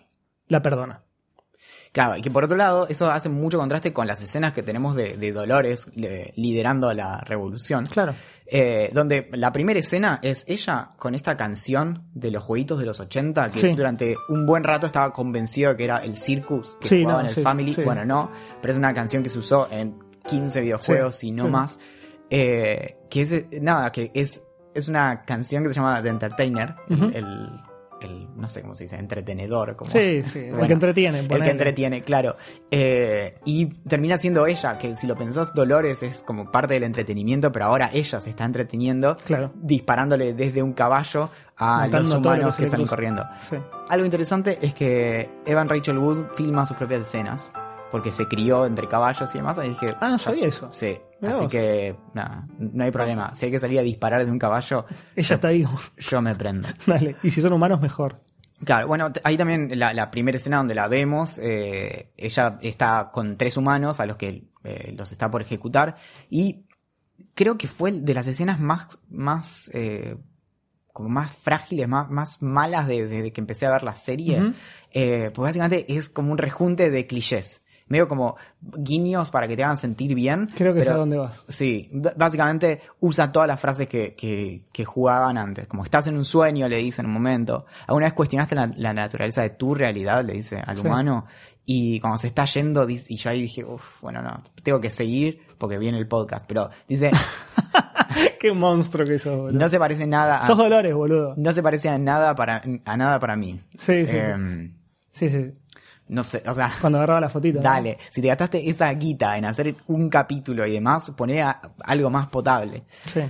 la 0.48 0.60
perdona. 0.62 1.02
Claro, 1.92 2.16
y 2.16 2.22
que 2.22 2.30
por 2.30 2.44
otro 2.44 2.56
lado, 2.56 2.86
eso 2.88 3.10
hace 3.10 3.28
mucho 3.28 3.58
contraste 3.58 3.92
con 3.92 4.06
las 4.06 4.22
escenas 4.22 4.54
que 4.54 4.62
tenemos 4.62 4.96
de, 4.96 5.16
de 5.18 5.30
Dolores 5.32 5.88
le- 5.94 6.32
liderando 6.36 6.92
la 6.94 7.18
revolución. 7.20 7.84
Claro. 7.84 8.14
Eh, 8.46 8.90
donde 8.94 9.28
la 9.32 9.52
primera 9.52 9.78
escena 9.78 10.18
es 10.22 10.44
ella 10.48 10.90
con 10.98 11.14
esta 11.14 11.36
canción 11.36 12.04
de 12.14 12.30
los 12.30 12.42
jueguitos 12.44 12.78
de 12.78 12.86
los 12.86 12.98
80, 13.00 13.50
que 13.50 13.58
Sí. 13.58 13.72
durante 13.74 14.16
un 14.30 14.46
buen 14.46 14.64
rato 14.64 14.86
estaba 14.86 15.12
convencido 15.12 15.70
de 15.70 15.76
que 15.76 15.84
era 15.84 15.98
el 15.98 16.16
Circus 16.16 16.76
que 16.80 16.88
Sí, 16.88 17.00
jugaba 17.02 17.20
no, 17.20 17.20
en 17.20 17.28
el 17.28 17.34
sí, 17.34 17.42
Family. 17.42 17.74
Bueno, 17.84 18.04
no, 18.06 18.30
pero 18.60 18.72
es 18.72 18.78
una 18.78 18.92
canción 18.94 19.22
que 19.22 19.28
se 19.28 19.38
usó 19.38 19.68
en 19.70 19.98
15 20.26 20.60
videojuegos 20.62 21.22
y 21.24 21.30
no 21.32 21.48
más. 21.48 21.78
Eh, 22.30 22.96
que 23.10 23.22
es, 23.22 23.46
nada, 23.60 23.92
que 23.92 24.10
es, 24.14 24.42
es 24.74 24.88
una 24.88 25.24
canción 25.24 25.62
que 25.62 25.68
se 25.68 25.74
llama 25.74 26.02
The 26.02 26.08
Entertainer, 26.08 26.74
el, 26.88 27.50
el- 28.06 28.28
no 28.36 28.48
sé 28.48 28.62
cómo 28.62 28.74
se 28.74 28.84
dice, 28.84 28.96
entretenedor. 28.96 29.76
Como, 29.76 29.90
Sí, 29.90 30.22
sí, 30.24 30.38
el 30.40 30.66
que 30.66 30.72
entretiene. 30.72 31.20
el 31.20 31.28
que 31.42 31.50
entretiene, 31.50 32.02
claro. 32.02 32.36
Eh, 32.70 33.34
y 33.44 33.66
termina 33.66 34.16
siendo 34.18 34.46
ella, 34.46 34.78
que 34.78 34.94
si 34.94 35.06
lo 35.06 35.16
pensás, 35.16 35.54
Dolores 35.54 36.02
es 36.02 36.22
como 36.22 36.50
parte 36.50 36.74
del 36.74 36.84
entretenimiento, 36.84 37.52
pero 37.52 37.66
ahora 37.66 37.90
ella 37.92 38.20
se 38.20 38.30
está 38.30 38.44
entreteniendo 38.44 39.16
Claro. 39.24 39.52
disparándole 39.54 40.34
desde 40.34 40.62
un 40.62 40.72
caballo 40.72 41.30
a 41.56 41.86
los 41.88 42.12
humanos 42.14 42.56
que 42.56 42.66
salen 42.66 42.86
corriendo. 42.86 43.24
Sí. 43.48 43.56
Algo 43.88 44.04
interesante 44.04 44.58
es 44.62 44.74
que 44.74 45.30
Evan 45.46 45.68
Rachel 45.68 45.98
Wood 45.98 46.26
filma 46.34 46.66
sus 46.66 46.76
propias 46.76 47.02
escenas, 47.02 47.52
porque 47.92 48.10
se 48.10 48.26
crió 48.26 48.66
entre 48.66 48.88
caballos 48.88 49.32
y 49.34 49.38
demás, 49.38 49.58
y 49.64 49.68
dije... 49.68 49.94
Ah, 50.00 50.08
no 50.08 50.18
sabía 50.18 50.46
eso. 50.48 50.70
Sí, 50.72 50.96
Mirá 51.20 51.34
así 51.34 51.42
vos. 51.42 51.52
que 51.52 51.94
nada, 52.14 52.46
no 52.58 52.82
hay 52.82 52.90
problema. 52.90 53.32
Si 53.34 53.44
hay 53.46 53.52
que 53.52 53.60
salir 53.60 53.78
a 53.78 53.82
disparar 53.82 54.18
desde 54.20 54.32
un 54.32 54.38
caballo, 54.40 54.86
Ella 55.16 55.34
está 55.36 55.48
ahí. 55.48 55.64
yo 55.98 56.20
me 56.22 56.34
prendo. 56.34 56.68
Dale. 56.86 57.16
Y 57.22 57.30
si 57.30 57.40
son 57.42 57.52
humanos, 57.52 57.80
mejor. 57.80 58.20
Claro, 58.64 58.86
bueno, 58.88 59.10
ahí 59.24 59.36
también 59.36 59.70
la, 59.78 59.92
la 59.92 60.10
primera 60.10 60.36
escena 60.36 60.56
donde 60.58 60.74
la 60.74 60.88
vemos, 60.88 61.38
eh, 61.38 62.12
ella 62.16 62.58
está 62.62 63.10
con 63.12 63.36
tres 63.36 63.56
humanos 63.56 64.00
a 64.00 64.06
los 64.06 64.16
que 64.16 64.44
eh, 64.64 64.94
los 64.96 65.10
está 65.12 65.30
por 65.30 65.42
ejecutar 65.42 65.96
y 66.30 66.64
creo 67.34 67.58
que 67.58 67.66
fue 67.66 67.90
de 67.92 68.14
las 68.14 68.26
escenas 68.28 68.60
más, 68.60 68.98
más, 69.10 69.68
eh, 69.74 70.16
como 70.92 71.08
más 71.08 71.32
frágiles, 71.32 71.88
más, 71.88 72.08
más 72.10 72.40
malas 72.40 72.86
de- 72.86 73.06
desde 73.08 73.32
que 73.32 73.40
empecé 73.40 73.66
a 73.66 73.70
ver 73.70 73.82
la 73.82 73.96
serie, 73.96 74.52
eh, 74.92 75.30
pues 75.34 75.48
básicamente 75.48 75.92
es 75.92 76.08
como 76.08 76.30
un 76.30 76.38
rejunte 76.38 76.90
de 76.90 77.06
clichés, 77.08 77.64
medio 77.88 78.08
como 78.08 78.36
guiños 78.60 79.30
para 79.30 79.46
que 79.48 79.56
te 79.56 79.64
hagan 79.64 79.76
sentir 79.76 80.14
bien. 80.14 80.48
Creo 80.56 80.72
que 80.72 80.80
sé 80.80 80.84
pero- 80.86 80.96
a 80.96 80.98
dónde 81.00 81.16
vas. 81.18 81.44
Sí, 81.48 81.90
básicamente 82.16 82.80
usa 83.00 83.30
todas 83.32 83.48
las 83.48 83.60
frases 83.60 83.88
que, 83.88 84.14
que, 84.14 84.64
que 84.72 84.84
jugaban 84.84 85.36
antes. 85.38 85.66
Como 85.66 85.84
estás 85.84 86.06
en 86.06 86.16
un 86.16 86.24
sueño, 86.24 86.68
le 86.68 86.76
dice 86.78 87.02
en 87.02 87.06
un 87.06 87.12
momento. 87.12 87.66
¿Alguna 87.86 88.06
vez 88.06 88.14
cuestionaste 88.14 88.54
la, 88.54 88.70
la 88.76 88.92
naturaleza 88.92 89.42
de 89.42 89.50
tu 89.50 89.74
realidad? 89.74 90.24
Le 90.24 90.34
dice 90.34 90.62
al 90.64 90.76
Sí. 90.78 90.86
humano. 90.86 91.26
Y 91.64 92.00
cuando 92.00 92.18
se 92.18 92.26
está 92.26 92.44
yendo, 92.44 92.86
dice- 92.86 93.12
y 93.12 93.16
yo 93.16 93.30
ahí 93.30 93.42
dije, 93.42 93.64
uff, 93.64 94.00
bueno, 94.02 94.20
no, 94.22 94.42
tengo 94.64 94.80
que 94.80 94.90
seguir 94.90 95.40
porque 95.58 95.78
viene 95.78 95.96
el 95.98 96.08
podcast. 96.08 96.44
Pero 96.48 96.70
dice, 96.88 97.10
Qué 98.40 98.52
monstruo 98.52 99.06
que 99.06 99.18
sos, 99.18 99.36
boludo. 99.38 99.58
no 99.58 99.68
se 99.68 99.78
parece 99.78 100.06
nada 100.06 100.38
a, 100.38 100.46
Sos 100.46 100.56
Dolores, 100.58 100.92
boludo. 100.94 101.34
no 101.36 101.52
se 101.52 101.62
parece 101.62 101.88
a 101.88 101.98
nada 101.98 102.34
para, 102.34 102.62
a 102.84 102.96
nada 102.96 103.18
para 103.20 103.36
mí. 103.36 103.60
Sí, 103.76 104.06
sí. 104.06 104.16
Em, 104.16 104.74
Sí, 105.10 105.28
sí. 105.28 105.52
No 106.12 106.22
sé, 106.22 106.42
o 106.46 106.54
sea, 106.54 106.72
Cuando 106.80 106.98
agarraba 106.98 107.20
la 107.20 107.28
fotito. 107.28 107.58
¿no? 107.58 107.64
dale, 107.64 107.98
si 108.10 108.20
te 108.20 108.28
gastaste 108.28 108.68
esa 108.68 108.92
guita 108.92 109.36
en 109.38 109.46
hacer 109.46 109.74
un 109.86 110.10
capítulo 110.10 110.66
y 110.66 110.72
demás, 110.72 111.10
poné 111.16 111.42
algo 111.42 112.10
más 112.10 112.28
potable. 112.28 112.84
Sí. 113.06 113.20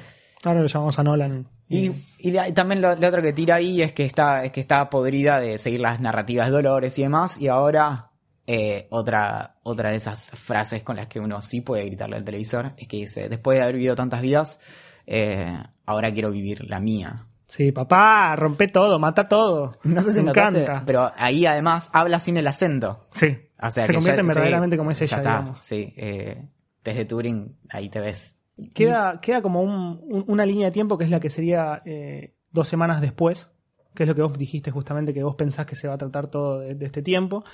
Ahora 0.45 0.61
lo 0.61 0.66
llamamos 0.66 0.99
a 0.99 1.03
Nolan. 1.05 1.47
Y, 1.68 1.91
y 2.18 2.33
también 2.53 2.83
lo, 2.83 2.95
lo 2.97 3.09
otro 3.09 3.22
que 3.22 3.33
tira 3.33 3.55
ahí 3.55 3.80
es 3.80 3.93
que 3.93 4.05
está, 4.05 4.45
es 4.45 4.53
que 4.53 4.61
está 4.61 4.91
podrida 4.91 5.39
de 5.41 5.57
seguir 5.59 5.80
las 5.80 6.01
narrativas 6.01 6.47
de 6.49 6.53
Dolores 6.53 6.99
y 6.99 7.03
demás. 7.03 7.41
Y 7.41 7.49
ahora, 7.49 8.11
eh, 8.47 8.89
otra, 8.91 9.57
otra 9.62 9.91
de 9.91 9.97
esas 9.97 10.33
frases 10.33 10.83
con 10.83 10.97
las 10.97 11.07
que 11.07 11.20
uno 11.20 11.41
sí 11.41 11.61
puede 11.61 11.87
gritarle 11.87 12.16
al 12.16 12.24
televisor 12.24 12.72
es 12.76 12.89
que 12.89 12.99
dice: 12.99 13.28
Después 13.28 13.57
de 13.57 13.62
haber 13.62 13.76
vivido 13.76 13.95
tantas 13.95 14.20
vidas, 14.20 14.61
eh, 15.07 15.57
ahora 15.87 16.12
quiero 16.12 16.30
vivir 16.30 16.68
la 16.68 16.80
mía. 16.80 17.26
Sí, 17.55 17.71
papá, 17.71 18.35
rompe 18.35 18.67
todo, 18.69 18.99
mata 18.99 19.29
todo. 19.29 19.77
No 19.85 20.01
sé 20.01 20.11
si 20.11 20.21
Me 20.21 20.25
notaste, 20.29 20.63
encanta. 20.63 20.83
pero 20.87 21.13
ahí 21.17 21.45
además 21.45 21.91
habla 21.93 22.19
sin 22.19 22.39
el 22.39 22.47
acento. 22.47 23.07
Sí. 23.13 23.37
O 23.61 23.71
sea 23.71 23.85
Se 23.87 23.93
que 23.93 23.99
convierte 23.99 24.17
ya- 24.17 24.21
en 24.23 24.29
sí, 24.29 24.35
verdaderamente 24.35 24.77
como 24.79 24.91
es 24.91 24.99
ya 25.01 25.05
ella, 25.05 25.17
está, 25.19 25.31
digamos. 25.39 25.59
Sí, 25.59 25.93
eh, 25.99 26.49
desde 26.83 27.05
Turing 27.05 27.55
ahí 27.69 27.91
te 27.91 28.01
ves. 28.01 28.37
Queda, 28.75 29.21
queda 29.21 29.43
como 29.43 29.61
un- 29.61 30.01
un- 30.03 30.25
una 30.29 30.47
línea 30.47 30.67
de 30.69 30.73
tiempo 30.73 30.97
que 30.97 31.05
es 31.05 31.11
la 31.11 31.21
que 31.21 31.29
sería 31.29 31.83
eh, 31.85 32.35
dos 32.51 32.69
semanas 32.69 33.03
después, 33.03 33.53
que 33.95 34.05
es 34.05 34.09
lo 34.09 34.15
que 34.15 34.23
vos 34.23 34.39
dijiste 34.39 34.71
justamente, 34.71 35.13
que 35.13 35.23
vos 35.23 35.35
pensás 35.37 35.67
que 35.67 35.77
se 35.77 35.89
va 35.89 35.95
a 35.95 35.99
tratar 35.99 36.29
todo 36.29 36.61
de, 36.61 36.75
de 36.75 36.87
este 36.87 37.03
tiempo, 37.03 37.45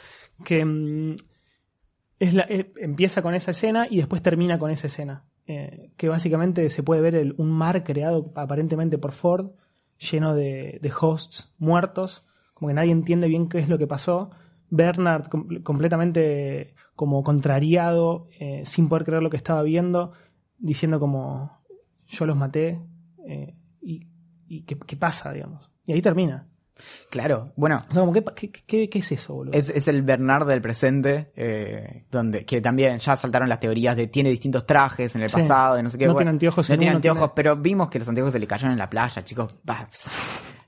que 0.45 0.65
mm, 0.65 1.17
es 2.21 2.35
la- 2.35 2.47
eh, 2.49 2.73
empieza 2.81 3.21
con 3.23 3.35
esa 3.35 3.51
escena 3.51 3.87
y 3.91 3.97
después 3.99 4.23
termina 4.23 4.59
con 4.61 4.71
esa 4.71 4.87
escena, 4.87 5.25
eh, 5.47 5.91
que 5.97 6.09
básicamente 6.09 6.69
se 6.71 6.83
puede 6.85 7.01
ver 7.01 7.15
el- 7.17 7.35
un 7.39 7.51
mar 7.51 7.83
creado 7.85 8.31
aparentemente 8.37 8.99
por 8.99 9.11
Ford, 9.13 9.51
lleno 9.99 10.35
de, 10.35 10.79
de 10.83 10.93
hosts 11.01 11.53
muertos, 11.59 12.25
como 12.55 12.69
que 12.69 12.75
nadie 12.75 12.93
entiende 12.93 13.29
bien 13.29 13.49
qué 13.49 13.59
es 13.59 13.69
lo 13.69 13.79
que 13.79 13.87
pasó. 13.87 14.31
Bernard 14.71 15.29
com- 15.29 15.63
completamente 15.63 16.75
como 16.95 17.23
contrariado, 17.23 18.29
eh, 18.39 18.63
sin 18.65 18.89
poder 18.89 19.05
creer 19.05 19.23
lo 19.23 19.31
que 19.31 19.37
estaba 19.37 19.63
viendo, 19.63 20.13
diciendo 20.59 20.99
como 21.01 21.63
yo 22.07 22.27
los 22.27 22.37
maté 22.37 22.81
eh, 23.27 23.55
y, 23.81 24.09
y 24.47 24.63
¿qué, 24.63 24.77
qué 24.79 24.97
pasa, 24.97 25.33
digamos. 25.33 25.71
Y 25.87 25.93
ahí 25.93 26.03
termina. 26.03 26.49
Claro, 27.11 27.53
bueno, 27.57 27.76
O 27.89 27.93
sea, 27.93 28.01
como, 28.03 28.12
¿qué, 28.12 28.22
qué, 28.35 28.51
qué- 28.66 28.89
qué 28.89 28.99
es 28.99 29.12
eso, 29.12 29.35
boludo? 29.35 29.53
Es, 29.57 29.68
es 29.70 29.89
el 29.89 30.03
Bernard 30.03 30.47
del 30.47 30.61
presente, 30.61 31.31
eh, 31.37 32.05
donde 32.11 32.45
que 32.45 32.61
también 32.61 32.99
ya 32.99 33.16
saltaron 33.16 33.49
las 33.49 33.61
teorías 33.61 33.97
de 33.97 34.07
tiene 34.07 34.31
distintos 34.31 34.66
trajes 34.66 35.14
en 35.16 35.22
el 35.22 35.29
Sí. 35.29 35.37
pasado, 35.37 35.76
de 35.76 35.83
no 35.83 35.91
sé 35.91 35.99
qué. 35.99 36.07
No 36.07 36.12
bueno, 36.12 36.18
tiene 36.24 36.31
anteojos 36.31 36.68
No 36.68 36.74
en 36.74 36.79
tiene 36.81 36.95
anteojos, 36.95 37.20
tiene- 37.20 37.33
pero 37.35 37.57
vimos 37.57 37.89
que 37.91 37.99
los 37.99 38.09
anteojos 38.09 38.33
se 38.33 38.39
le 38.39 38.47
cayeron 38.47 38.72
en 38.72 38.79
la 38.79 38.89
playa, 38.91 39.24
chicos. 39.24 39.55
Bah. 39.64 39.89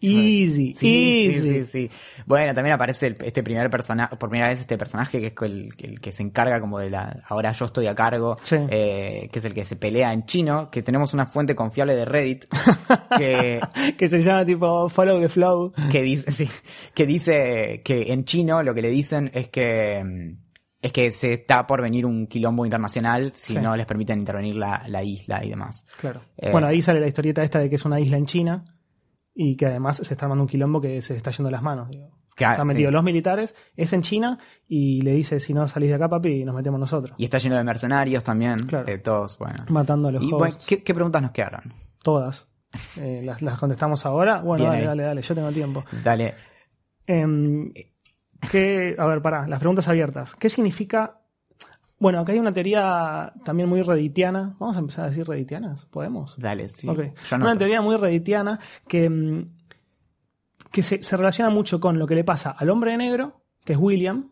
Easy, 0.03 0.75
Sí, 0.79 1.27
easy. 1.27 1.41
sí, 1.41 1.51
sí, 1.51 1.67
sí. 1.67 1.91
Bueno, 2.27 2.55
también 2.55 2.75
aparece 2.75 3.09
el- 3.09 3.17
este 3.23 3.43
primer 3.43 3.69
personaje, 3.71 4.17
por 4.17 4.31
primera 4.31 4.49
vez 4.49 4.61
este 4.61 4.79
personaje 4.79 5.21
que 5.21 5.27
es 5.29 5.33
el, 5.43 5.69
el 5.79 6.01
que 6.01 6.11
se 6.13 6.23
encarga 6.23 6.61
como 6.61 6.79
de 6.79 6.91
la, 6.91 7.23
ahora 7.29 7.53
yo 7.53 7.67
estoy 7.67 7.87
a 7.87 7.95
cargo, 7.95 8.37
Sí. 8.43 8.57
eh, 8.71 9.29
que 9.33 9.39
es 9.39 9.45
el 9.45 9.53
que 9.55 9.65
se 9.65 9.77
pelea 9.77 10.13
en 10.13 10.25
chino, 10.27 10.71
que 10.71 10.83
tenemos 10.83 11.13
una 11.15 11.27
fuente 11.27 11.55
confiable 11.55 11.95
de 11.95 12.05
Reddit, 12.05 12.45
que, 13.19 13.61
Que 13.99 14.07
se 14.09 14.23
llama 14.23 14.45
tipo 14.45 14.89
Follow 14.89 15.21
the 15.21 15.29
Flow. 15.29 15.73
que 15.91 16.03
dice, 16.03 16.31
sí, 16.33 16.49
que 16.95 17.07
dice 17.07 17.83
que 17.85 18.13
en 18.13 18.25
chino 18.25 18.63
lo 18.63 18.75
que 18.75 18.83
le 18.83 18.89
dicen 18.89 19.31
es 19.35 19.49
que 19.49 20.03
mm, 20.05 20.51
es 20.83 20.93
que 20.93 21.11
se 21.11 21.35
está 21.35 21.67
por 21.67 21.83
venir 21.83 22.07
un 22.07 22.27
quilombo 22.27 22.65
internacional 22.65 23.33
si 23.35 23.53
Sí. 23.53 23.59
no 23.59 23.77
les 23.77 23.85
permiten 23.85 24.19
intervenir 24.19 24.57
la, 24.57 24.83
la 24.89 25.05
isla 25.05 25.45
y 25.45 25.51
demás. 25.51 25.85
Claro. 26.01 26.23
Eh. 26.39 26.51
Bueno, 26.53 26.69
ahí 26.69 26.81
sale 26.81 27.01
la 27.01 27.07
historieta 27.07 27.43
esta 27.43 27.59
de 27.59 27.69
que 27.69 27.75
es 27.75 27.85
una 27.85 28.01
isla 28.01 28.17
en 28.17 28.25
China 28.25 28.65
y 29.43 29.57
que 29.57 29.65
además 29.67 29.97
se 29.97 30.13
está 30.13 30.27
armando 30.27 30.43
un 30.45 30.49
quilombo 30.49 30.81
que 30.83 31.01
se 31.01 31.15
le 31.15 31.17
está 31.17 31.31
yendo 31.31 31.49
de 31.49 31.53
las 31.53 31.63
manos. 31.63 31.89
digo. 31.89 32.11
Claro, 32.37 32.53
Están 32.55 32.67
sí. 32.67 32.73
metidos 32.73 32.93
los 32.93 33.03
militares, 33.05 33.57
es 33.77 33.93
en 33.95 34.03
China 34.03 34.39
y 34.69 35.01
le 35.01 35.13
dice 35.13 35.41
si 35.41 35.55
no 35.55 35.67
salís 35.67 35.89
de 35.89 35.95
acá, 35.97 36.09
papi, 36.09 36.45
nos 36.45 36.55
metemos 36.55 36.79
nosotros. 36.79 37.15
Y 37.19 37.25
está 37.25 37.39
lleno 37.39 37.57
de 37.57 37.65
mercenarios 37.65 38.23
también, 38.23 38.59
Claro. 38.67 38.87
eh, 38.89 38.99
todos, 38.99 39.39
bueno. 39.39 39.65
Matando 39.71 40.09
a 40.09 40.13
los 40.13 40.23
Y 40.23 40.31
bueno, 40.31 40.57
¿qué, 40.67 40.83
qué 40.83 40.93
preguntas 40.95 41.23
nos 41.23 41.31
quedaron? 41.31 41.73
Todas. 42.03 42.49
Eh, 42.99 43.23
las, 43.25 43.41
las 43.43 43.59
contestamos 43.59 44.05
ahora. 44.07 44.41
Bueno, 44.43 44.65
Bien 44.65 44.71
dale, 44.71 44.83
ahí. 44.83 44.87
dale, 44.89 45.03
dale, 45.05 45.23
yo 45.23 45.35
tengo 45.35 45.51
tiempo. 45.53 45.85
Dale. 46.05 46.35
Em, 47.07 47.73
¿Qué, 48.51 48.95
a 48.99 49.07
ver, 49.07 49.21
pará, 49.23 49.47
las 49.49 49.59
preguntas 49.59 49.89
abiertas. 49.89 50.35
¿Qué 50.37 50.49
significa? 50.49 51.20
Bueno, 52.01 52.19
acá 52.21 52.33
hay 52.33 52.39
una 52.41 52.53
teoría 52.53 53.33
también 53.45 53.69
muy 53.69 53.83
reditiana. 53.83 54.57
Vamos 54.59 54.75
a 54.77 54.81
empezar 54.81 55.05
a 55.05 55.09
decir 55.09 55.29
reditianas, 55.29 55.85
¿podemos? 55.87 56.35
Dale, 56.39 56.69
sí. 56.69 56.87
Una 57.45 57.55
teoría 57.59 57.81
muy 57.83 57.97
reditiana 57.97 58.59
que, 58.89 59.09
mm, 59.09 59.45
que 60.73 60.83
se, 60.83 61.03
se 61.03 61.17
relaciona 61.17 61.51
mucho 61.51 61.79
con 61.79 61.99
lo 61.99 62.07
que 62.07 62.15
le 62.15 62.25
pasa 62.25 62.51
al 62.51 62.71
hombre 62.71 62.93
de 62.93 62.97
negro, 62.99 63.43
que 63.65 63.75
es 63.75 63.79
William, 63.79 64.31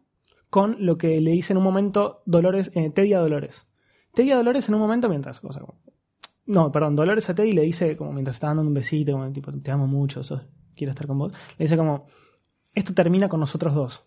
con 0.50 0.76
lo 0.80 0.96
que 0.96 1.20
le 1.20 1.32
dice 1.32 1.52
en 1.52 1.58
un 1.58 1.64
momento 1.64 2.22
Dolores, 2.24 2.70
eh, 2.74 2.90
Teddy 2.90 3.12
a 3.12 3.18
Dolores. 3.20 3.66
Teddy 4.14 4.30
a 4.32 4.36
Dolores 4.36 4.66
en 4.68 4.74
un 4.74 4.80
momento 4.80 5.08
mientras. 5.08 5.44
o 5.44 5.52
sea, 5.52 5.62
no, 6.46 6.72
perdón, 6.72 6.96
Dolores 6.96 7.28
a 7.28 7.34
Teddy 7.34 7.52
le 7.52 7.62
dice, 7.62 7.96
como 7.98 8.12
mientras 8.14 8.36
está 8.36 8.46
dando 8.46 8.62
un 8.62 8.72
besito, 8.72 9.12
como 9.12 9.30
tipo, 9.30 9.52
te 9.52 9.70
amo 9.70 9.86
mucho, 9.86 10.22
sos- 10.22 10.40
quiero 10.74 10.92
estar 10.92 11.06
con 11.06 11.18
vos. 11.18 11.32
Le 11.58 11.64
dice 11.66 11.76
como, 11.76 12.06
esto 12.74 12.94
termina 12.94 13.28
con 13.28 13.40
nosotros 13.40 13.74
dos. 13.74 14.04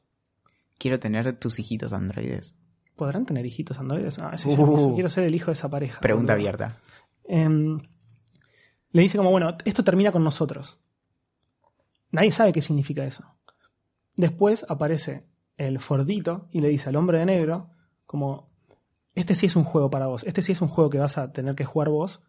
Quiero 0.80 1.00
tener 1.00 1.32
tus 1.34 1.60
hijitos 1.60 1.94
androides. 1.94 2.56
¿Podrán 3.02 3.26
tener 3.26 3.44
hijitos 3.48 3.80
androides? 3.80 4.20
Ese 4.32 4.48
Uh. 4.48 4.56
yo 4.56 4.68
no 4.68 4.94
quiero 4.94 5.10
ser 5.10 5.24
el 5.24 5.34
hijo 5.34 5.48
de 5.48 5.54
esa 5.54 5.72
pareja. 5.72 6.00
Pregunta 6.02 6.34
boludo. 6.34 6.50
abierta. 6.50 6.78
Em, 7.24 7.80
le 8.92 9.02
dice 9.02 9.18
como, 9.18 9.32
bueno, 9.32 9.58
esto 9.66 9.84
termina 9.84 10.12
con 10.12 10.24
nosotros. 10.24 10.80
Nadie 12.12 12.32
sabe 12.32 12.54
qué 12.54 12.62
significa 12.62 13.04
eso. 13.04 13.24
Después 14.16 14.68
aparece 14.70 15.26
el 15.58 15.80
Fordito 15.80 16.48
y 16.52 16.62
le 16.62 16.68
dice 16.68 16.90
al 16.90 16.96
hombre 16.96 17.18
de 17.18 17.26
negro, 17.26 17.72
como, 18.06 18.52
este 19.16 19.34
sí 19.34 19.48
es 19.48 19.56
un 19.56 19.64
juego 19.64 19.90
para 19.90 20.06
vos, 20.06 20.24
este 20.26 20.44
sí 20.44 20.52
es 20.52 20.62
un 20.62 20.68
juego 20.68 20.92
que 20.92 21.00
vas 21.00 21.18
a 21.18 21.32
tener 21.34 21.56
que 21.56 21.66
jugar 21.66 21.90
vos, 21.90 22.22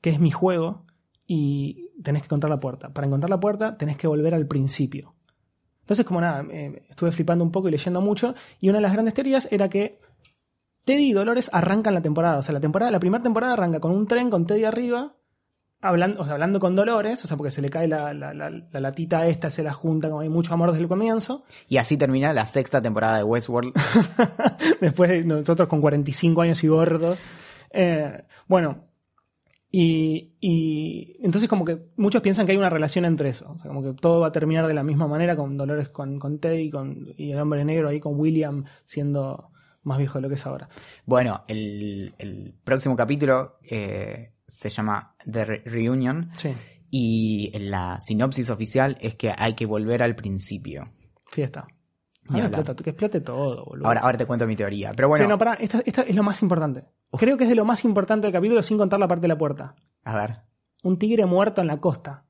que 0.00 0.08
es 0.08 0.18
mi 0.18 0.30
juego, 0.30 0.86
y 1.26 1.90
tenés 2.02 2.22
que 2.22 2.28
encontrar 2.28 2.48
la 2.48 2.60
puerta. 2.60 2.94
Para 2.94 3.06
encontrar 3.06 3.28
la 3.28 3.40
puerta 3.40 3.76
tenés 3.76 3.98
que 3.98 4.06
volver 4.06 4.34
al 4.34 4.46
principio. 4.46 5.14
Entonces, 5.82 6.06
como 6.06 6.20
nada, 6.20 6.44
eh, 6.50 6.82
estuve 6.88 7.12
flipando 7.12 7.44
un 7.44 7.52
poco 7.52 7.68
y 7.68 7.72
leyendo 7.72 8.00
mucho, 8.00 8.34
y 8.60 8.68
una 8.70 8.78
de 8.78 8.82
las 8.82 8.92
grandes 8.92 9.14
teorías 9.14 9.46
era 9.52 9.68
que 9.68 9.98
Teddy 10.84 11.10
y 11.10 11.12
Dolores 11.12 11.50
arrancan 11.52 11.94
la 11.94 12.00
temporada. 12.00 12.38
O 12.38 12.42
sea, 12.42 12.52
la 12.54 12.60
temporada, 12.60 12.90
la 12.90 12.98
primera 13.00 13.22
temporada 13.22 13.52
arranca 13.52 13.78
con 13.80 13.92
un 13.92 14.06
tren 14.06 14.30
con 14.30 14.46
Teddy 14.46 14.64
arriba, 14.64 15.12
hablando, 15.80 16.20
o 16.20 16.24
sea, 16.24 16.34
hablando 16.34 16.60
con 16.60 16.74
Dolores, 16.76 17.24
o 17.24 17.28
sea, 17.28 17.36
porque 17.36 17.50
se 17.50 17.60
le 17.62 17.68
cae 17.70 17.88
la, 17.88 18.14
la- 18.14 18.32
la- 18.32 18.50
la 18.50 18.80
latita 18.80 19.26
esta, 19.26 19.50
se 19.50 19.62
la 19.64 19.72
junta, 19.72 20.08
como 20.08 20.20
hay 20.20 20.28
mucho 20.28 20.54
amor 20.54 20.70
desde 20.70 20.82
el 20.82 20.88
comienzo. 20.88 21.44
Y 21.68 21.76
así 21.78 21.96
termina 21.96 22.32
la 22.32 22.46
sexta 22.46 22.80
temporada 22.80 23.16
de 23.18 23.24
Westworld. 23.24 23.72
Después 24.80 25.10
de 25.10 25.24
nosotros 25.24 25.68
con 25.68 25.80
45 25.80 26.40
años 26.42 26.62
y 26.64 26.68
gordos. 26.68 27.18
Eh, 27.70 28.22
bueno, 28.48 28.84
y, 29.74 30.34
y 30.40 31.16
entonces 31.22 31.48
como 31.48 31.64
que 31.64 31.78
muchos 31.96 32.20
piensan 32.22 32.44
que 32.46 32.52
hay 32.52 32.58
una 32.58 32.68
relación 32.70 33.04
entre 33.06 33.30
eso. 33.30 33.50
O 33.50 33.58
sea, 33.58 33.68
como 33.68 33.82
que 33.82 33.94
todo 33.98 34.20
va 34.20 34.28
a 34.28 34.32
terminar 34.32 34.66
de 34.66 34.74
la 34.74 34.82
misma 34.82 35.06
manera 35.08 35.34
con 35.34 35.56
Dolores 35.56 35.88
con, 35.88 36.18
con 36.18 36.38
Teddy 36.38 36.70
con, 36.70 37.08
y 37.16 37.32
el 37.32 37.40
hombre 37.40 37.64
negro 37.64 37.88
ahí 37.88 37.98
con 37.98 38.18
William 38.20 38.64
siendo 38.84 39.48
más 39.82 39.98
viejo 39.98 40.18
de 40.18 40.22
lo 40.22 40.28
que 40.28 40.34
es 40.34 40.46
ahora. 40.46 40.68
Bueno, 41.06 41.42
el, 41.48 42.14
el 42.18 42.54
próximo 42.62 42.94
capítulo 42.96 43.56
eh, 43.62 44.34
se 44.46 44.68
llama 44.68 45.16
The 45.24 45.44
Re- 45.44 45.62
Reunion 45.64 46.30
Sí, 46.36 46.50
y 46.90 47.50
la 47.58 47.98
sinopsis 48.00 48.50
oficial 48.50 48.98
es 49.00 49.14
que 49.14 49.32
hay 49.36 49.54
que 49.54 49.64
volver 49.66 50.02
al 50.02 50.14
principio. 50.14 50.92
fiesta. 51.30 51.66
Ahora 52.28 52.46
explota- 52.46 52.74
que 52.76 52.90
explote 52.90 53.20
todo, 53.20 53.64
boludo. 53.64 53.86
Ahora, 53.86 54.00
ahora 54.00 54.16
te 54.18 54.26
cuento 54.26 54.46
mi 54.46 54.54
teoría. 54.56 54.92
Pero 54.94 55.08
bueno, 55.08 55.24
Sí, 55.24 55.28
no, 55.28 55.38
pará, 55.38 55.54
esta, 55.54 55.82
esta 55.84 56.02
es 56.02 56.14
lo 56.14 56.22
más 56.22 56.40
importante. 56.42 56.84
Creo 57.18 57.36
que 57.36 57.44
es 57.44 57.50
de 57.50 57.56
lo 57.56 57.64
más 57.64 57.84
importante 57.84 58.26
del 58.26 58.32
capítulo 58.32 58.62
sin 58.62 58.78
contar 58.78 58.98
la 59.00 59.08
parte 59.08 59.22
de 59.22 59.28
la 59.28 59.38
puerta. 59.38 59.74
a 60.04 60.16
ver. 60.16 60.36
Un 60.84 60.98
tigre 60.98 61.26
muerto 61.26 61.60
en 61.60 61.68
la 61.68 61.78
costa. 61.78 62.24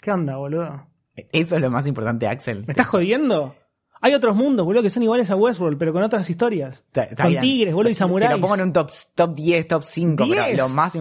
¿Qué 0.00 0.10
onda, 0.12 0.36
boludo? 0.36 0.86
Eso 1.32 1.56
es 1.56 1.60
lo 1.62 1.70
más 1.70 1.86
importante, 1.86 2.28
Axel. 2.28 2.64
¿Me 2.66 2.72
estás 2.72 2.86
jodiendo? 2.86 3.56
Hay 4.00 4.14
otros 4.14 4.36
mundos, 4.36 4.64
boludo, 4.64 4.82
que 4.84 4.90
son 4.90 5.02
iguales 5.02 5.28
a 5.30 5.34
Westworld, 5.36 5.76
pero 5.78 5.92
con 5.92 6.02
otras 6.04 6.30
historias. 6.30 6.84
Está- 6.86 7.04
está 7.04 7.22
con 7.24 7.32
bien. 7.32 7.42
tigres, 7.42 7.74
boludo, 7.74 7.90
y 7.90 7.94
Te 7.94 7.98
samuráis. 7.98 8.30
lo 8.30 8.40
pongo 8.40 8.54
en 8.54 8.60
un 8.60 8.72
top, 8.72 8.90
top 9.16 9.34
10, 9.34 9.66
top 9.66 9.82
5, 9.82 10.24
pero 10.30 10.44
10. 10.44 10.56
lo 10.58 10.68
más... 10.68 10.96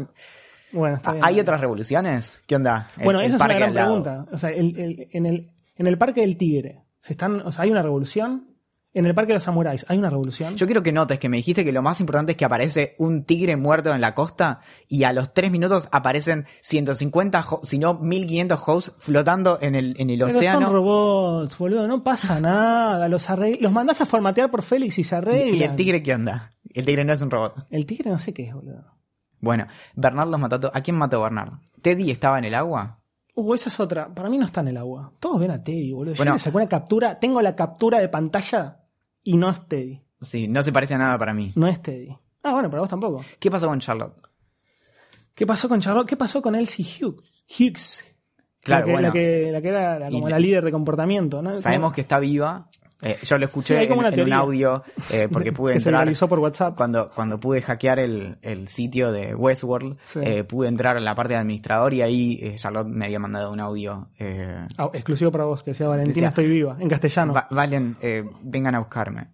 Bueno, 0.71 0.95
está 0.97 1.13
bien. 1.13 1.23
¿Hay 1.25 1.39
otras 1.39 1.61
revoluciones? 1.61 2.39
¿Qué 2.47 2.55
onda? 2.55 2.89
El- 2.97 3.03
Bueno, 3.03 3.21
esa 3.21 3.35
es 3.35 3.41
una 3.41 3.53
gran 3.53 3.73
pregunta. 3.73 4.25
O 4.31 4.37
sea, 4.39 4.49
el- 4.49 4.79
el- 4.79 5.07
en, 5.11 5.25
el, 5.27 5.51
en 5.75 5.85
el 5.87 5.97
parque 5.99 6.21
del 6.21 6.35
tigre, 6.37 6.81
¿se 7.01 7.13
están, 7.13 7.41
o 7.41 7.51
sea, 7.51 7.63
¿hay 7.63 7.71
una 7.71 7.81
revolución? 7.81 8.53
En 8.93 9.05
el 9.05 9.13
parque 9.13 9.27
de 9.27 9.33
los 9.35 9.43
samuráis, 9.43 9.85
¿hay 9.89 9.97
una 9.99 10.09
revolución? 10.09 10.55
Yo 10.55 10.65
quiero 10.65 10.81
que 10.81 10.91
notes 10.91 11.19
que 11.19 11.29
me 11.29 11.37
dijiste 11.37 11.63
que 11.63 11.71
lo 11.71 11.83
más 11.83 11.99
importante 11.99 12.31
es 12.31 12.37
que 12.37 12.45
aparece 12.45 12.95
un 12.97 13.25
tigre 13.25 13.55
muerto 13.55 13.93
en 13.93 14.01
la 14.01 14.15
costa 14.15 14.61
y 14.87 15.03
a 15.03 15.13
los 15.13 15.33
3 15.35 15.51
minutos 15.51 15.87
aparecen 15.91 16.47
150, 16.61 17.45
ho- 17.47 17.61
si 17.63 17.77
no 17.77 17.93
1500 17.99 18.59
hosts 18.65 18.93
flotando 18.97 19.59
en 19.61 19.75
el, 19.75 19.95
en 19.99 20.09
el 20.09 20.17
pero 20.19 20.37
océano. 20.39 20.61
son 20.65 20.73
robots, 20.73 21.57
boludo, 21.59 21.87
no 21.87 22.03
pasa 22.03 22.39
nada. 22.39 23.07
Los, 23.07 23.29
arregl- 23.29 23.59
los 23.59 23.71
mandás 23.71 24.01
a 24.01 24.07
formatear 24.07 24.49
por 24.49 24.63
Félix 24.63 24.97
y 24.97 25.03
se 25.03 25.13
¿Y, 25.13 25.17
arreglan. 25.17 25.55
y 25.55 25.63
el 25.63 25.75
tigre 25.75 26.01
qué 26.01 26.15
onda? 26.15 26.53
El 26.73 26.85
tigre 26.85 27.05
no 27.05 27.13
es 27.13 27.21
un 27.21 27.29
robot. 27.29 27.67
El 27.69 27.85
tigre 27.85 28.09
no 28.09 28.17
sé 28.17 28.33
qué 28.33 28.45
es, 28.47 28.53
boludo. 28.55 28.83
Bueno, 29.39 29.67
Bernard 29.95 30.29
los 30.29 30.39
mató. 30.39 30.71
¿A 30.73 30.81
quién 30.81 30.97
mató 30.97 31.21
Bernard? 31.21 31.53
¿Teddy 31.83 32.09
estaba 32.09 32.39
en 32.39 32.45
el 32.45 32.55
agua? 32.55 32.99
Uh, 33.39 33.53
esa 33.53 33.69
es 33.69 33.79
otra. 33.79 34.07
Para 34.13 34.29
mí 34.29 34.37
no 34.39 34.45
está 34.47 34.61
en 34.61 34.69
el 34.69 34.77
agua. 34.77 35.11
Todos 35.19 35.39
ven 35.39 35.51
a 35.51 35.63
Teddy, 35.63 35.91
boludo. 35.91 36.13
Yo 36.15 36.17
Bueno. 36.17 36.33
le 36.33 36.39
saqué 36.39 36.57
una 36.57 36.67
captura. 36.67 37.19
Tengo 37.19 37.39
la 37.41 37.55
captura 37.55 37.99
de 37.99 38.09
pantalla 38.09 38.79
y 39.23 39.37
no 39.37 39.49
es 39.51 39.67
Teddy. 39.67 40.01
Sí, 40.23 40.47
no 40.47 40.63
se 40.63 40.71
parece 40.71 40.95
a 40.95 40.97
nada 40.97 41.19
para 41.19 41.33
mí. 41.35 41.51
No 41.55 41.67
es 41.67 41.79
Teddy. 41.81 42.09
Ah, 42.41 42.53
bueno, 42.53 42.69
para 42.69 42.81
vos 42.81 42.89
tampoco. 42.89 43.23
¿Qué 43.39 43.51
pasó 43.51 43.67
con 43.67 43.79
Charlotte? 43.79 44.15
¿Qué 45.35 45.45
pasó 45.45 45.69
con 45.69 45.79
Charlotte? 45.81 46.07
¿Qué 46.09 46.17
pasó 46.17 46.41
con 46.41 46.55
Elsie 46.55 46.83
Hughes? 46.83 47.21
Hughes. 47.59 48.03
Claro, 48.61 48.81
la 48.81 48.85
que, 48.87 48.91
bueno. 48.91 49.07
la 49.09 49.13
que, 49.13 49.51
la 49.51 49.61
que 49.61 49.67
era 49.69 49.99
la- 49.99 50.09
como 50.09 50.27
Y- 50.27 50.31
la 50.31 50.39
líder 50.39 50.65
de 50.65 50.71
comportamiento, 50.71 51.41
¿no? 51.43 51.59
Sabemos 51.59 51.93
que 51.93 52.01
está 52.01 52.19
viva. 52.19 52.69
Eh, 53.01 53.17
yo 53.21 53.37
lo 53.37 53.45
escuché 53.45 53.83
en, 53.83 53.91
un 53.93 54.33
audio 54.33 54.83
eh, 55.11 55.27
porque 55.31 55.51
pude 55.51 55.73
que 55.73 55.79
se 55.79 55.89
entrar. 55.89 56.03
realizó 56.05 56.27
por 56.27 56.39
WhatsApp. 56.39 56.75
Cuando, 56.75 57.09
cuando 57.13 57.39
pude 57.39 57.61
hackear 57.61 57.99
el, 57.99 58.37
el 58.41 58.67
sitio 58.67 59.11
de 59.11 59.35
Westworld, 59.35 59.97
Sí. 60.03 60.19
eh, 60.23 60.43
pude 60.43 60.67
entrar 60.67 60.97
a 60.97 60.99
la 60.99 61.13
parte 61.13 61.33
de 61.33 61.39
administrador 61.39 61.93
y 61.93 62.01
ahí 62.01 62.55
Charlotte 62.57 62.87
me 62.87 63.05
había 63.05 63.19
mandado 63.19 63.51
un 63.51 63.59
audio. 63.59 64.09
Ah, 64.77 64.89
exclusivo 64.93 65.31
para 65.31 65.43
vos, 65.45 65.61
que 65.61 65.71
decía 65.71 65.85
Valentina, 65.85 66.13
Decía- 66.13 66.29
estoy 66.29 66.47
viva, 66.47 66.77
en 66.79 66.89
castellano. 66.89 67.33
"Va- 67.33 67.47
Valen, 67.51 67.97
vengan 68.41 68.73
a 68.75 68.79
buscarme. 68.79 69.27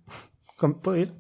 ¿Puedo 0.82 0.98
ir? 0.98 1.14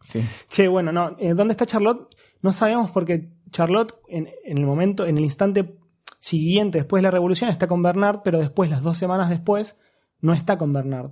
Sí. 0.00 0.24
Che, 0.48 0.68
bueno, 0.68 0.92
no. 0.92 1.10
¿Dónde 1.34 1.52
está 1.52 1.66
Charlotte? 1.66 2.08
No 2.40 2.52
sabemos 2.52 2.90
porque 2.90 3.30
Charlotte, 3.50 3.94
en, 4.08 4.28
en 4.44 4.58
el 4.58 4.64
momento, 4.66 5.04
en 5.06 5.16
el 5.18 5.24
instante 5.24 5.76
siguiente, 6.20 6.78
después 6.78 7.00
de 7.00 7.04
la 7.04 7.10
revolución, 7.10 7.50
está 7.50 7.66
con 7.66 7.82
Bernard, 7.82 8.20
pero 8.24 8.38
después, 8.38 8.70
las 8.70 8.82
dos 8.82 8.96
semanas 8.98 9.28
después, 9.30 9.76
no 10.20 10.32
está 10.32 10.56
con 10.58 10.72
Bernard. 10.72 11.10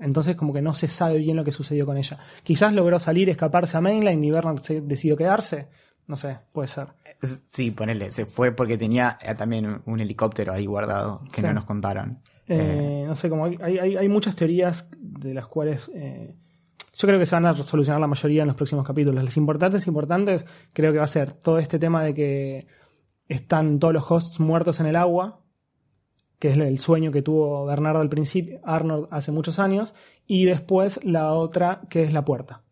Entonces, 0.00 0.34
como 0.36 0.52
que 0.52 0.62
no 0.62 0.74
se 0.74 0.88
sabe 0.88 1.18
bien 1.18 1.36
lo 1.36 1.44
que 1.44 1.52
sucedió 1.52 1.84
con 1.86 1.96
ella. 1.96 2.18
Quizás 2.42 2.72
logró 2.72 2.98
salir, 2.98 3.28
escaparse 3.28 3.76
a 3.76 3.80
Mainline 3.80 4.24
y 4.24 4.30
Bernard 4.30 4.60
se 4.60 4.80
decidió 4.80 5.16
quedarse. 5.16 5.68
No 6.06 6.16
sé, 6.16 6.38
puede 6.52 6.68
ser. 6.68 6.88
Sí, 7.50 7.70
ponele, 7.70 8.10
se 8.10 8.26
fue 8.26 8.50
porque 8.52 8.76
tenía 8.78 9.18
eh, 9.22 9.34
también 9.34 9.82
un 9.84 10.00
helicóptero 10.00 10.52
ahí 10.52 10.66
guardado 10.66 11.20
que 11.32 11.40
Sí. 11.40 11.46
no 11.46 11.52
nos 11.52 11.64
contaron. 11.66 12.18
Eh, 12.48 13.04
no 13.06 13.14
sé, 13.14 13.28
como 13.30 13.44
hay, 13.44 13.56
hay, 13.60 13.96
hay 13.96 14.08
muchas 14.08 14.34
teorías 14.34 14.90
de 14.98 15.34
las 15.34 15.46
cuales 15.46 15.88
eh, 15.94 16.34
yo 16.96 17.06
creo 17.06 17.18
que 17.20 17.26
se 17.26 17.36
van 17.36 17.46
a 17.46 17.54
solucionar 17.54 18.00
la 18.00 18.08
mayoría 18.08 18.42
en 18.42 18.48
los 18.48 18.56
próximos 18.56 18.84
capítulos. 18.84 19.22
Las 19.22 19.36
importantes, 19.36 19.86
importantes, 19.86 20.44
creo 20.72 20.90
que 20.92 20.98
va 20.98 21.04
a 21.04 21.08
ser 21.08 21.32
todo 21.32 21.58
este 21.58 21.78
tema 21.78 22.02
de 22.02 22.12
que 22.14 22.66
están 23.28 23.78
todos 23.78 23.94
los 23.94 24.10
hosts 24.10 24.40
muertos 24.40 24.80
en 24.80 24.86
el 24.86 24.96
agua, 24.96 25.40
que 26.40 26.48
es 26.48 26.56
el 26.56 26.80
sueño 26.80 27.12
que 27.12 27.22
tuvo 27.22 27.64
Bernardo 27.66 28.00
al 28.00 28.08
principio, 28.08 28.58
Arnold 28.64 29.06
hace 29.12 29.30
muchos 29.30 29.60
años, 29.60 29.94
y 30.26 30.44
después 30.46 30.98
la 31.04 31.32
otra 31.34 31.82
que 31.88 32.02
es 32.02 32.12
la 32.12 32.24
puerta. 32.24 32.62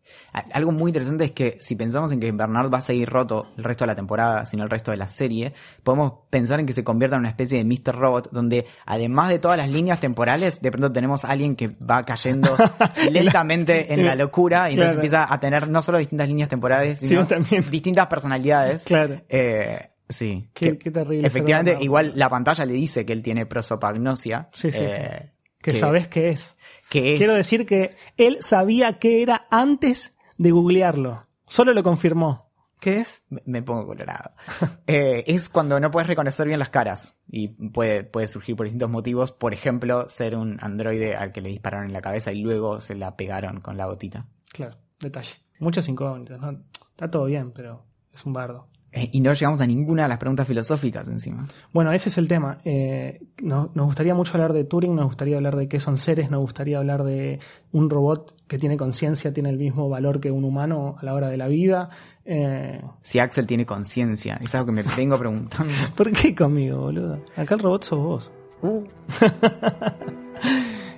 Algo 0.54 0.72
muy 0.72 0.88
interesante 0.88 1.26
es 1.26 1.32
que 1.32 1.58
si 1.60 1.76
pensamos 1.76 2.10
en 2.12 2.20
que 2.20 2.32
Bernard 2.32 2.72
va 2.72 2.78
a 2.78 2.80
seguir 2.80 3.10
roto 3.10 3.48
el 3.58 3.64
resto 3.64 3.84
de 3.84 3.88
la 3.88 3.94
temporada, 3.94 4.46
sino 4.46 4.64
el 4.64 4.70
resto 4.70 4.90
de 4.90 4.96
la 4.96 5.06
serie, 5.06 5.52
podemos 5.82 6.14
pensar 6.30 6.60
en 6.60 6.64
que 6.64 6.72
se 6.72 6.82
convierta 6.82 7.16
en 7.16 7.20
una 7.20 7.28
especie 7.28 7.62
de 7.62 7.64
Mr. 7.66 7.94
Robot, 7.94 8.30
donde 8.32 8.64
además 8.86 9.28
de 9.28 9.38
todas 9.38 9.58
las 9.58 9.68
líneas 9.68 10.00
temporales, 10.00 10.62
de 10.62 10.70
pronto 10.70 10.90
tenemos 10.92 11.26
a 11.26 11.30
alguien 11.30 11.56
que 11.56 11.68
va 11.68 12.06
cayendo 12.06 12.56
lentamente 13.12 13.92
en 13.92 14.06
la 14.06 14.14
locura 14.14 14.70
y 14.70 14.74
entonces 14.74 14.94
Claro. 14.94 14.98
empieza 15.00 15.32
a 15.34 15.40
tener 15.40 15.68
no 15.68 15.82
solo 15.82 15.98
distintas 15.98 16.28
líneas 16.28 16.48
temporales, 16.48 16.98
Sino 17.00 17.08
sino 17.08 17.26
también- 17.26 17.70
distintas 17.70 18.06
personalidades. 18.06 18.84
Claro. 18.84 19.20
Eh, 19.28 19.90
sí. 20.08 20.48
Qué- 20.54 20.72
que 20.72 20.78
qué 20.78 20.90
terrible 20.90 21.26
Efectivamente, 21.26 21.76
igual 21.82 22.12
la 22.16 22.28
pantalla 22.30 22.64
le 22.64 22.74
dice 22.74 23.04
que 23.06 23.12
él 23.12 23.22
tiene 23.22 23.46
prosopagnosia. 23.46 24.48
Sí, 24.52 24.70
sí, 24.72 24.78
eh, 24.80 25.32
Que, 25.60 25.78
sabes 25.78 26.08
qué 26.08 26.28
es. 26.30 26.56
que 26.88 27.14
es 27.14 27.18
Quiero 27.18 27.34
decir 27.34 27.66
que 27.66 27.96
él 28.16 28.38
sabía 28.40 28.98
qué 28.98 29.22
era 29.22 29.46
antes 29.50 30.16
de 30.36 30.50
googlearlo. 30.50 31.26
Solo 31.46 31.72
lo 31.72 31.82
confirmó. 31.82 32.48
¿Qué 32.80 32.98
es? 33.00 33.24
Me- 33.28 33.42
Me 33.44 33.62
pongo 33.62 33.86
colorado. 33.86 34.30
Eh, 34.86 35.24
es 35.26 35.48
cuando 35.48 35.78
no 35.80 35.90
puedes 35.90 36.06
reconocer 36.06 36.46
bien 36.46 36.58
las 36.60 36.70
caras. 36.70 37.16
Y 37.30 37.48
puede, 37.48 38.04
puede 38.04 38.28
surgir 38.28 38.54
por 38.56 38.64
distintos 38.66 38.88
motivos. 38.88 39.32
Por 39.32 39.52
ejemplo, 39.52 40.08
ser 40.08 40.34
un 40.36 40.58
androide 40.62 41.14
al 41.16 41.32
que 41.32 41.40
le 41.42 41.48
dispararon 41.50 41.86
en 41.88 41.92
la 41.92 42.00
cabeza 42.00 42.32
y 42.32 42.40
luego 42.40 42.80
se 42.80 42.94
la 42.94 43.16
pegaron 43.16 43.60
con 43.60 43.76
la 43.76 43.86
gotita. 43.86 44.26
Claro, 44.52 44.76
detalle. 45.00 45.34
Muchas 45.58 45.88
incógnitas, 45.88 46.38
¿no? 46.40 46.62
Está 46.90 47.10
todo 47.10 47.24
bien, 47.24 47.50
pero 47.52 47.84
es 48.14 48.24
un 48.24 48.32
bardo. 48.32 48.68
Eh, 48.90 49.10
y 49.12 49.20
no 49.20 49.32
llegamos 49.34 49.60
a 49.60 49.66
ninguna 49.66 50.04
de 50.04 50.08
las 50.08 50.16
preguntas 50.18 50.46
filosóficas 50.46 51.06
encima. 51.08 51.46
Bueno, 51.74 51.92
ese 51.92 52.08
es 52.08 52.16
el 52.16 52.26
tema. 52.26 52.58
Eh, 52.64 53.20
no- 53.42 53.70
nos 53.74 53.84
gustaría 53.86 54.14
mucho 54.14 54.32
hablar 54.34 54.54
de 54.54 54.64
Turing, 54.64 54.94
nos 54.94 55.06
gustaría 55.06 55.36
hablar 55.36 55.56
de 55.56 55.68
qué 55.68 55.78
son 55.78 55.98
seres, 55.98 56.30
nos 56.30 56.40
gustaría 56.40 56.78
hablar 56.78 57.04
de 57.04 57.38
un 57.72 57.90
robot 57.90 58.34
que 58.46 58.58
tiene 58.58 58.78
conciencia, 58.78 59.32
tiene 59.34 59.50
el 59.50 59.58
mismo 59.58 59.90
valor 59.90 60.20
que 60.20 60.30
un 60.30 60.44
humano 60.44 60.96
a 60.98 61.04
la 61.04 61.12
hora 61.12 61.28
de 61.28 61.36
la 61.36 61.48
vida. 61.48 61.90
Eh, 62.24 62.80
Si 63.02 63.18
Axel 63.18 63.46
tiene 63.46 63.66
conciencia, 63.66 64.38
es 64.42 64.54
algo 64.54 64.66
que 64.66 64.72
me 64.72 64.82
vengo 64.96 65.18
preguntando. 65.18 65.72
¿Por 65.94 66.10
qué 66.10 66.34
conmigo, 66.34 66.78
boludo? 66.80 67.22
Acá 67.36 67.54
el 67.56 67.60
robot 67.60 67.84
sos 67.84 67.98
vos. 67.98 68.32
Uh, 68.62 68.82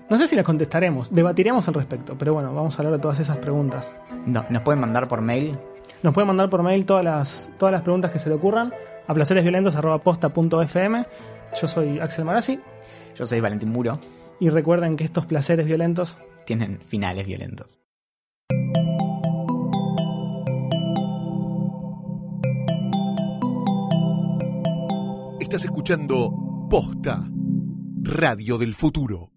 No 0.09 0.17
sé 0.17 0.27
si 0.27 0.35
las 0.35 0.45
contestaremos, 0.45 1.13
debatiremos 1.15 1.67
al 1.69 1.75
respecto, 1.75 2.17
pero 2.19 2.35
bueno, 2.35 2.53
vamos 2.53 2.75
a 2.75 2.79
hablar 2.79 2.95
de 2.95 2.99
todas 3.01 3.21
esas 3.21 3.39
preguntas. 3.39 3.93
no, 4.27 4.45
¿Nos 4.51 4.63
pueden 4.63 4.81
mandar 4.81 5.07
por 5.07 5.21
mail? 5.21 5.57
Nos 6.03 6.15
pueden 6.15 6.29
mandar 6.29 6.49
por 6.51 6.63
mail 6.63 6.87
todas 6.87 7.05
las, 7.05 7.51
todas 7.59 7.73
las 7.73 7.83
preguntas 7.83 8.11
que 8.11 8.19
se 8.19 8.29
le 8.29 8.35
ocurran 8.37 8.73
a 9.07 9.15
placeresviolentos.posta.fm. 9.15 11.07
Yo 11.61 11.69
soy 11.69 11.99
Axel 11.99 12.25
Marazzi 12.25 12.61
Yo 13.17 13.25
soy 13.27 13.41
Valentín 13.41 13.71
Muro. 13.73 13.99
y 14.39 14.49
recuerden 14.51 14.97
que 14.97 15.05
estos 15.05 15.27
placeres 15.27 15.67
violentos 15.67 16.19
Tienen 16.47 16.81
finales 16.81 17.27
violentos. 17.27 17.81
Estás 25.41 25.65
escuchando 25.65 26.33
Posta, 26.71 27.29
Radio 28.03 28.57
del 28.57 28.75
Futuro. 28.75 29.29